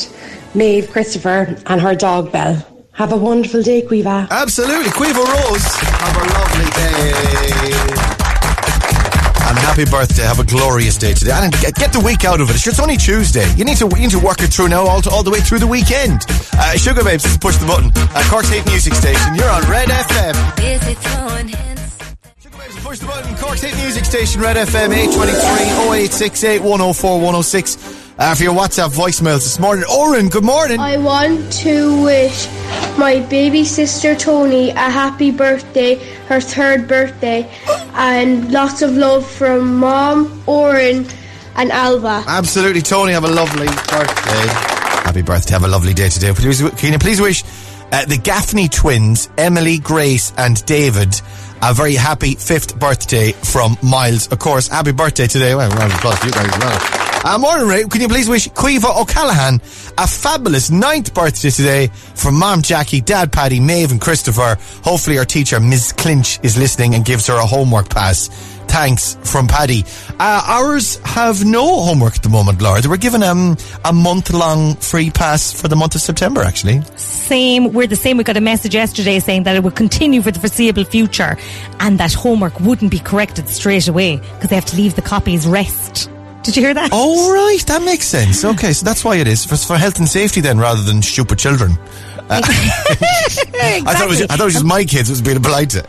Maeve, 0.55 0.91
Christopher, 0.91 1.57
and 1.67 1.81
her 1.81 1.95
dog 1.95 2.31
Belle. 2.31 2.65
Have 2.93 3.13
a 3.13 3.17
wonderful 3.17 3.63
day, 3.63 3.83
Quiva. 3.83 4.29
Absolutely. 4.31 4.91
Quiva 4.91 5.25
Rose, 5.25 5.65
have 5.65 6.17
a 6.17 6.25
lovely 6.35 6.71
day. 6.77 7.13
And 9.49 9.59
happy 9.59 9.87
birthday. 9.87 10.23
Have 10.25 10.41
a 10.41 10.45
glorious 10.45 10.99
day 10.99 11.15
today. 11.15 11.33
And 11.33 11.53
get, 11.55 11.75
get 11.75 11.93
the 11.93 12.01
week 12.01 12.25
out 12.25 12.41
of 12.41 12.51
it. 12.51 12.67
It's 12.67 12.79
only 12.79 12.99
Tuesday. 12.99 13.51
You 13.55 13.65
need 13.65 13.79
to 13.79 13.89
you 13.97 14.03
need 14.03 14.11
to 14.11 14.19
work 14.19 14.43
it 14.43 14.53
through 14.53 14.69
now 14.69 14.87
all, 14.87 15.01
to, 15.01 15.11
all 15.11 15.23
the 15.23 15.31
way 15.31 15.41
through 15.41 15.61
the 15.61 15.67
weekend. 15.67 16.21
Uh, 16.53 16.75
Sugababes, 16.77 17.25
let's 17.25 17.39
push 17.39 17.57
the 17.57 17.67
button. 17.67 17.91
Uh, 17.97 18.23
Cork's 18.29 18.51
Hate 18.51 18.67
Music 18.67 18.93
Station. 18.95 19.35
You're 19.35 19.49
on 19.49 19.63
Red 19.63 19.89
FM. 19.89 21.78
Push 22.83 23.01
the 23.01 23.07
button. 23.07 23.35
Cork's 23.37 23.63
Hate 23.63 23.77
Music 23.77 24.05
Station, 24.05 24.41
Red 24.41 24.57
FM 24.57 24.95
823 24.95 25.41
0868 26.01 26.61
104 26.61 27.17
106. 27.17 27.99
Uh, 28.19 28.35
for 28.35 28.43
your 28.43 28.55
WhatsApp 28.55 28.91
voicemails 28.91 29.45
this 29.45 29.59
morning. 29.61 29.85
Oren, 29.93 30.29
good 30.29 30.43
morning. 30.45 30.81
I 30.81 30.97
want 30.97 31.53
to 31.65 32.03
wish 32.03 32.49
my 32.99 33.25
baby 33.31 33.65
sister 33.65 34.17
Tony 34.17 34.71
a 34.71 34.75
happy 34.91 35.31
birthday, 35.31 35.95
her 36.27 36.41
third 36.41 36.89
birthday, 36.89 37.49
and 37.95 38.51
lots 38.51 38.83
of 38.83 38.97
love 38.97 39.25
from 39.29 39.77
Mom, 39.77 40.43
Oren, 40.47 41.07
and 41.57 41.71
Alba. 41.71 42.25
Absolutely, 42.27 42.83
Tony. 42.83 43.13
Have 43.13 43.25
a 43.25 43.29
lovely 43.29 43.67
birthday. 43.67 44.49
Happy 45.05 45.23
birthday. 45.23 45.53
Have 45.53 45.65
a 45.65 45.69
lovely 45.69 45.95
day 45.95 46.09
today. 46.09 46.33
Please, 46.33 46.61
can 46.77 46.93
you 46.93 46.99
please 46.99 47.21
wish 47.21 47.45
uh, 47.93 48.05
the 48.05 48.19
Gaffney 48.19 48.69
twins, 48.69 49.29
Emily, 49.39 49.79
Grace, 49.79 50.33
and 50.37 50.65
David, 50.67 51.21
a 51.63 51.75
very 51.75 51.95
happy 51.95 52.35
fifth 52.35 52.79
birthday 52.79 53.33
from 53.33 53.77
Miles. 53.83 54.29
Of 54.29 54.39
course, 54.39 54.69
happy 54.69 54.93
birthday 54.93 55.27
today. 55.27 55.55
Well, 55.55 55.71
round 55.71 55.93
of 55.93 55.99
applause 55.99 56.25
you 56.25 56.31
guys 56.31 56.49
as 56.49 56.59
well. 56.59 57.09
Uh, 57.25 57.37
morning, 57.37 57.67
Ray. 57.67 57.85
Can 57.85 58.01
you 58.01 58.09
please 58.09 58.29
wish 58.29 58.49
Quiva 58.49 59.01
O'Callaghan 59.01 59.61
a 59.99 60.07
fabulous 60.07 60.71
ninth 60.71 61.13
birthday 61.13 61.51
today 61.51 61.87
from 62.15 62.39
Mom 62.39 62.63
Jackie, 62.63 63.01
Dad 63.01 63.33
Paddy, 63.33 63.59
Maeve, 63.59 63.91
and 63.91 64.01
Christopher. 64.01 64.57
Hopefully, 64.85 65.19
our 65.19 65.25
teacher, 65.25 65.59
Ms. 65.59 65.93
Clinch, 65.93 66.39
is 66.45 66.57
listening 66.57 66.95
and 66.95 67.05
gives 67.05 67.27
her 67.27 67.35
a 67.35 67.45
homework 67.45 67.91
pass. 67.91 68.29
Thanks 68.79 69.19
from 69.25 69.49
Paddy. 69.49 69.85
Uh, 70.21 70.41
ours 70.47 71.01
have 71.05 71.45
no 71.45 71.83
homework 71.83 72.15
at 72.15 72.23
the 72.23 72.29
moment, 72.29 72.63
Laura. 72.63 72.81
They 72.81 72.87
were 72.87 72.97
given 72.97 73.25
um, 73.25 73.57
a 73.85 73.93
month 73.93 74.33
long 74.33 74.77
free 74.77 75.11
pass 75.11 75.53
for 75.53 75.67
the 75.67 75.75
month 75.75 75.97
of 75.97 76.01
September, 76.01 76.43
actually. 76.43 76.83
same. 76.95 77.73
We're 77.73 77.89
the 77.89 77.97
same. 77.97 78.19
We 78.19 78.23
got 78.23 78.37
a 78.37 78.41
message 78.41 78.77
yesterday 78.77 79.19
saying 79.19 79.43
that 79.43 79.57
it 79.57 79.65
would 79.65 79.75
continue 79.75 80.23
for 80.23 80.31
the 80.31 80.39
foreseeable 80.39 80.85
future, 80.85 81.37
and 81.81 81.99
that 81.99 82.15
homework 82.15 82.61
wouldn't 82.61 82.93
be 82.93 83.01
corrected 83.01 83.49
straight 83.49 83.89
away 83.89 84.19
because 84.19 84.51
they 84.51 84.55
have 84.55 84.67
to 84.67 84.77
leave 84.77 84.95
the 84.95 85.03
copies 85.03 85.45
rest. 85.45 86.09
Did 86.45 86.57
you 86.57 86.63
hear 86.63 86.75
that? 86.75 86.91
Oh, 86.93 87.33
right. 87.35 87.67
That 87.67 87.83
makes 87.83 88.07
sense. 88.07 88.45
Okay, 88.45 88.73
so 88.73 88.85
that's 88.85 89.05
why 89.05 89.17
it 89.17 89.27
is. 89.27 89.45
For, 89.45 89.57
for 89.57 89.77
health 89.77 89.99
and 89.99 90.09
safety, 90.09 90.41
then, 90.41 90.57
rather 90.57 90.83
than 90.83 91.03
stupid 91.03 91.41
children. 91.41 91.73
Uh, 92.31 92.41
I, 92.45 93.81
thought 93.95 94.03
it 94.03 94.09
was, 94.09 94.23
I 94.23 94.27
thought 94.27 94.41
it 94.41 94.45
was 94.45 94.55
just 94.55 94.65
my 94.67 94.85
kids 94.85 95.09
it 95.09 95.13
was 95.13 95.23
being 95.23 95.37
applied 95.37 95.71
to. 95.71 95.87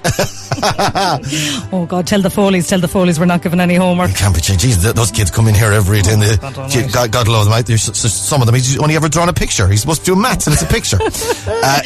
Oh 1.71 1.85
God! 1.85 2.07
Tell 2.07 2.21
the 2.21 2.29
Foley's. 2.29 2.67
Tell 2.67 2.79
the 2.79 2.87
Foley's 2.87 3.19
we're 3.19 3.25
not 3.25 3.41
giving 3.41 3.59
any 3.59 3.75
homework. 3.75 4.09
It 4.11 4.17
Can't 4.17 4.35
be 4.35 4.41
changed. 4.41 4.61
Jesus, 4.61 4.91
those 4.93 5.11
kids 5.11 5.31
come 5.31 5.47
in 5.47 5.55
here 5.55 5.71
every 5.71 6.01
day. 6.01 6.13
And 6.13 6.21
they, 6.21 6.35
God. 6.37 6.91
God, 6.91 7.11
God 7.11 7.27
love 7.27 7.45
them. 7.45 7.53
right? 7.53 7.65
There's 7.65 7.83
some 7.83 8.41
of 8.41 8.45
them. 8.45 8.55
He's 8.55 8.77
only 8.79 8.95
ever 8.95 9.07
drawn 9.07 9.29
a 9.29 9.33
picture. 9.33 9.67
He's 9.67 9.81
supposed 9.81 10.03
to 10.05 10.13
do 10.13 10.19
maths, 10.19 10.47
and 10.47 10.53
it's 10.53 10.63
a 10.63 10.65
picture. 10.65 10.97
uh, 11.47 11.81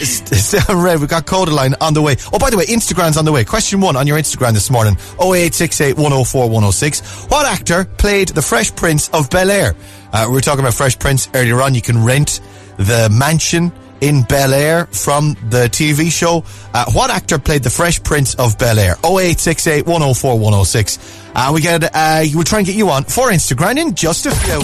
Red, 0.84 1.00
we've 1.00 1.10
got 1.10 1.26
Kodaline 1.26 1.76
on 1.82 1.94
the 1.94 2.02
way. 2.02 2.16
Oh, 2.32 2.40
by 2.40 2.50
the 2.50 2.58
way, 2.58 2.66
Instagram's 2.66 3.18
on 3.18 3.26
the 3.26 3.32
way. 3.32 3.44
Question 3.44 3.82
one 3.82 3.96
on 3.96 4.08
your 4.08 4.18
Instagram 4.18 4.54
this 4.54 4.70
morning: 4.72 4.96
0868 5.20 5.98
104 5.98 6.46
106. 6.46 7.26
What 7.26 7.46
actor 7.46 7.86
played 7.86 8.30
the 8.30 8.42
Fresh 8.42 8.76
Prince 8.76 9.10
of 9.10 9.30
Bel 9.30 9.52
Air? 9.52 9.76
Uh, 10.12 10.26
we 10.30 10.36
were 10.36 10.42
talking 10.42 10.62
about 10.62 10.74
Fresh 10.74 10.98
Prince 11.00 11.30
earlier 11.34 11.62
on. 11.62 11.76
You 11.76 11.82
can 11.82 12.04
rent 12.04 12.40
the 12.78 13.10
mansion 13.12 13.72
in 14.04 14.22
Bel 14.24 14.54
Air 14.54 14.86
from 14.88 15.34
the 15.50 15.70
TV 15.70 16.12
show. 16.12 16.44
Uh, 16.74 16.86
what 16.92 17.10
actor 17.10 17.40
played 17.40 17.64
the 17.64 17.70
Fresh 17.70 18.04
Prince 18.04 18.36
of 18.36 18.58
Bel 18.60 18.78
Air? 18.78 18.96
0868 19.04 19.86
104 19.86 20.34
106. 20.34 21.22
Uh, 21.34 21.52
we 21.54 21.62
get, 21.62 21.84
uh, 21.96 22.24
we'll 22.34 22.44
try 22.44 22.60
and 22.60 22.68
get 22.68 22.76
you 22.76 22.90
on 22.90 23.06
for 23.06 23.32
Instagram 23.32 23.78
in 23.78 23.96
just 23.96 24.26
a 24.26 24.32
few. 24.32 24.60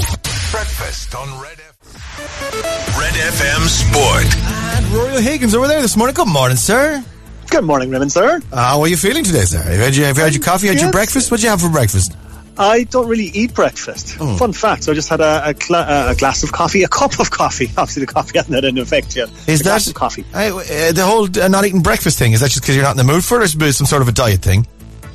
Breakfast 0.51 1.15
on 1.15 1.41
Red 1.41 1.57
FM. 1.57 2.99
Red 2.99 3.13
FM 3.13 3.67
Sport. 3.67 4.75
And 4.75 4.85
Rory 4.87 5.15
O'Higgins 5.15 5.55
over 5.55 5.67
there 5.67 5.81
this 5.81 5.95
morning. 5.95 6.15
Good 6.15 6.27
morning, 6.27 6.57
sir. 6.57 7.01
Good 7.49 7.63
morning, 7.63 7.89
Raymond, 7.89 8.11
sir. 8.11 8.41
Uh, 8.51 8.57
how 8.57 8.81
are 8.81 8.87
you 8.87 8.97
feeling 8.97 9.23
today, 9.23 9.45
sir? 9.45 9.61
Have 9.61 9.73
you 9.73 9.79
had 9.79 9.95
your, 9.95 10.05
have 10.07 10.17
you 10.17 10.23
had 10.23 10.33
your 10.33 10.43
coffee? 10.43 10.67
Had 10.67 10.81
your 10.81 10.91
breakfast? 10.91 11.31
What'd 11.31 11.43
you 11.43 11.49
have 11.49 11.61
for 11.61 11.69
breakfast? 11.69 12.15
I 12.59 12.83
don't 12.83 13.07
really 13.07 13.27
eat 13.27 13.53
breakfast. 13.53 14.17
Oh. 14.19 14.35
Fun 14.35 14.51
fact: 14.51 14.83
so 14.83 14.91
I 14.91 14.95
just 14.95 15.09
had 15.09 15.21
a, 15.21 15.49
a, 15.49 15.73
uh, 15.73 16.11
a 16.11 16.15
glass 16.15 16.43
of 16.43 16.51
coffee, 16.51 16.83
a 16.83 16.89
cup 16.89 17.19
of 17.19 17.31
coffee. 17.31 17.71
Obviously, 17.77 18.01
the 18.01 18.11
coffee 18.11 18.37
hasn't 18.37 18.53
had 18.53 18.65
an 18.65 18.77
effect 18.77 19.15
yet. 19.15 19.29
Is 19.47 19.61
a 19.61 19.63
that 19.63 19.87
of 19.87 19.93
coffee? 19.93 20.25
Uh, 20.33 20.57
uh, 20.57 20.91
the 20.91 21.05
whole 21.05 21.27
uh, 21.41 21.47
not 21.47 21.65
eating 21.65 21.81
breakfast 21.81 22.19
thing? 22.19 22.33
Is 22.33 22.41
that 22.41 22.51
just 22.51 22.61
because 22.61 22.75
you're 22.75 22.83
not 22.83 22.91
in 22.91 22.97
the 22.97 23.11
mood 23.11 23.23
for 23.23 23.37
it, 23.37 23.41
or 23.41 23.43
is 23.45 23.55
it 23.55 23.73
some 23.73 23.87
sort 23.87 24.01
of 24.01 24.09
a 24.09 24.11
diet 24.11 24.41
thing? 24.41 24.67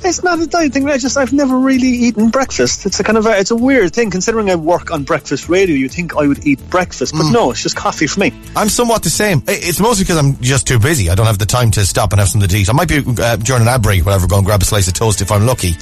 It's 0.03 0.23
not 0.23 0.39
a 0.39 0.45
diet 0.45 0.73
thing. 0.73 0.87
I 0.87 0.97
just 0.97 1.17
I've 1.17 1.33
never 1.33 1.57
really 1.57 1.87
eaten 1.87 2.29
breakfast. 2.29 2.85
It's 2.85 2.99
a 2.99 3.03
kind 3.03 3.17
of 3.17 3.25
a, 3.25 3.39
it's 3.39 3.51
a 3.51 3.55
weird 3.55 3.93
thing 3.93 4.11
considering 4.11 4.51
I 4.51 4.55
work 4.55 4.91
on 4.91 5.03
breakfast 5.03 5.49
radio. 5.49 5.75
You 5.75 5.89
think 5.89 6.15
I 6.15 6.27
would 6.27 6.45
eat 6.45 6.67
breakfast, 6.69 7.13
but 7.13 7.31
no, 7.31 7.51
it's 7.51 7.63
just 7.63 7.75
coffee 7.75 8.05
for 8.07 8.19
me. 8.19 8.33
I'm 8.55 8.69
somewhat 8.69 9.03
the 9.03 9.09
same. 9.09 9.43
It's 9.47 9.79
mostly 9.79 10.03
because 10.03 10.17
I'm 10.17 10.39
just 10.41 10.67
too 10.67 10.79
busy. 10.79 11.09
I 11.09 11.15
don't 11.15 11.25
have 11.25 11.39
the 11.39 11.45
time 11.45 11.71
to 11.71 11.85
stop 11.85 12.11
and 12.11 12.19
have 12.19 12.29
something 12.29 12.49
to 12.49 12.57
eat. 12.57 12.69
I 12.69 12.73
might 12.73 12.87
be 12.87 13.03
uh, 13.19 13.35
during 13.37 13.63
an 13.63 13.67
ad 13.67 13.81
break, 13.81 14.05
whatever, 14.05 14.27
go 14.27 14.37
and 14.37 14.45
grab 14.45 14.61
a 14.61 14.65
slice 14.65 14.87
of 14.87 14.93
toast 14.93 15.21
if 15.21 15.31
I'm 15.31 15.45
lucky. 15.45 15.73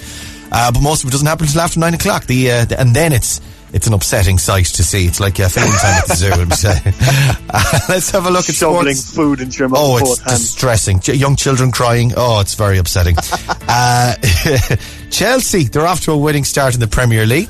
Uh, 0.54 0.72
but 0.72 0.82
most 0.82 1.04
of 1.04 1.10
it 1.10 1.12
doesn't 1.12 1.26
happen 1.28 1.46
until 1.48 1.62
after 1.62 1.80
nine 1.80 1.94
o'clock. 1.96 2.26
The, 2.26 2.52
uh, 2.52 2.66
the 2.66 2.80
and 2.80 2.96
then 2.96 3.12
it's 3.12 3.42
it's 3.74 3.88
an 3.88 3.94
upsetting 3.94 4.38
sight 4.38 4.66
to 4.68 4.84
see. 4.84 5.08
It's 5.08 5.20
like 5.20 5.40
uh, 5.40 5.50
feeding 5.50 5.72
time 5.72 5.98
at 5.98 6.08
the 6.08 6.16
zoo. 6.16 6.30
Uh, 7.56 7.80
let's 7.90 8.10
have 8.12 8.26
a 8.26 8.32
look 8.32 8.50
at 8.50 8.56
Shoveling 8.56 8.96
sports. 8.96 9.16
food 9.16 9.40
into 9.42 9.60
your 9.60 9.70
mouth 9.70 9.80
Oh, 9.82 9.98
it's 10.00 10.18
distressing. 10.24 11.00
Ch- 11.00 11.10
young 11.10 11.36
children 11.36 11.72
crying. 11.72 12.12
Oh, 12.18 12.40
it's 12.40 12.56
very 12.56 12.78
upsetting. 12.80 13.16
uh, 13.68 14.16
Chelsea, 15.12 15.64
they're 15.66 15.86
off 15.86 16.02
to 16.02 16.12
a 16.12 16.18
winning 16.18 16.44
start 16.44 16.74
in 16.74 16.80
the 16.80 16.88
Premier 16.88 17.26
League. 17.26 17.50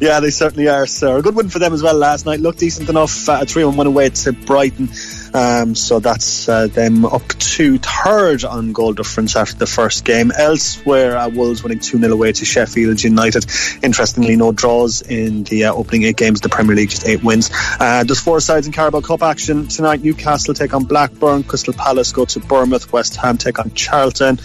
Yeah, 0.00 0.20
they 0.20 0.30
certainly 0.30 0.68
are, 0.68 0.86
sir. 0.86 1.18
A 1.18 1.22
good 1.22 1.34
win 1.36 1.48
for 1.50 1.58
them 1.58 1.72
as 1.72 1.82
well 1.82 1.94
last 1.96 2.26
night. 2.26 2.40
Looked 2.40 2.60
decent 2.60 2.88
enough. 2.88 3.28
Uh, 3.28 3.40
a 3.42 3.46
3 3.46 3.64
1 3.64 3.86
away 3.86 4.08
to 4.10 4.32
Brighton. 4.32 4.88
Um, 5.34 5.74
so 5.74 5.98
that's 5.98 6.48
uh, 6.48 6.68
them 6.68 7.04
up 7.04 7.26
to 7.28 7.78
third 7.78 8.44
on 8.44 8.72
goal 8.72 8.92
difference 8.92 9.34
after 9.34 9.56
the 9.56 9.66
first 9.66 10.04
game. 10.04 10.30
Elsewhere, 10.30 11.16
uh, 11.16 11.28
Wolves 11.28 11.62
winning 11.62 11.80
2 11.80 11.98
0 11.98 12.12
away 12.12 12.32
to 12.32 12.44
Sheffield 12.44 13.02
United. 13.02 13.44
Interestingly, 13.82 14.36
no 14.36 14.52
draws 14.52 15.02
in 15.02 15.42
the 15.44 15.64
uh, 15.64 15.74
opening 15.74 16.04
eight 16.04 16.16
games 16.16 16.38
of 16.38 16.42
the 16.42 16.48
Premier 16.50 16.76
League, 16.76 16.90
just 16.90 17.06
eight 17.06 17.24
wins. 17.24 17.50
Uh, 17.80 18.04
there's 18.04 18.20
four 18.20 18.38
sides 18.40 18.66
in 18.66 18.72
Carabao 18.72 19.00
Cup 19.00 19.22
action 19.22 19.66
tonight. 19.66 20.02
Newcastle 20.02 20.54
take 20.54 20.72
on 20.72 20.84
Blackburn, 20.84 21.42
Crystal 21.42 21.74
Palace 21.74 22.12
go 22.12 22.24
to 22.24 22.38
Bournemouth, 22.38 22.92
West 22.92 23.16
Ham 23.16 23.36
take 23.36 23.58
on 23.58 23.72
Charlton, 23.74 24.38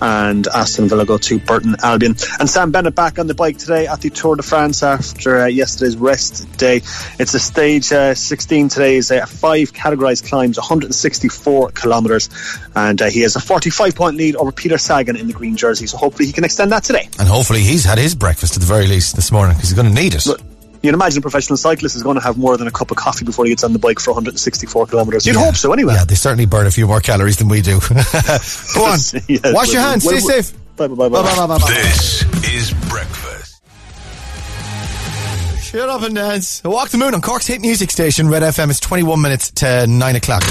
and 0.00 0.46
Aston 0.48 0.88
Villa 0.88 1.04
go 1.04 1.18
to 1.18 1.38
Burton 1.38 1.76
Albion. 1.82 2.16
And 2.38 2.48
Sam 2.48 2.70
Bennett 2.70 2.94
back 2.94 3.18
on 3.18 3.26
the 3.26 3.34
bike 3.34 3.58
today 3.58 3.86
at 3.86 4.00
the 4.00 4.10
Tour 4.10 4.36
de 4.36 4.42
France 4.42 4.82
after 4.82 5.38
uh, 5.40 5.46
yesterday's 5.46 5.96
rest 5.96 6.50
day. 6.58 6.76
It's 7.18 7.34
a 7.34 7.38
stage 7.38 7.92
uh, 7.92 8.14
16 8.14 8.68
today, 8.68 8.96
is 8.96 9.10
uh, 9.10 9.26
five 9.26 9.72
categorised 9.72 10.28
climbs, 10.28 10.58
164 10.58 11.70
kilometres, 11.72 12.28
and 12.74 13.00
uh, 13.00 13.06
he 13.06 13.20
has 13.20 13.36
a 13.36 13.40
45 13.40 13.94
point 13.94 14.16
lead 14.16 14.36
over 14.36 14.52
Peter 14.52 14.78
Sagan 14.78 15.16
in 15.16 15.26
the 15.26 15.32
green 15.32 15.56
jersey. 15.56 15.86
So 15.86 15.96
hopefully 15.96 16.26
he 16.26 16.32
can 16.32 16.44
extend 16.44 16.72
that 16.72 16.84
today. 16.84 17.08
And 17.18 17.28
hopefully 17.28 17.60
he's 17.60 17.84
had 17.84 17.98
his 17.98 18.14
breakfast 18.14 18.56
at 18.56 18.60
the 18.60 18.66
very 18.66 18.86
least 18.86 19.16
this 19.16 19.32
morning 19.32 19.56
because 19.56 19.70
he's 19.70 19.76
going 19.76 19.92
to 19.92 20.00
need 20.00 20.14
it. 20.14 20.26
You'd 20.86 20.94
imagine 20.94 21.18
a 21.18 21.22
professional 21.22 21.56
cyclist 21.56 21.96
is 21.96 22.02
going 22.04 22.16
to 22.16 22.22
have 22.22 22.38
more 22.38 22.56
than 22.56 22.68
a 22.68 22.70
cup 22.70 22.90
of 22.92 22.96
coffee 22.96 23.24
before 23.24 23.44
he 23.44 23.50
gets 23.50 23.64
on 23.64 23.72
the 23.72 23.78
bike 23.78 23.98
for 23.98 24.12
164 24.12 24.86
kilometres. 24.86 25.26
You'd 25.26 25.34
Yeah. 25.34 25.44
hope 25.44 25.56
so, 25.56 25.72
anyway. 25.72 25.94
Yeah, 25.94 26.04
they 26.04 26.14
certainly 26.14 26.46
burn 26.46 26.66
a 26.66 26.70
few 26.70 26.86
more 26.86 27.00
calories 27.00 27.36
than 27.38 27.48
we 27.48 27.60
do. 27.60 27.80
Go 28.74 28.84
on. 28.84 28.98
Yes, 29.28 29.40
Wash 29.54 29.72
your 29.72 29.82
hands. 29.82 30.04
Stay 30.04 30.20
safe. 30.20 30.52
Bye, 30.76 30.86
bye, 30.86 30.94
bye, 30.94 31.08
bye. 31.08 31.22
Bye, 31.22 31.34
bye, 31.36 31.46
bye, 31.46 31.58
bye. 31.58 31.70
This 31.70 32.22
is 32.52 32.72
breakfast. 32.88 33.60
Shut 35.64 35.88
up 35.88 36.02
and 36.02 36.14
dance. 36.14 36.62
Walk 36.64 36.90
the 36.90 36.98
Moon 36.98 37.14
on 37.14 37.20
Cork's 37.20 37.46
hit 37.48 37.60
music 37.60 37.90
station, 37.90 38.28
Red 38.28 38.42
FM. 38.42 38.70
It's 38.70 38.78
21 38.80 39.20
minutes 39.20 39.50
to 39.52 39.86
9 39.88 40.16
o'clock. 40.16 40.42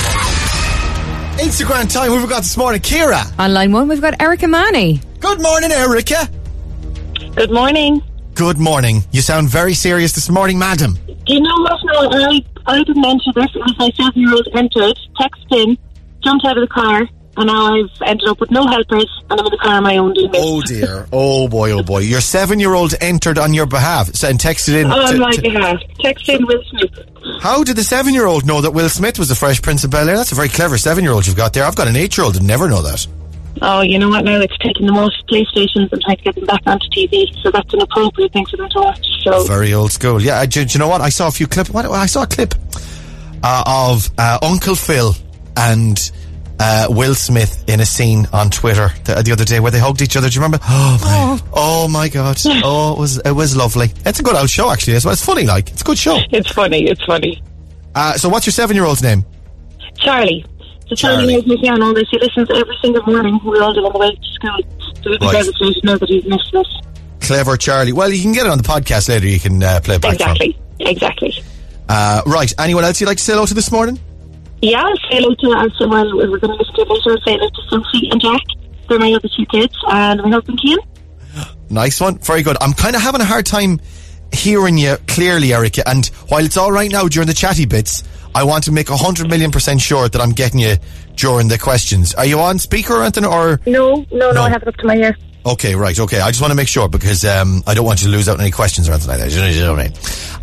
Instagram 1.40 1.92
time. 1.92 2.12
we've 2.12 2.28
got 2.30 2.44
this 2.44 2.58
morning? 2.58 2.82
Kira. 2.82 3.32
On 3.40 3.54
line 3.54 3.72
one, 3.72 3.88
we've 3.88 4.02
got 4.02 4.22
Erica 4.22 4.48
Manny. 4.48 5.00
Good 5.22 5.42
morning, 5.42 5.72
Erica. 5.72 6.30
Good 7.36 7.52
morning. 7.52 8.02
Good 8.36 8.58
morning. 8.58 9.04
You 9.12 9.22
sound 9.22 9.48
very 9.50 9.74
serious 9.74 10.12
this 10.12 10.30
morning, 10.30 10.60
madam. 10.60 10.96
Do 11.26 11.34
you 11.34 11.40
know 11.40 11.56
what? 11.62 11.80
No, 11.86 12.20
I, 12.20 12.44
I 12.66 12.84
didn't 12.84 13.06
enter 13.06 13.32
this. 13.34 13.48
It 13.56 13.60
was 13.60 13.76
my 13.80 13.90
seven 13.96 14.22
year 14.22 14.34
old 14.34 14.48
entered, 14.54 14.98
texted 15.20 15.52
in, 15.70 15.78
jumped 16.22 16.46
out 16.46 16.58
of 16.58 16.68
the 16.68 16.74
car, 16.74 17.08
and 17.38 17.48
now 17.48 17.74
I've 17.74 17.90
ended 18.06 18.28
up 18.28 18.42
with 18.42 18.52
no 18.52 18.68
helpers, 18.68 19.10
and 19.30 19.40
I'm 19.40 19.46
in 19.46 19.52
the 19.52 19.58
car 19.58 19.76
on 19.76 19.84
my 19.84 19.96
own 19.98 20.14
doing. 20.14 20.32
Oh 20.36 20.62
dear. 20.62 21.08
Oh 21.14 21.48
boy, 21.48 21.72
oh 21.72 21.82
boy. 21.82 22.00
Your 22.00 22.20
seven 22.20 22.60
year 22.60 22.74
old 22.74 22.94
entered 23.00 23.38
on 23.38 23.54
your 23.54 23.68
behalf 23.68 24.08
and 24.24 24.38
texted 24.38 24.82
in. 24.82 24.92
on 24.92 25.14
to- 25.14 25.18
my 25.20 25.32
to- 25.32 25.42
behalf. 25.42 25.80
Texted 26.04 26.40
in 26.40 26.46
Will 26.46 26.62
Smith. 26.72 27.40
how 27.42 27.64
did 27.64 27.78
the 27.78 27.84
seven 27.86 28.14
year 28.14 28.26
old 28.26 28.46
know 28.46 28.60
that 28.60 28.72
Will 28.72 28.90
Smith 28.90 29.18
was 29.18 29.30
the 29.30 29.36
Fresh 29.36 29.62
Prince 29.62 29.86
of 29.86 29.92
Bel 29.92 30.10
Air? 30.10 30.18
That's 30.18 30.34
a 30.34 30.36
very 30.36 30.50
clever 30.50 30.78
seven 30.78 31.06
year 31.06 31.14
old 31.14 31.26
you've 31.26 31.38
got 31.38 31.54
there. 31.54 31.64
I've 31.64 31.76
got 31.78 31.88
an 31.88 31.96
eight 31.96 32.18
year 32.18 32.26
old 32.26 32.36
and 32.36 32.46
never 32.46 32.68
know 32.68 32.82
that. 32.82 33.08
Oh, 33.62 33.82
you 33.82 33.98
know 34.00 34.10
what? 34.10 34.26
Now 34.26 34.40
it's 34.40 34.58
taking 34.58 34.86
them 34.86 34.98
off 34.98 35.14
PlayStations 35.30 35.92
and 35.92 36.02
trying 36.02 36.18
to 36.18 36.24
get 36.24 36.36
them 36.36 36.46
back 36.46 36.62
onto 36.66 36.88
TV, 36.90 37.26
so 37.42 37.52
that's 37.52 37.74
an 37.74 37.82
appropriate 37.82 38.34
thing 38.34 38.46
for 38.46 38.58
them 38.58 38.70
to 38.70 38.80
watch. 38.80 39.06
So 39.24 39.44
Very 39.46 39.74
old 39.74 39.92
school. 39.92 40.22
Yeah, 40.22 40.40
I, 40.40 40.46
do, 40.46 40.66
do 40.66 40.74
you 40.74 40.80
know 40.80 40.88
what? 40.88 41.02
I 41.02 41.10
saw 41.10 41.28
a 41.28 41.32
few 41.32 41.48
clip. 41.48 41.70
What, 41.70 41.86
I 41.86 42.06
saw 42.06 42.24
a 42.24 42.28
clip 42.28 42.54
uh, 43.44 43.64
of 43.66 44.10
uh, 44.18 44.40
Uncle 44.42 44.76
Phil 44.76 45.14
and 45.58 46.12
uh, 46.60 46.88
Will 46.90 47.16
Smith 47.16 47.64
in 47.68 47.80
a 47.80 47.86
scene 47.86 48.28
on 48.34 48.50
Twitter 48.50 48.90
the, 49.04 49.22
the 49.24 49.32
other 49.32 49.46
day 49.46 49.60
where 49.60 49.72
they 49.72 49.80
hugged 49.80 50.02
each 50.02 50.16
other. 50.18 50.30
Do 50.30 50.36
you 50.36 50.42
remember? 50.42 50.60
Oh 50.68 51.00
my! 51.02 51.50
Oh, 51.54 51.88
my 51.88 52.10
God! 52.10 52.38
Oh, 52.64 52.94
it 52.94 53.00
was 53.00 53.18
it 53.20 53.32
was 53.32 53.56
lovely. 53.56 53.92
It's 54.06 54.20
a 54.20 54.24
good 54.24 54.36
old 54.36 54.50
show 54.50 54.72
actually 54.72 54.96
as 54.96 55.06
well. 55.06 55.14
It's 55.14 55.26
funny, 55.26 55.46
like 55.46 55.70
it's 55.70 55.82
a 55.82 55.86
good 55.86 55.98
show. 55.98 56.18
it's 56.32 56.52
funny. 56.52 56.86
It's 56.90 57.04
funny. 57.06 57.42
Uh, 57.94 58.14
so, 58.14 58.30
what's 58.30 58.46
your 58.46 58.54
seven 58.54 58.76
year 58.76 58.86
old's 58.86 59.04
name? 59.04 59.26
Charlie. 59.98 60.46
So 60.88 60.96
Charlie, 60.96 61.18
Charlie. 61.18 61.34
knows 61.36 61.46
me 61.48 61.58
down 61.62 61.82
all 61.82 61.94
this. 61.94 62.08
He 62.12 62.20
listens 62.20 62.48
every 62.54 62.76
single 62.82 63.04
morning. 63.06 63.40
We 63.44 63.60
all 63.60 63.74
do 63.74 63.86
on 63.86 63.94
the 63.94 64.00
way 64.00 64.12
to 64.12 64.22
school. 64.34 64.60
So 65.04 65.10
we'd 65.12 65.20
be 65.20 65.26
Right. 65.26 65.34
devastated 65.34 65.82
to 65.82 65.86
know 65.86 65.98
that 65.98 66.10
he's 66.10 66.26
missed 66.26 66.52
this. 66.52 66.68
Clever 67.22 67.58
Charlie. 67.58 67.92
Well, 67.94 68.12
you 68.12 68.22
can 68.22 68.34
get 68.34 68.46
it 68.46 68.52
on 68.52 68.58
the 68.60 68.64
podcast 68.64 69.10
later. 69.10 69.28
You 69.28 69.40
can 69.40 69.62
uh, 69.64 69.80
play 69.84 69.96
it 69.96 70.02
back. 70.02 70.14
Exactly. 70.14 70.58
Exactly. 70.80 71.34
Uh, 71.90 72.22
right. 72.28 72.54
Anyone 72.60 72.84
else 72.84 73.00
you'd 73.02 73.08
like 73.08 73.18
to 73.18 73.24
say 73.24 73.34
hello 73.34 73.46
to 73.48 73.54
this 73.54 73.72
morning? 73.72 74.00
Yeah, 74.62 74.84
I'll 74.84 74.96
say 74.98 75.18
hello 75.18 75.34
to, 75.36 75.52
I'll 75.52 75.90
well, 75.90 76.18
we're 76.18 76.38
going 76.40 76.58
to 76.58 76.64
to 76.66 76.82
it 76.82 76.90
later. 76.90 77.22
Say 77.26 77.34
hello 77.38 77.50
to 77.50 77.62
Sophie 77.70 78.10
and 78.12 78.22
Jack. 78.22 78.42
They're 78.88 79.00
my 79.00 79.12
other 79.14 79.28
two 79.36 79.46
kids. 79.48 79.76
And 79.90 80.22
my 80.22 80.30
husband, 80.30 80.60
Cian. 80.64 80.78
Nice 81.70 82.00
one. 82.00 82.20
Very 82.20 82.44
good. 82.44 82.58
I'm 82.62 82.74
kind 82.74 82.96
of 82.96 83.02
having 83.02 83.22
a 83.22 83.26
hard 83.26 83.46
time 83.46 83.80
hearing 84.32 84.78
you 84.78 84.98
clearly, 85.08 85.54
Erica. 85.54 85.88
And 85.88 86.06
while 86.28 86.46
it's 86.46 86.58
all 86.58 86.72
right 86.72 86.92
now 86.92 87.08
during 87.08 87.28
the 87.28 87.34
chatty 87.34 87.66
bits, 87.66 88.04
I 88.36 88.44
want 88.44 88.66
to 88.66 88.72
make 88.72 88.90
a 88.90 88.98
hundred 88.98 89.30
million 89.30 89.50
percent 89.50 89.80
sure 89.82 90.10
that 90.10 90.22
I'm 90.22 90.32
getting 90.32 90.60
you 90.60 90.76
during 91.16 91.48
the 91.48 91.58
questions. 91.58 92.14
Are 92.16 92.26
you 92.26 92.40
on 92.40 92.60
speaker 92.60 92.94
or 92.96 93.02
anything? 93.04 93.26
Or 93.26 93.60
No, 93.66 93.96
no, 93.96 94.06
no, 94.12 94.32
No. 94.34 94.42
I 94.44 94.50
have 94.50 94.62
it 94.62 94.68
up 94.68 94.76
to 94.78 94.86
my 94.86 94.96
ear. 94.98 95.16
okay, 95.46 95.74
right, 95.74 95.98
okay. 95.98 96.20
I 96.20 96.28
just 96.30 96.42
want 96.42 96.52
to 96.52 96.56
make 96.56 96.68
sure 96.68 96.90
because 96.90 97.24
um, 97.24 97.64
I 97.66 97.74
don't 97.74 97.86
want 97.86 98.02
you 98.04 98.10
to 98.12 98.16
lose 98.16 98.28
out 98.28 98.36
on 98.36 98.42
any 98.42 98.52
questions 98.52 98.90
or 98.90 98.92
anything 98.92 99.08
like 99.10 99.20
that. 99.20 99.32
You 99.32 99.62
know, 99.64 99.72
what 99.74 99.80
I 99.80 99.84
mean? 99.88 99.94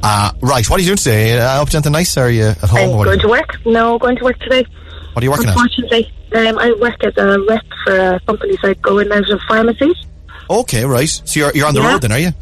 Uh, 0.02 0.32
right. 0.40 0.68
What 0.70 0.78
are 0.78 0.82
you 0.82 0.86
doing 0.86 0.96
today? 0.96 1.38
Uh, 1.38 1.60
up 1.62 1.68
to 1.68 1.76
anything 1.76 1.92
nice? 1.92 2.16
Are 2.16 2.30
you 2.30 2.46
at 2.46 2.58
home? 2.58 2.98
I'm 3.00 3.04
going 3.04 3.20
to 3.20 3.28
work. 3.28 3.50
No, 3.66 3.98
going 3.98 4.16
to 4.16 4.24
work 4.24 4.38
today. 4.40 4.64
what 5.12 5.22
are 5.22 5.24
you 5.26 5.30
working 5.30 5.48
at? 5.48 5.54
Unfortunately, 5.56 6.10
um, 6.34 6.58
I 6.58 6.72
work 6.80 7.04
as 7.04 7.12
a 7.18 7.38
rep 7.46 7.60
for 7.84 7.94
a 8.14 8.20
company, 8.20 8.56
so 8.62 8.70
I 8.70 8.74
go 8.74 8.98
in 9.00 9.12
and 9.12 9.22
out 9.24 9.30
of 9.30 9.40
pharmacies. 9.46 9.96
Okay, 10.48 10.84
right. 10.86 11.08
So 11.08 11.40
you're 11.40 11.52
you're 11.54 11.66
on 11.66 11.74
the 11.74 11.80
Yeah. 11.82 11.92
road 11.92 12.00
then, 12.02 12.12
are 12.12 12.18
you? 12.18 12.32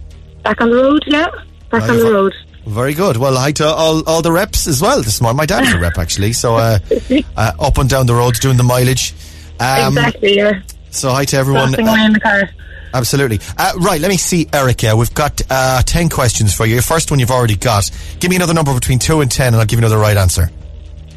Back 0.44 0.60
on 0.60 0.70
the 0.70 0.76
road, 0.76 1.02
yeah. 1.08 1.26
Back 1.70 1.82
Right, 1.82 1.90
on 1.90 1.98
the 1.98 2.12
road. 2.12 2.34
Very 2.66 2.94
good. 2.94 3.16
Well, 3.16 3.36
hi 3.36 3.52
to 3.52 3.66
all, 3.66 4.06
all 4.08 4.22
the 4.22 4.32
reps 4.32 4.66
as 4.66 4.82
well 4.82 5.02
this 5.02 5.20
morning. 5.20 5.38
My 5.38 5.46
dad's 5.46 5.72
a 5.72 5.78
rep 5.78 5.98
actually, 5.98 6.32
so 6.32 6.56
uh, 6.56 6.78
uh, 7.36 7.52
up 7.58 7.78
and 7.78 7.88
down 7.88 8.06
the 8.06 8.14
road 8.14 8.34
doing 8.34 8.56
the 8.56 8.62
mileage. 8.62 9.14
Um, 9.58 9.96
exactly, 9.96 10.36
yeah. 10.36 10.60
So 10.90 11.10
hi 11.10 11.24
to 11.26 11.36
everyone. 11.36 11.74
Uh, 11.74 11.94
in 12.04 12.12
the 12.12 12.20
car. 12.20 12.50
absolutely. 12.92 13.40
Uh, 13.56 13.72
right, 13.78 14.00
let 14.00 14.08
me 14.08 14.16
see, 14.16 14.48
Erica. 14.52 14.94
We've 14.96 15.12
got 15.14 15.40
uh, 15.48 15.82
10 15.82 16.10
questions 16.10 16.54
for 16.54 16.66
you. 16.66 16.74
Your 16.74 16.82
first 16.82 17.10
one 17.10 17.18
you've 17.18 17.30
already 17.30 17.56
got. 17.56 17.90
Give 18.18 18.30
me 18.30 18.36
another 18.36 18.54
number 18.54 18.74
between 18.74 18.98
2 18.98 19.20
and 19.20 19.30
10 19.30 19.48
and 19.48 19.56
I'll 19.56 19.66
give 19.66 19.78
you 19.78 19.86
another 19.86 19.98
right 19.98 20.16
answer. 20.16 20.50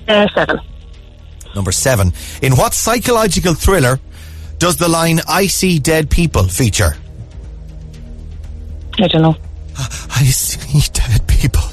Uh, 0.08 0.28
seven. 0.34 0.60
Number 1.56 1.72
7. 1.72 2.14
In 2.41 2.54
what 2.56 2.74
psychological 2.74 3.54
thriller 3.54 4.00
does 4.60 4.78
the 4.78 4.88
line 4.88 5.20
I 5.28 5.48
see 5.48 5.80
dead 5.80 6.10
people 6.10 6.44
feature? 6.44 6.96
I 9.00 9.08
don't 9.08 9.22
know. 9.22 9.36
I 9.78 10.24
see 10.26 10.80
dead 10.93 11.28
people. 11.28 11.63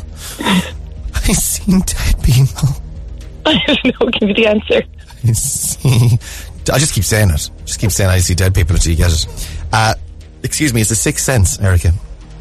I 0.40 1.32
see 1.32 1.78
dead 1.80 2.22
people. 2.22 2.68
I 3.46 3.58
don't 3.66 3.84
know. 3.84 4.10
Give 4.10 4.28
me 4.28 4.34
the 4.34 4.46
answer. 4.46 4.82
I 5.24 5.32
see. 5.32 6.18
I 6.72 6.78
just 6.78 6.94
keep 6.94 7.04
saying 7.04 7.30
it. 7.30 7.50
Just 7.64 7.80
keep 7.80 7.90
saying 7.90 8.10
I 8.10 8.18
see 8.18 8.34
dead 8.34 8.54
people 8.54 8.76
until 8.76 8.90
you 8.92 8.96
get 8.98 9.12
it. 9.12 9.26
Uh, 9.72 9.94
excuse 10.42 10.72
me, 10.72 10.80
it's 10.80 10.90
the 10.90 10.96
sixth 10.96 11.24
sense, 11.24 11.58
Erica. 11.60 11.92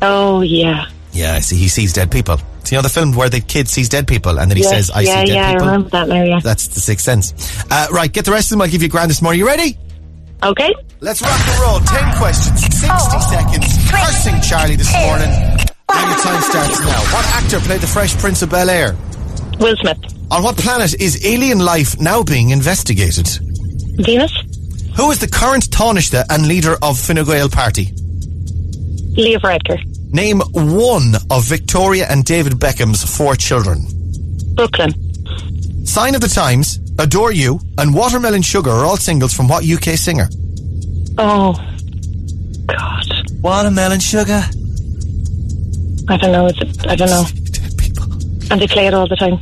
Oh, 0.02 0.42
yeah. 0.42 0.86
Yeah, 1.12 1.34
I 1.34 1.40
see. 1.40 1.58
He 1.58 1.68
sees 1.68 1.94
dead 1.94 2.12
people. 2.12 2.38
So, 2.38 2.76
you 2.76 2.78
know 2.78 2.82
the 2.84 2.90
film 2.90 3.14
where 3.14 3.30
the 3.30 3.40
kid 3.40 3.68
sees 3.68 3.90
dead 3.90 4.08
people 4.08 4.40
and 4.40 4.52
then 4.52 4.58
he 4.58 4.64
yeah, 4.64 4.70
says, 4.70 4.92
I 4.92 5.02
yeah, 5.02 5.22
see 5.22 5.26
dead 5.28 5.36
yeah, 5.36 5.52
people? 5.54 5.68
I 5.68 5.72
remember 5.72 5.90
that 5.90 6.08
now, 6.08 6.24
yeah. 6.24 6.40
That's 6.42 6.68
the 6.68 6.80
sixth 6.80 7.06
sense. 7.06 7.34
Uh, 7.72 7.88
right, 7.92 8.12
get 8.12 8.26
the 8.26 8.32
rest 8.32 8.48
of 8.48 8.52
them. 8.52 8.62
I'll 8.62 8.70
give 8.70 8.82
you 8.82 8.88
a 8.88 8.92
grand 8.92 9.10
this 9.10 9.22
morning. 9.22 9.40
You 9.40 9.48
ready? 9.48 9.78
Okay. 10.44 10.74
Let's 11.02 11.22
rock 11.22 11.40
and 11.48 11.60
roll. 11.62 11.80
Ten 11.80 12.18
questions, 12.18 12.60
60 12.60 13.20
seconds. 13.22 13.90
Cursing 13.90 14.42
Charlie 14.42 14.76
this 14.76 14.92
morning. 14.94 15.30
And 15.32 16.10
your 16.12 16.20
time 16.20 16.42
starts 16.42 16.80
now. 16.82 17.00
What 17.14 17.26
actor 17.26 17.60
played 17.62 17.80
the 17.80 17.88
Fresh 17.88 18.18
Prince 18.18 18.42
of 18.42 18.50
Bel 18.50 18.70
Air? 18.70 18.98
Will 19.60 19.76
Smith. 19.78 19.98
On 20.30 20.44
what 20.44 20.58
planet 20.58 21.00
is 21.00 21.26
alien 21.26 21.60
life 21.60 22.00
now 22.02 22.22
being 22.22 22.50
investigated? 22.50 23.28
Venus. 23.96 24.34
Who 24.98 25.10
is 25.12 25.20
the 25.20 25.30
current 25.32 25.70
Taoiseach 25.70 26.26
and 26.30 26.48
leader 26.48 26.76
of 26.82 27.00
Fine 27.00 27.24
Gael 27.24 27.48
Party? 27.48 27.94
Leo 29.16 29.40
Varadkar. 29.40 29.80
Name 30.12 30.42
one 30.52 31.14
of 31.32 31.46
Victoria 31.46 32.08
and 32.10 32.26
David 32.26 32.54
Beckham's 32.60 33.04
four 33.18 33.36
children. 33.36 33.86
Brooklyn. 34.54 34.92
Sign 35.86 36.14
of 36.14 36.22
the 36.22 36.28
Times, 36.28 36.78
Adore 37.00 37.32
You, 37.32 37.60
and 37.78 37.96
Watermelon 37.96 38.42
Sugar 38.42 38.72
are 38.72 38.86
all 38.86 38.98
singles 38.98 39.34
from 39.34 39.48
what 39.48 39.66
UK 39.66 39.98
singer? 39.98 40.28
Oh. 41.18 41.54
God. 42.68 43.06
Watermelon 43.42 44.00
sugar. 44.00 44.44
I 46.08 46.18
don't 46.18 46.32
know. 46.32 46.48
It's 46.48 46.60
a, 46.60 46.90
I 46.90 46.96
don't 46.96 47.10
know. 47.10 47.26
And 48.52 48.62
they 48.62 48.68
play 48.68 48.88
it 48.88 48.94
all 48.94 49.08
the 49.08 49.16
time. 49.16 49.40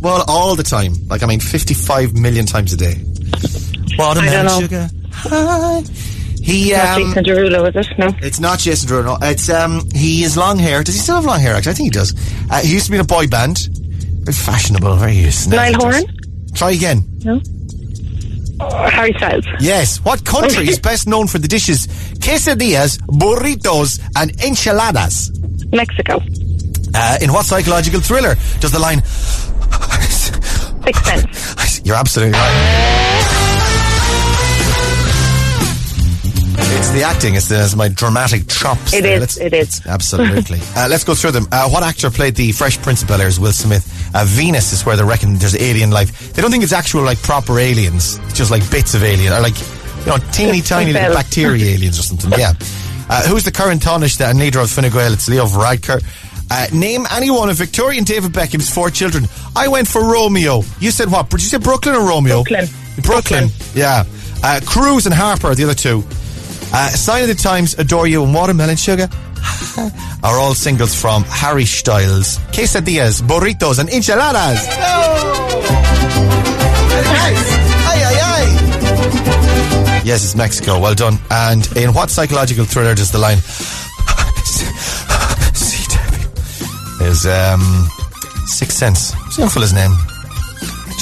Well, 0.00 0.24
all 0.28 0.56
the 0.56 0.62
time. 0.62 0.94
Like, 1.08 1.22
I 1.22 1.26
mean, 1.26 1.40
55 1.40 2.14
million 2.14 2.46
times 2.46 2.72
a 2.72 2.76
day. 2.76 2.94
Watermelon 3.98 4.28
I 4.28 4.42
don't 4.42 4.44
know. 4.46 4.60
sugar. 4.60 4.88
Hi. 5.12 5.82
He, 6.42 6.72
Not 6.72 6.98
um, 6.98 7.02
Jason 7.08 7.24
Derulo, 7.24 7.68
is 7.68 7.86
it? 7.86 7.98
No. 7.98 8.08
It's 8.22 8.40
not 8.40 8.58
Jason 8.58 8.88
Derulo. 8.88 9.18
It's 9.22 9.50
um, 9.50 9.82
he 9.94 10.22
has 10.22 10.36
long 10.36 10.58
hair. 10.58 10.82
Does 10.82 10.94
he 10.94 11.00
still 11.00 11.16
have 11.16 11.26
long 11.26 11.38
hair? 11.38 11.54
Actually, 11.54 11.72
I 11.72 11.74
think 11.74 11.86
he 11.88 11.98
does. 11.98 12.14
Uh, 12.50 12.60
he 12.60 12.72
used 12.72 12.86
to 12.86 12.90
be 12.92 12.96
in 12.96 13.02
a 13.02 13.06
boy 13.06 13.26
band. 13.26 13.68
Very 14.24 14.34
fashionable. 14.34 14.96
Very 14.96 15.14
Niall 15.48 15.74
Horan? 15.74 16.04
Try 16.54 16.72
again. 16.72 17.04
No. 17.24 17.40
Harry 18.90 19.12
Styles. 19.14 19.44
Yes. 19.60 19.98
What 20.04 20.24
country 20.24 20.68
is 20.68 20.78
best 20.90 21.06
known 21.08 21.26
for 21.26 21.38
the 21.38 21.48
dishes 21.48 21.86
quesadillas, 22.18 22.98
burritos, 23.06 24.00
and 24.16 24.30
enchiladas? 24.42 25.30
Mexico. 25.72 26.20
Uh, 26.94 27.18
in 27.20 27.32
what 27.32 27.46
psychological 27.46 28.00
thriller 28.00 28.34
does 28.60 28.72
the 28.72 28.78
line? 28.78 29.02
Sixth 30.84 31.04
Sense. 31.04 31.80
You're 31.84 31.96
absolutely 31.96 32.32
right. 32.38 32.89
It's 36.90 36.98
the 36.98 37.06
acting. 37.06 37.34
It's, 37.36 37.48
the, 37.48 37.62
it's 37.62 37.76
my 37.76 37.86
dramatic 37.86 38.48
chops. 38.48 38.92
It 38.92 39.04
is, 39.04 39.38
it 39.38 39.54
is. 39.54 39.80
Absolutely. 39.86 40.58
uh, 40.74 40.88
let's 40.90 41.04
go 41.04 41.14
through 41.14 41.30
them. 41.30 41.46
Uh, 41.52 41.68
what 41.68 41.84
actor 41.84 42.10
played 42.10 42.34
the 42.34 42.50
Fresh 42.50 42.82
Prince 42.82 43.02
of 43.02 43.08
Bel 43.08 43.20
Air's 43.20 43.38
Will 43.38 43.52
Smith? 43.52 43.86
Uh, 44.12 44.24
Venus 44.26 44.72
is 44.72 44.84
where 44.84 44.96
they 44.96 45.04
reckon 45.04 45.36
there's 45.36 45.54
alien 45.54 45.92
life. 45.92 46.32
They 46.32 46.42
don't 46.42 46.50
think 46.50 46.64
it's 46.64 46.72
actual, 46.72 47.02
like, 47.02 47.22
proper 47.22 47.60
aliens. 47.60 48.18
It's 48.24 48.32
just 48.36 48.50
like 48.50 48.68
bits 48.72 48.94
of 48.94 49.04
alien, 49.04 49.32
or 49.32 49.38
like, 49.38 49.54
you 50.00 50.06
know, 50.06 50.18
teeny 50.32 50.60
tiny 50.62 50.92
little 50.92 51.14
bacteria 51.14 51.64
aliens 51.76 51.96
or 51.96 52.02
something. 52.02 52.32
Yeah. 52.36 52.54
Uh, 53.08 53.22
who's 53.28 53.44
the 53.44 53.52
current 53.52 53.80
Taoiseach 53.80 54.28
and 54.28 54.40
leader 54.40 54.58
of 54.58 54.68
Fine 54.68 54.90
Gael? 54.90 55.12
It's 55.12 55.28
Leo 55.28 55.44
Varadkar. 55.46 56.02
Uh, 56.50 56.66
name 56.76 57.06
any 57.12 57.30
one 57.30 57.50
of 57.50 57.54
Victoria 57.54 57.98
and 57.98 58.06
David 58.06 58.32
Beckham's 58.32 58.68
four 58.68 58.90
children. 58.90 59.26
I 59.54 59.68
went 59.68 59.86
for 59.86 60.02
Romeo. 60.02 60.62
You 60.80 60.90
said 60.90 61.08
what? 61.08 61.30
Did 61.30 61.40
you 61.40 61.46
say 61.46 61.58
Brooklyn 61.58 61.94
or 61.94 62.08
Romeo? 62.08 62.42
Brooklyn. 62.42 62.66
Brooklyn. 63.00 63.48
Yeah. 63.74 64.02
Uh, 64.42 64.58
Cruz 64.66 65.06
and 65.06 65.14
Harper 65.14 65.48
are 65.48 65.54
the 65.54 65.62
other 65.62 65.74
two. 65.74 66.02
Uh, 66.72 66.88
Sign 66.90 67.22
of 67.22 67.28
the 67.28 67.34
Times, 67.34 67.74
Adore 67.74 68.06
You, 68.06 68.22
and 68.22 68.32
Watermelon 68.34 68.76
Sugar 68.76 69.08
are 70.22 70.38
all 70.38 70.54
singles 70.54 70.94
from 70.94 71.24
Harry 71.24 71.64
Styles. 71.64 72.38
Quesadillas, 72.52 73.20
burritos, 73.22 73.78
and 73.78 73.88
enchiladas. 73.90 74.66
Yes, 80.04 80.24
it's 80.24 80.34
Mexico. 80.34 80.80
Well 80.80 80.94
done. 80.94 81.18
And 81.30 81.66
in 81.76 81.92
what 81.92 82.10
psychological 82.10 82.64
thriller 82.64 82.94
does 82.94 83.12
the 83.12 83.18
line 83.18 83.36
See 85.54 85.84
Debbie 85.88 86.24
is 87.06 87.26
um 87.26 87.88
Sixth 88.46 88.76
Sense? 88.76 89.12
What's 89.14 89.36
the 89.36 89.42
young 89.80 90.09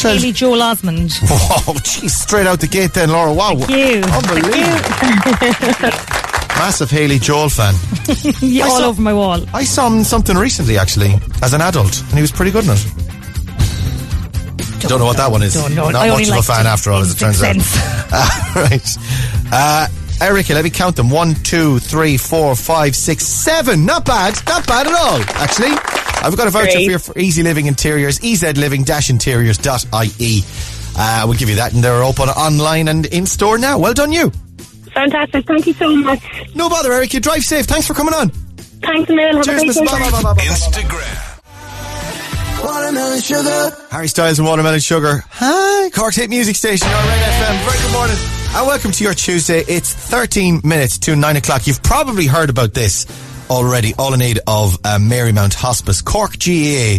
fella's? 0.03 0.23
Haley 0.23 0.33
Joel 0.33 0.59
Osment. 0.59 1.19
Whoa, 1.23 1.75
geez, 1.83 2.15
straight 2.15 2.47
out 2.47 2.61
the 2.61 2.67
gate 2.67 2.93
then, 2.95 3.11
Laura. 3.11 3.33
Wow. 3.33 3.57
Thank 3.57 3.71
you. 3.71 4.03
Unbelievable. 4.11 4.59
Massive 6.59 6.91
Haley 6.91 7.19
Joel 7.19 7.49
fan. 7.49 7.75
All 8.65 8.79
saw- 8.81 8.89
over 8.89 9.01
my 9.01 9.15
wall. 9.15 9.45
I 9.55 9.65
saw 9.65 9.87
him 9.89 10.03
something 10.05 10.37
recently, 10.37 10.77
actually, 10.77 11.15
as 11.43 11.53
an 11.53 11.61
adult, 11.61 12.01
and 12.01 12.15
he 12.15 12.21
was 12.21 12.33
pretty 12.33 12.51
good 12.51 12.65
in 12.65 12.71
it. 12.71 12.85
Don't, 14.81 15.01
know 15.01 15.07
what 15.07 15.17
that 15.17 15.31
one 15.31 15.43
is. 15.43 15.55
don't 15.55 15.75
know. 15.75 15.91
Not 15.91 16.07
I 16.07 16.09
much 16.09 16.29
of 16.29 16.37
a 16.37 16.43
fan 16.43 16.67
after 16.67 16.91
all, 16.91 17.01
as 17.01 17.13
it 17.13 17.19
turns 17.19 17.43
out. 17.43 17.57
Uh, 18.13 18.53
right. 18.71 18.97
Uh, 19.53 19.89
Erica, 20.21 20.53
let 20.55 20.65
me 20.65 20.71
count 20.71 20.97
them. 20.97 21.11
One, 21.11 21.35
two, 21.35 21.79
three, 21.79 22.17
four, 22.17 22.57
five, 22.57 22.97
six, 22.97 23.25
seven. 23.25 23.87
Not 23.87 24.05
bad. 24.05 24.35
Not 24.47 24.67
bad 24.67 24.89
at 24.89 24.95
all, 24.95 25.21
actually. 25.41 25.71
I've 26.21 26.37
got 26.37 26.49
a 26.49 26.51
voucher 26.51 26.73
Great. 26.73 26.87
for 26.87 26.91
you 26.91 26.99
for 26.99 27.17
EZ 27.17 27.39
Living 27.39 27.67
Interiors, 27.67 28.19
ezliving-interiors.ie. 28.19 30.43
Uh, 31.01 31.23
we'll 31.27 31.39
give 31.39 31.49
you 31.49 31.55
that, 31.57 31.73
and 31.73 31.85
they're 31.85 32.03
open 32.03 32.29
online 32.29 32.89
and 32.89 33.07
in 33.07 33.25
store 33.27 33.57
now. 33.59 33.79
Well 33.79 33.95
done, 33.95 34.13
you. 34.13 34.31
Fantastic. 34.93 35.47
Thank 35.47 35.69
you 35.69 35.75
so 35.75 35.95
much. 35.95 36.21
No 36.57 36.69
bother, 36.69 36.93
Erica. 36.93 37.21
Drive 37.21 37.45
safe. 37.45 37.67
Thanks 37.67 37.87
for 37.87 37.95
coming 37.95 38.15
on. 38.15 38.31
Thanks, 38.31 39.09
Emil. 39.09 39.37
Have 39.37 39.45
Cheers, 39.45 39.63
Mrs. 39.63 39.87
Instagram. 39.87 40.25
Watermelon 42.65 43.21
sugar. 43.21 43.71
Harry 43.91 44.09
Styles 44.09 44.41
and 44.41 44.49
Watermelon 44.49 44.81
Sugar. 44.81 45.23
Hi, 45.31 45.91
Cork's 45.91 46.17
hit 46.17 46.29
music 46.29 46.57
station 46.57 46.89
on 46.89 47.07
Red 47.07 47.21
FM. 47.21 47.65
Very 47.65 47.79
good 47.79 47.93
morning. 47.93 48.17
And 48.51 48.67
welcome 48.67 48.91
to 48.93 49.05
your 49.05 49.15
Tuesday. 49.15 49.63
It's 49.69 49.93
13 49.93 50.63
minutes 50.65 50.99
to 51.01 51.15
9 51.15 51.37
o'clock. 51.37 51.67
You've 51.67 51.83
probably 51.83 52.27
heard 52.27 52.51
about 52.51 52.75
this 52.75 53.07
already, 53.51 53.95
all 53.99 54.15
in 54.15 54.23
aid 54.23 54.41
of 54.47 54.75
uh, 54.85 54.99
Marymount 54.99 55.55
Hospice. 55.55 56.01
Cork 56.03 56.33
GAA 56.33 56.99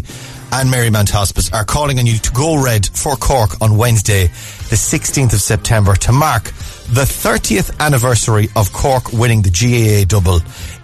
and 0.54 0.70
Marymount 0.70 1.10
Hospice 1.10 1.52
are 1.52 1.66
calling 1.66 2.00
on 2.00 2.06
you 2.06 2.18
to 2.20 2.32
go 2.32 2.64
red 2.64 2.88
for 2.88 3.16
Cork 3.16 3.62
on 3.62 3.78
Wednesday, 3.78 4.28
the 4.28 4.76
16th 4.76 5.34
of 5.34 5.42
September, 5.42 5.96
to 5.96 6.12
mark 6.12 6.44
the 6.44 7.02
30th 7.02 7.78
anniversary 7.80 8.48
of 8.56 8.72
Cork 8.72 9.12
winning 9.12 9.42
the 9.42 9.50
GAA 9.50 10.06
double 10.08 10.38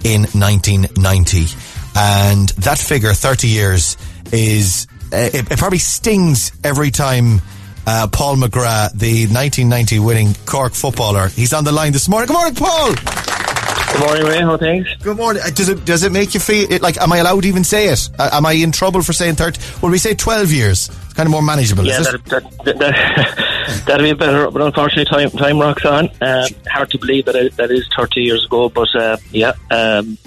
in 0.04 0.24
1990. 0.34 1.46
And 1.96 2.50
that 2.50 2.80
figure, 2.80 3.14
30 3.14 3.48
years, 3.48 3.98
is 4.34 4.88
uh, 5.14 5.18
it, 5.18 5.52
it 5.52 5.58
probably 5.60 5.78
stings 5.78 6.52
every 6.64 6.92
time 6.92 7.42
uh, 7.88 8.08
Paul 8.12 8.38
McGrath, 8.38 8.92
the 8.94 9.28
1990 9.28 10.00
winning 10.00 10.36
Cork 10.46 10.74
footballer, 10.74 11.28
he's 11.28 11.54
on 11.54 11.64
the 11.64 11.72
line 11.72 11.94
this 11.94 12.08
morning. 12.08 12.28
Good 12.28 12.34
morning, 12.34 12.56
Paul. 12.56 12.94
Good 13.96 14.06
morning, 14.08 14.26
Ray. 14.26 14.42
How 14.42 14.58
things? 14.58 14.88
Good 15.02 15.16
morning. 15.16 15.42
Uh, 15.46 15.52
Does 15.52 15.70
it 15.70 15.86
does 15.86 16.04
it 16.04 16.12
make 16.12 16.34
you 16.34 16.42
feel 16.42 16.70
it, 16.70 16.82
like? 16.82 16.98
Am 16.98 17.14
I 17.14 17.18
allowed 17.20 17.44
to 17.44 17.48
even 17.48 17.64
say 17.64 17.88
it? 17.88 18.10
Uh, 18.20 18.30
am 18.34 18.46
I 18.46 18.52
in 18.52 18.74
trouble 18.74 19.02
for 19.02 19.14
saying 19.14 19.36
30? 19.36 19.58
Well, 19.82 19.90
we 19.90 19.98
say 20.00 20.14
12 20.14 20.52
years. 20.52 20.90
It's 20.90 21.14
kind 21.14 21.28
of 21.28 21.32
more 21.32 21.42
manageable. 21.42 21.86
Yeah, 21.86 22.02
is 22.02 22.14
it? 22.14 22.26
that, 22.26 22.44
that, 22.44 22.66
that, 22.66 22.78
that, 22.80 23.84
that'd 23.88 24.04
be 24.04 24.14
better, 24.14 24.52
but 24.52 24.62
unfortunately, 24.62 25.06
time 25.06 25.30
time 25.30 25.60
rocks 25.60 25.86
on. 25.86 26.10
Uh, 26.20 26.46
hard 26.68 26.90
to 26.90 26.98
believe 26.98 27.24
that 27.26 27.36
it, 27.36 27.56
that 27.56 27.72
is 27.72 27.88
30 27.96 28.20
years 28.20 28.44
ago, 28.46 28.68
but 28.68 28.94
uh, 28.96 29.16
yeah, 29.32 29.54
um, 29.72 30.18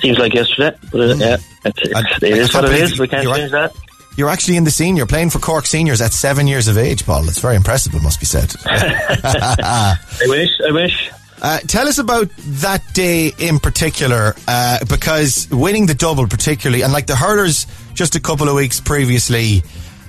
seems 0.00 0.18
like 0.18 0.34
yesterday. 0.34 0.76
But 0.90 1.00
uh, 1.00 1.14
yeah, 1.14 1.36
it's, 1.64 1.78
it's, 1.82 2.22
it 2.22 2.32
is 2.32 2.54
I 2.56 2.60
what 2.60 2.64
it 2.72 2.80
believe. 2.80 2.98
We 2.98 3.06
can't 3.06 3.36
change 3.36 3.52
that. 3.52 3.72
You're 4.16 4.30
actually 4.30 4.56
in 4.56 4.64
the 4.64 4.70
senior, 4.70 5.06
playing 5.06 5.30
for 5.30 5.38
Cork 5.38 5.66
seniors 5.66 6.00
at 6.00 6.12
seven 6.12 6.46
years 6.46 6.68
of 6.68 6.78
age, 6.78 7.04
Paul. 7.04 7.28
It's 7.28 7.38
very 7.38 7.56
impressive, 7.56 7.94
it 7.94 8.02
must 8.02 8.18
be 8.18 8.26
said. 8.26 8.54
I 8.66 9.98
wish. 10.26 10.50
I 10.66 10.72
wish. 10.72 11.10
Uh, 11.42 11.58
tell 11.60 11.86
us 11.86 11.98
about 11.98 12.30
that 12.38 12.82
day 12.94 13.30
in 13.38 13.58
particular, 13.58 14.34
uh, 14.48 14.78
because 14.88 15.48
winning 15.50 15.86
the 15.86 15.94
double, 15.94 16.26
particularly, 16.26 16.82
and 16.82 16.92
like 16.92 17.06
the 17.06 17.16
hurlers 17.16 17.66
just 17.92 18.14
a 18.14 18.20
couple 18.20 18.48
of 18.48 18.54
weeks 18.54 18.80
previously 18.80 19.62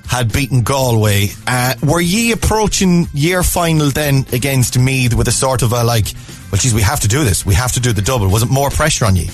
had 0.07 0.31
beaten 0.31 0.63
Galway. 0.63 1.27
Uh, 1.45 1.75
were 1.83 1.99
ye 1.99 2.31
approaching 2.31 3.07
year 3.13 3.43
final 3.43 3.89
then 3.89 4.25
against 4.31 4.79
Meath 4.79 5.13
with 5.13 5.27
a 5.27 5.33
sort 5.33 5.63
of 5.63 5.73
a 5.73 5.83
like, 5.83 6.05
well, 6.49 6.59
geez, 6.59 6.73
we 6.73 6.81
have 6.81 7.01
to 7.01 7.09
do 7.09 7.25
this. 7.25 7.45
We 7.45 7.55
have 7.55 7.73
to 7.73 7.81
do 7.81 7.91
the 7.91 8.01
double. 8.01 8.29
Was 8.29 8.43
it 8.43 8.49
more 8.49 8.69
pressure 8.69 9.03
on 9.03 9.17
ye? 9.17 9.29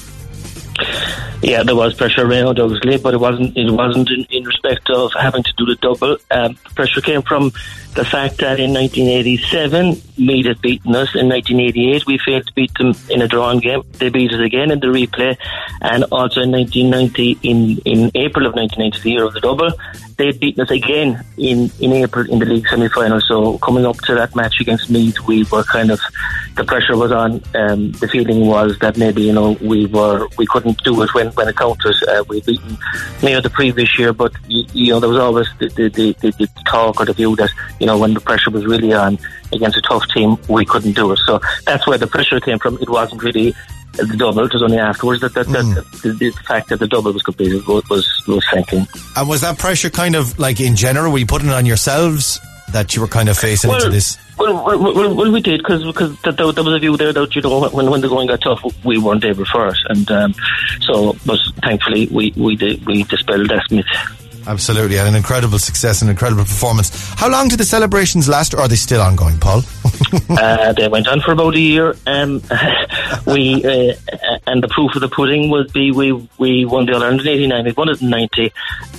Yeah, 1.44 1.62
there 1.62 1.76
was 1.76 1.94
pressure 1.94 2.26
around, 2.26 2.58
obviously, 2.58 2.98
but 2.98 3.14
it 3.14 3.20
wasn't. 3.20 3.58
It 3.58 3.70
wasn't 3.70 4.10
in, 4.10 4.26
in 4.30 4.46
respect 4.46 4.90
of 4.90 5.12
having 5.20 5.44
to 5.44 5.54
do 5.58 5.66
the 5.66 5.76
double. 5.76 6.18
Um, 6.32 6.56
pressure 6.74 7.02
came 7.02 7.22
from 7.22 7.52
the 7.96 8.06
fact 8.06 8.38
that 8.38 8.62
in 8.62 8.74
1987, 8.74 10.02
Meath 10.18 10.46
had 10.46 10.62
beaten 10.62 10.96
us. 10.96 11.14
In 11.14 11.28
1988, 11.28 12.06
we 12.08 12.18
failed 12.18 12.48
to 12.48 12.54
beat 12.54 12.74
them 12.76 12.94
in 13.10 13.22
a 13.22 13.28
drawing 13.28 13.60
game. 13.60 13.84
They 14.00 14.10
beat 14.10 14.32
us 14.32 14.40
again 14.40 14.72
in 14.72 14.80
the 14.80 14.88
replay, 14.88 15.38
and 15.82 16.06
also 16.06 16.42
in 16.42 16.52
1990, 16.52 17.40
in 17.44 17.78
in 17.80 18.10
April 18.16 18.48
of 18.48 18.56
1990, 18.56 19.02
the 19.02 19.12
year 19.12 19.26
of 19.26 19.34
the 19.34 19.42
double, 19.42 19.72
they 20.18 20.28
had 20.28 20.40
beaten 20.40 20.64
us 20.64 20.72
again 20.72 21.24
in 21.38 21.70
in 21.80 21.92
April 21.92 22.26
in 22.32 22.40
the 22.40 22.46
league 22.46 22.68
semi-final. 22.70 23.20
So 23.20 23.58
coming 23.58 23.86
up 23.86 23.98
to 24.04 24.16
that 24.16 24.34
match 24.34 24.62
against 24.62 24.90
Meath, 24.90 25.20
we 25.28 25.44
were 25.52 25.64
kind 25.64 25.92
of 25.92 26.00
the 26.56 26.64
pressure 26.64 26.96
was 26.96 27.12
on. 27.12 27.44
Um, 27.56 27.92
the 27.94 28.08
feeling 28.08 28.48
was 28.48 28.78
that 28.80 28.98
maybe 28.98 29.24
you 29.24 29.34
know 29.34 29.58
we 29.62 29.88
were 29.88 30.28
we 30.38 30.46
couldn't 30.46 30.84
do 30.84 31.02
it 31.02 31.14
when 31.14 31.32
when 31.36 31.48
it 31.48 31.56
counted. 31.56 31.96
Uh, 32.08 32.24
we 32.28 32.42
beaten 32.42 32.78
Mayo 33.22 33.42
the 33.42 33.50
previous 33.50 33.98
year, 33.98 34.14
but 34.14 34.34
you, 34.48 34.66
you 34.74 34.94
know 34.94 35.00
there 35.00 35.10
was 35.10 35.20
always 35.20 35.48
the 35.60 35.68
the, 35.70 35.90
the, 35.90 36.32
the 36.32 36.48
talk 36.66 37.00
or 37.00 37.06
the 37.06 37.14
view 37.14 37.36
that 37.36 37.50
you 37.80 37.86
know 37.86 37.98
when 37.98 38.14
the 38.14 38.22
pressure 38.22 38.50
was 38.50 38.66
really 38.66 38.94
on 38.94 39.18
against 39.52 39.78
a 39.78 39.82
tough 39.82 40.08
team, 40.10 40.38
we 40.50 40.66
couldn't 40.66 40.94
do 40.94 41.12
it. 41.12 41.20
So 41.26 41.40
that's 41.66 41.86
where 41.88 41.98
the 41.98 42.08
pressure 42.08 42.40
came 42.40 42.60
from. 42.60 42.78
It 42.82 42.90
wasn't 42.90 43.24
really 43.24 43.54
the 43.94 44.18
double. 44.18 44.44
It 44.46 44.54
was 44.54 44.64
only 44.64 44.80
afterwards 44.80 45.22
that, 45.22 45.34
that, 45.34 45.48
that 45.48 45.86
the, 46.02 46.14
the 46.14 46.32
fact 46.48 46.70
that 46.70 46.80
the 46.80 46.88
double 46.88 47.12
was 47.14 47.22
completed 47.22 47.66
was 47.68 47.88
was, 47.90 48.24
was 48.28 48.46
thinking. 48.52 48.88
And 49.16 49.30
was 49.30 49.42
that 49.42 49.58
pressure 49.58 49.90
kind 49.90 50.16
of 50.16 50.38
like 50.40 50.60
in 50.60 50.76
general? 50.76 51.12
Were 51.12 51.20
you 51.20 51.26
putting 51.26 51.50
it 51.50 51.54
on 51.54 51.66
yourselves 51.66 52.40
that 52.72 52.96
you 52.96 53.02
were 53.02 53.08
kind 53.08 53.30
of 53.30 53.38
facing 53.38 53.72
into 53.72 53.90
this? 53.90 54.18
Well, 54.38 54.66
well, 54.66 55.14
well, 55.16 55.32
we 55.32 55.42
did 55.42 55.60
because 55.60 55.84
because 55.84 56.18
th- 56.22 56.36
th- 56.36 56.56
there 56.56 56.64
was 56.64 56.74
a 56.74 56.80
view 56.80 56.98
there 56.98 57.14
that 57.14 57.36
you 57.36 57.42
know 57.42 57.70
when 57.70 57.90
when 57.90 58.02
the 58.02 58.10
going 58.10 58.28
got 58.28 58.42
tough, 58.42 58.64
we 58.84 58.98
weren't 58.98 59.24
able 59.24 59.46
for 59.46 59.68
it, 59.68 59.78
and 59.90 60.10
um, 60.12 60.36
so 60.82 61.16
but 61.26 61.40
thankfully 61.62 62.08
we 62.08 62.34
we 62.36 62.56
did, 62.56 62.86
we 62.86 63.04
dispelled 63.04 63.50
that 63.50 63.70
myth. 63.72 63.86
Absolutely, 64.48 64.98
and 64.98 65.08
an 65.08 65.16
incredible 65.16 65.60
success, 65.60 66.02
an 66.02 66.10
incredible 66.10 66.44
performance. 66.44 66.92
How 67.16 67.30
long 67.30 67.48
did 67.48 67.60
the 67.60 67.66
celebrations 67.66 68.28
last, 68.28 68.54
or 68.54 68.60
are 68.62 68.68
they 68.68 68.76
still 68.76 69.02
ongoing, 69.02 69.40
Paul? 69.40 69.62
uh, 70.30 70.74
they 70.74 70.88
went 70.88 71.08
on 71.08 71.22
for 71.22 71.32
about 71.32 71.56
a 71.56 71.60
year. 71.60 71.96
Um, 72.06 72.42
we 73.26 73.64
uh, 73.64 73.96
and 74.48 74.62
the 74.62 74.68
proof 74.70 74.96
of 74.96 75.02
the 75.02 75.10
pudding 75.10 75.50
would 75.50 75.72
be 75.74 75.92
we 75.92 76.12
we 76.38 76.66
won 76.66 76.86
the 76.86 76.94
All 76.94 77.04
Ireland 77.04 77.22
in 77.22 77.28
'89, 77.28 77.66
we 77.66 77.72
won 77.72 77.90
it 77.90 78.02
in 78.02 78.10
'90, 78.10 78.52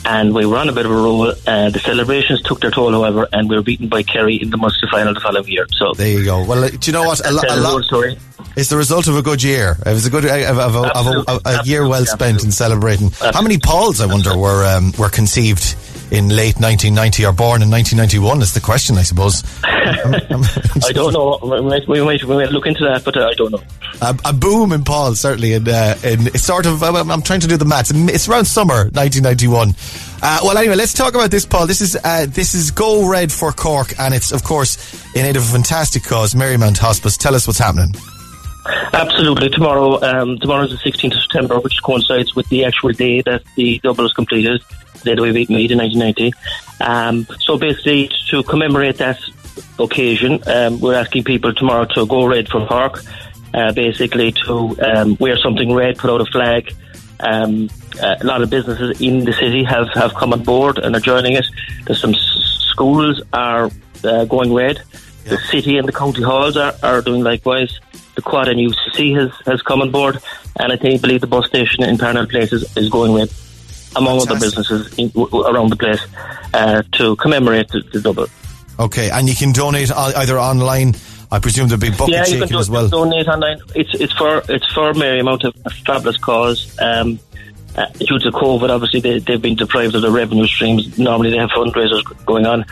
and 0.07 0.35
we 0.35 0.47
were 0.47 0.57
on 0.57 0.69
a 0.69 0.73
bit 0.73 0.87
of 0.87 0.93
a 0.93 0.95
roll. 0.95 1.33
Uh, 1.47 1.71
the 1.71 1.81
celebrations 1.81 2.43
took 2.43 2.61
their 2.61 2.71
toll, 2.71 2.93
however, 2.93 3.29
and 3.33 3.49
we 3.49 3.57
were 3.57 3.63
beaten 3.63 3.89
by 3.89 4.03
Kerry 4.03 4.37
in 4.37 4.51
the 4.51 4.57
Munster 4.57 4.87
final 4.91 5.15
the 5.15 5.21
following 5.21 5.49
year. 5.49 5.67
So 5.77 5.93
there 5.95 6.19
you 6.19 6.25
go. 6.25 6.45
Well, 6.45 6.65
uh, 6.65 6.71
do 6.71 6.79
you 6.91 6.93
know 6.93 7.05
what? 7.05 7.27
A, 7.27 7.31
lo- 7.31 7.43
a 7.43 7.47
the 7.47 7.63
whole 7.63 7.75
lot. 7.75 7.85
story. 7.85 8.19
It's 8.57 8.69
the 8.69 8.77
result 8.77 9.09
of 9.09 9.17
a 9.17 9.23
good 9.23 9.43
year. 9.43 9.77
It 9.85 9.93
was 9.93 10.07
a 10.07 10.11
good, 10.11 10.25
of, 10.25 10.59
of, 10.59 10.77
of, 10.77 11.07
of 11.29 11.41
a, 11.45 11.49
a 11.49 11.65
year 11.65 11.89
well 11.89 12.07
spent 12.07 12.45
in 12.45 12.53
celebrating. 12.53 13.11
How 13.11 13.43
many 13.43 13.59
Pauls, 13.59 14.01
I 14.01 14.07
wonder, 14.07 14.37
were 14.37 14.65
um, 14.65 14.93
were 14.97 15.11
conceived 15.35 15.77
in 16.13 16.29
late 16.29 16.55
1990 16.61 17.27
or 17.27 17.33
born 17.33 17.63
in 17.63 17.71
1991? 17.71 18.41
Is 18.43 18.55
the 18.55 18.61
question, 18.61 18.97
I 18.97 19.03
suppose. 19.03 19.43
I 19.65 20.93
don't 20.93 21.13
know. 21.13 21.39
We 21.43 21.61
might, 21.61 21.89
we 21.89 22.03
might, 22.03 22.25
we 22.25 22.37
might 22.37 22.51
look 22.51 22.67
into 22.67 22.85
that, 22.85 23.05
but 23.05 23.17
uh, 23.17 23.27
I 23.27 23.35
don't 23.35 23.51
know. 23.51 23.63
a, 24.01 24.17
a 24.27 24.33
boom 24.33 24.73
in 24.73 24.85
Paul, 24.85 25.15
certainly. 25.15 25.55
In, 25.55 25.69
uh, 25.69 25.97
in 26.05 26.29
it's 26.29 26.45
sort 26.45 26.67
of, 26.67 26.83
I'm, 26.83 27.11
I'm 27.11 27.23
trying 27.23 27.41
to 27.41 27.49
do 27.49 27.57
the 27.57 27.65
maths. 27.65 27.91
It's 27.93 28.29
around 28.29 28.45
summer 28.45 28.91
1991. 28.95 29.75
Uh, 30.23 30.39
well, 30.45 30.57
anyway, 30.57 30.77
let's 30.77 30.95
talk 30.95 31.15
about 31.15 31.31
this, 31.31 31.47
Paul. 31.47 31.67
This 31.67 31.81
is 31.81 31.97
uh, 32.03 32.27
this 32.29 32.55
is 32.55 32.71
Go 32.71 33.09
Red 33.09 33.33
for 33.33 33.53
Cork, 33.53 33.99
and 33.99 34.15
it's 34.15 34.33
of 34.33 34.45
course 34.45 34.79
in 35.15 35.27
aid 35.27 35.37
of 35.37 35.43
a 35.43 35.53
fantastic 35.53 36.05
cause, 36.05 36.35
Marymount 36.35 36.79
Hospice. 36.79 37.17
Tell 37.17 37.35
us 37.35 37.47
what's 37.47 37.59
happening. 37.59 37.95
Absolutely. 38.95 39.51
Tomorrow, 39.51 40.01
um, 40.03 40.39
tomorrow 40.39 40.65
is 40.65 40.71
the 40.71 40.91
16th 40.91 41.15
of 41.15 41.21
September, 41.21 41.61
which 41.61 41.83
coincides 41.83 42.35
with 42.35 42.49
the 42.49 42.65
actual 42.65 42.93
day 42.93 43.21
that 43.23 43.43
the 43.57 43.79
double 43.83 44.07
is 44.07 44.13
completed, 44.15 44.63
the 45.05 45.11
day 45.11 45.15
that 45.17 45.23
we 45.23 45.33
beat 45.33 45.51
Meath 45.51 45.71
in 45.71 45.79
1990. 45.79 46.33
Um, 46.81 47.27
so 47.41 47.59
basically, 47.59 48.11
to 48.31 48.43
commemorate 48.43 48.99
that 48.99 49.21
occasion, 49.79 50.43
um, 50.47 50.81
we're 50.81 50.95
asking 50.95 51.25
people 51.25 51.55
tomorrow 51.55 51.85
to 51.95 52.07
go 52.07 52.27
red 52.27 52.49
for 52.49 52.67
Cork, 52.67 53.03
uh, 53.53 53.73
basically 53.73 54.33
to 54.33 54.77
um, 54.81 55.17
wear 55.21 55.37
something 55.39 55.73
red, 55.73 55.99
put 55.99 56.11
out 56.11 56.21
a 56.21 56.27
flag. 56.27 56.75
Um, 57.21 57.71
uh, 58.03 58.17
a 58.21 58.25
lot 58.25 58.43
of 58.43 58.51
businesses 58.51 59.01
in 59.01 59.25
the 59.25 59.33
city 59.33 59.63
have, 59.65 59.89
have 59.95 60.15
come 60.15 60.33
on 60.33 60.43
board 60.43 60.79
and 60.79 60.97
are 60.97 61.01
joining 61.01 61.37
us. 61.37 61.49
There's 61.87 62.01
some 62.01 62.15
s- 62.15 62.67
schools 62.71 63.23
are 63.33 63.71
uh, 64.03 64.25
going 64.25 64.53
red. 64.53 64.83
The 65.25 65.39
city 65.39 65.79
and 65.79 65.89
the 65.89 65.93
county 65.93 66.23
halls 66.23 66.57
are, 66.57 66.75
are 66.83 67.01
doing 67.01 67.23
likewise. 67.23 67.79
The 68.15 68.23
Quad 68.23 68.49
and 68.49 68.61
UCC 68.61 69.17
has, 69.19 69.31
has 69.47 69.63
come 69.63 69.81
on 69.81 69.91
board, 69.91 70.19
and 70.61 70.73
I 70.73 70.77
think 70.77 71.01
believe 71.01 71.21
the 71.21 71.27
bus 71.27 71.47
station 71.47 71.83
in 71.83 71.99
Parnell 71.99 72.27
Place 72.27 72.53
is, 72.53 72.77
is 72.77 72.89
going 72.89 73.15
red, 73.15 73.31
among 73.97 74.21
other 74.23 74.39
businesses 74.39 74.93
in, 74.99 75.09
w- 75.09 75.45
around 75.45 75.71
the 75.71 75.77
place, 75.77 76.01
uh, 76.53 76.83
to 76.93 77.17
commemorate 77.17 77.69
the, 77.69 77.81
the 77.93 78.01
double. 78.01 78.27
Okay, 78.79 79.11
and 79.11 79.29
you 79.29 79.35
can 79.35 79.53
donate 79.53 79.91
either 79.93 80.39
online. 80.39 80.95
I 81.31 81.39
presume 81.39 81.69
there'll 81.69 81.81
be 81.81 81.91
bucket 81.91 82.15
yeah, 82.15 82.27
you 82.27 82.39
can 82.39 82.49
do, 82.49 82.59
as 82.59 82.71
well. 82.71 82.89
donate 82.89 83.29
online. 83.29 83.59
It's 83.75 83.95
it's 83.95 84.13
for 84.13 84.43
it's 84.49 84.73
for 84.73 84.93
Marymount, 84.93 85.45
a, 85.45 85.71
fabulous 85.71 86.17
cause. 86.19 86.77
Um, 86.81 87.19
uh, 87.77 87.87
due 87.99 88.21
to 88.21 88.31
COVID, 88.31 88.71
obviously 88.71 89.01
they, 89.01 89.19
they've 89.19 89.43
been 89.43 89.57
deprived 89.57 89.97
of 89.97 90.03
their 90.03 90.13
revenue 90.13 90.47
streams. 90.47 90.97
Normally 90.97 91.31
they 91.31 91.39
have 91.39 91.51
fundraisers 91.51 92.05
going 92.25 92.47
on, 92.47 92.65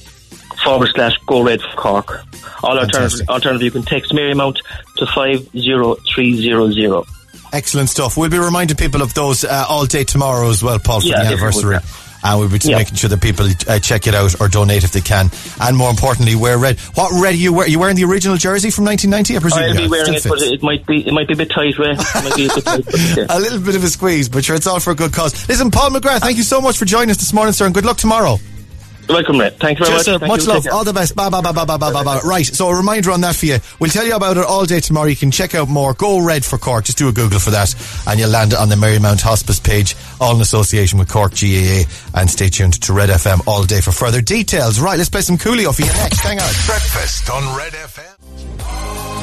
forward 0.64 0.89
slash 0.94 1.18
go 1.26 1.41
red 1.44 1.62
for 1.62 1.76
Cork. 1.76 2.22
All 2.64 2.78
alternative, 2.80 3.28
alternative, 3.30 3.64
you 3.64 3.72
can 3.72 3.84
text 3.84 4.12
Marymount 4.12 4.58
to 4.98 5.06
50300. 5.08 7.04
Excellent 7.52 7.89
stuff. 7.89 8.18
We'll 8.18 8.30
be 8.30 8.39
reminding 8.39 8.78
people 8.78 9.02
of 9.02 9.14
those 9.14 9.44
uh, 9.44 9.66
all 9.68 9.86
day 9.86 10.04
tomorrow 10.04 10.50
as 10.50 10.64
well, 10.64 10.80
Paul, 10.80 11.02
for 11.02 11.08
Yeah, 11.08 11.22
the 11.24 11.28
anniversary. 11.28 11.76
would, 11.76 11.84
And 12.24 12.39
we'll 12.39 12.49
be 12.49 12.59
Yeah. 12.63 12.78
making 12.78 12.95
sure 12.95 13.09
that 13.09 13.21
people 13.21 13.47
uh, 13.67 13.80
check 13.80 14.07
it 14.07 14.15
out 14.15 14.39
or 14.39 14.47
donate 14.47 14.84
if 14.84 14.91
they 14.91 15.01
can. 15.01 15.30
And 15.59 15.76
more 15.76 15.89
importantly, 15.89 16.36
wear 16.36 16.57
red. 16.57 16.80
What 16.95 17.11
red 17.21 17.34
are 17.34 17.38
you 17.38 17.51
wearing? 17.53 17.69
Are 17.69 17.71
you 17.71 17.80
wearing 17.80 17.95
the 17.95 18.05
original 18.05 18.38
jersey 18.38 18.69
from 18.71 18.86
1990? 18.86 19.36
I 19.36 19.39
presume 19.39 19.63
I'll 19.63 19.84
be 19.84 19.89
wearing 19.91 20.13
it, 20.13 20.19
Still 20.21 20.34
but 20.36 20.41
it 20.41 20.63
might 20.63 20.86
be 20.86 21.05
it 21.07 21.13
might 21.13 21.28
be 21.28 21.34
a 21.34 21.38
bit 21.38 21.49
tight, 21.51 21.78
Ray. 21.78 21.91
It 21.91 21.97
might 22.24 22.36
be 22.36 22.45
a 22.45 22.53
bit 22.55 22.63
tight. 22.65 22.86
But, 22.86 22.99
yeah. 23.17 23.26
a 23.30 23.39
little 23.39 23.59
bit 23.59 23.76
of 23.76 23.84
a 23.84 23.88
squeeze, 23.89 24.30
but 24.30 24.45
sure, 24.45 24.55
it's 24.55 24.67
all 24.67 24.80
for 24.80 24.91
a 24.91 24.95
good 24.95 25.11
cause. 25.13 25.47
Listen, 25.49 25.69
Paul 25.71 25.89
McGrath, 25.91 26.21
thank 26.21 26.38
you 26.38 26.43
so 26.43 26.61
much 26.61 26.78
for 26.78 26.86
joining 26.86 27.09
us 27.11 27.17
this 27.17 27.34
morning, 27.34 27.53
sir, 27.53 27.65
and 27.65 27.74
good 27.76 27.86
luck 27.86 27.97
tomorrow. 27.97 28.38
Welcome, 29.10 29.39
Ray. 29.39 29.49
Thank 29.60 29.80
you 29.80 29.86
very 29.86 29.97
Cheers, 29.97 29.99
much. 29.99 30.06
sir. 30.06 30.20
Thank 30.20 30.30
Much 30.32 30.41
you. 30.43 30.47
love. 30.47 30.68
All 30.72 30.84
the 30.84 30.93
best. 30.93 31.16
Bye, 31.16 31.30
bye, 31.30 31.41
bye, 31.41 31.51
bye, 31.51 31.66
bye, 31.66 31.78
bye, 31.78 31.91
bye, 31.91 32.04
bye. 32.04 32.20
Right. 32.24 32.45
So 32.45 32.70
a 32.70 32.76
reminder 32.76 33.12
on 33.12 33.22
that 33.22 33.36
for 33.36 33.45
you. 33.45 33.58
We'll 33.80 33.89
tell 33.89 34.06
you 34.06 34.16
about 34.16 34.38
it 34.38 34.45
all 34.45 34.66
day 34.66 34.80
tomorrow. 34.80 35.08
You 35.08 35.16
can 35.16 35.30
check 35.30 35.54
out 35.56 35.68
more. 35.68 35.93
Go 35.93 36.20
Red 36.24 36.45
for 36.45 36.58
Cork. 36.58 36.86
Just 36.86 36.97
do 36.97 37.10
a 37.10 37.12
Google 37.12 37.39
for 37.39 37.51
that 37.51 37.74
and 38.08 38.20
you'll 38.20 38.30
land 38.30 38.54
on 38.54 38.70
the 38.70 38.76
Marymount 38.76 39.22
Hospice 39.22 39.60
page, 39.60 39.95
all 40.22 40.36
in 40.36 40.41
association 40.41 40.99
with 40.99 41.10
Cork 41.10 41.34
GAA. 41.34 41.84
And 42.16 42.30
stay 42.30 42.49
tuned 42.49 42.82
to 42.82 42.93
Red 42.93 43.10
FM 43.10 43.45
all 43.47 43.64
day 43.66 43.82
for 43.82 43.91
further 43.91 44.22
details. 44.22 44.80
Right. 44.80 44.97
Let's 44.97 45.10
play 45.10 45.22
some 45.22 45.38
Coolio 45.38 45.76
for 45.76 45.82
you 45.82 45.89
next. 45.93 46.20
Hang 46.20 46.39
on. 46.39 46.47
Breakfast 46.66 47.30
on 47.30 47.58
Red 47.58 47.74
FM. 47.74 49.14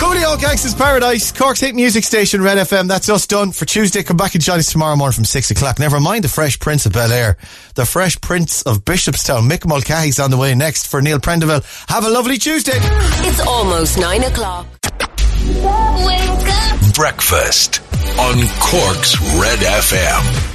Coolio 0.00 0.40
Gangsters 0.40 0.74
Paradise, 0.74 1.30
Cork's 1.30 1.60
hit 1.60 1.74
music 1.74 2.04
station, 2.04 2.40
Red 2.40 2.56
FM. 2.56 2.88
That's 2.88 3.10
us 3.10 3.26
done 3.26 3.52
for 3.52 3.66
Tuesday. 3.66 4.02
Come 4.02 4.16
back 4.16 4.34
and 4.34 4.42
join 4.42 4.58
us 4.58 4.72
tomorrow 4.72 4.96
morning 4.96 5.12
from 5.14 5.24
6 5.26 5.50
o'clock. 5.50 5.78
Never 5.78 6.00
mind 6.00 6.24
the 6.24 6.28
Fresh 6.28 6.58
Prince 6.58 6.86
of 6.86 6.94
Bel 6.94 7.12
Air. 7.12 7.36
The 7.74 7.84
Fresh 7.84 8.18
Prince 8.22 8.62
of 8.62 8.82
Bishopstown. 8.86 9.29
Mick 9.38 9.66
Mulcahy's 9.66 10.18
on 10.18 10.30
the 10.30 10.36
way 10.36 10.54
next 10.54 10.88
for 10.88 11.00
Neil 11.00 11.18
Prendeville. 11.18 11.64
Have 11.88 12.04
a 12.04 12.10
lovely 12.10 12.38
Tuesday. 12.38 12.72
It's 12.74 13.40
almost 13.40 13.98
nine 13.98 14.24
o'clock. 14.24 14.66
Breakfast 16.94 17.80
on 18.18 18.36
Cork's 18.58 19.20
Red 19.38 19.60
FM. 19.60 20.49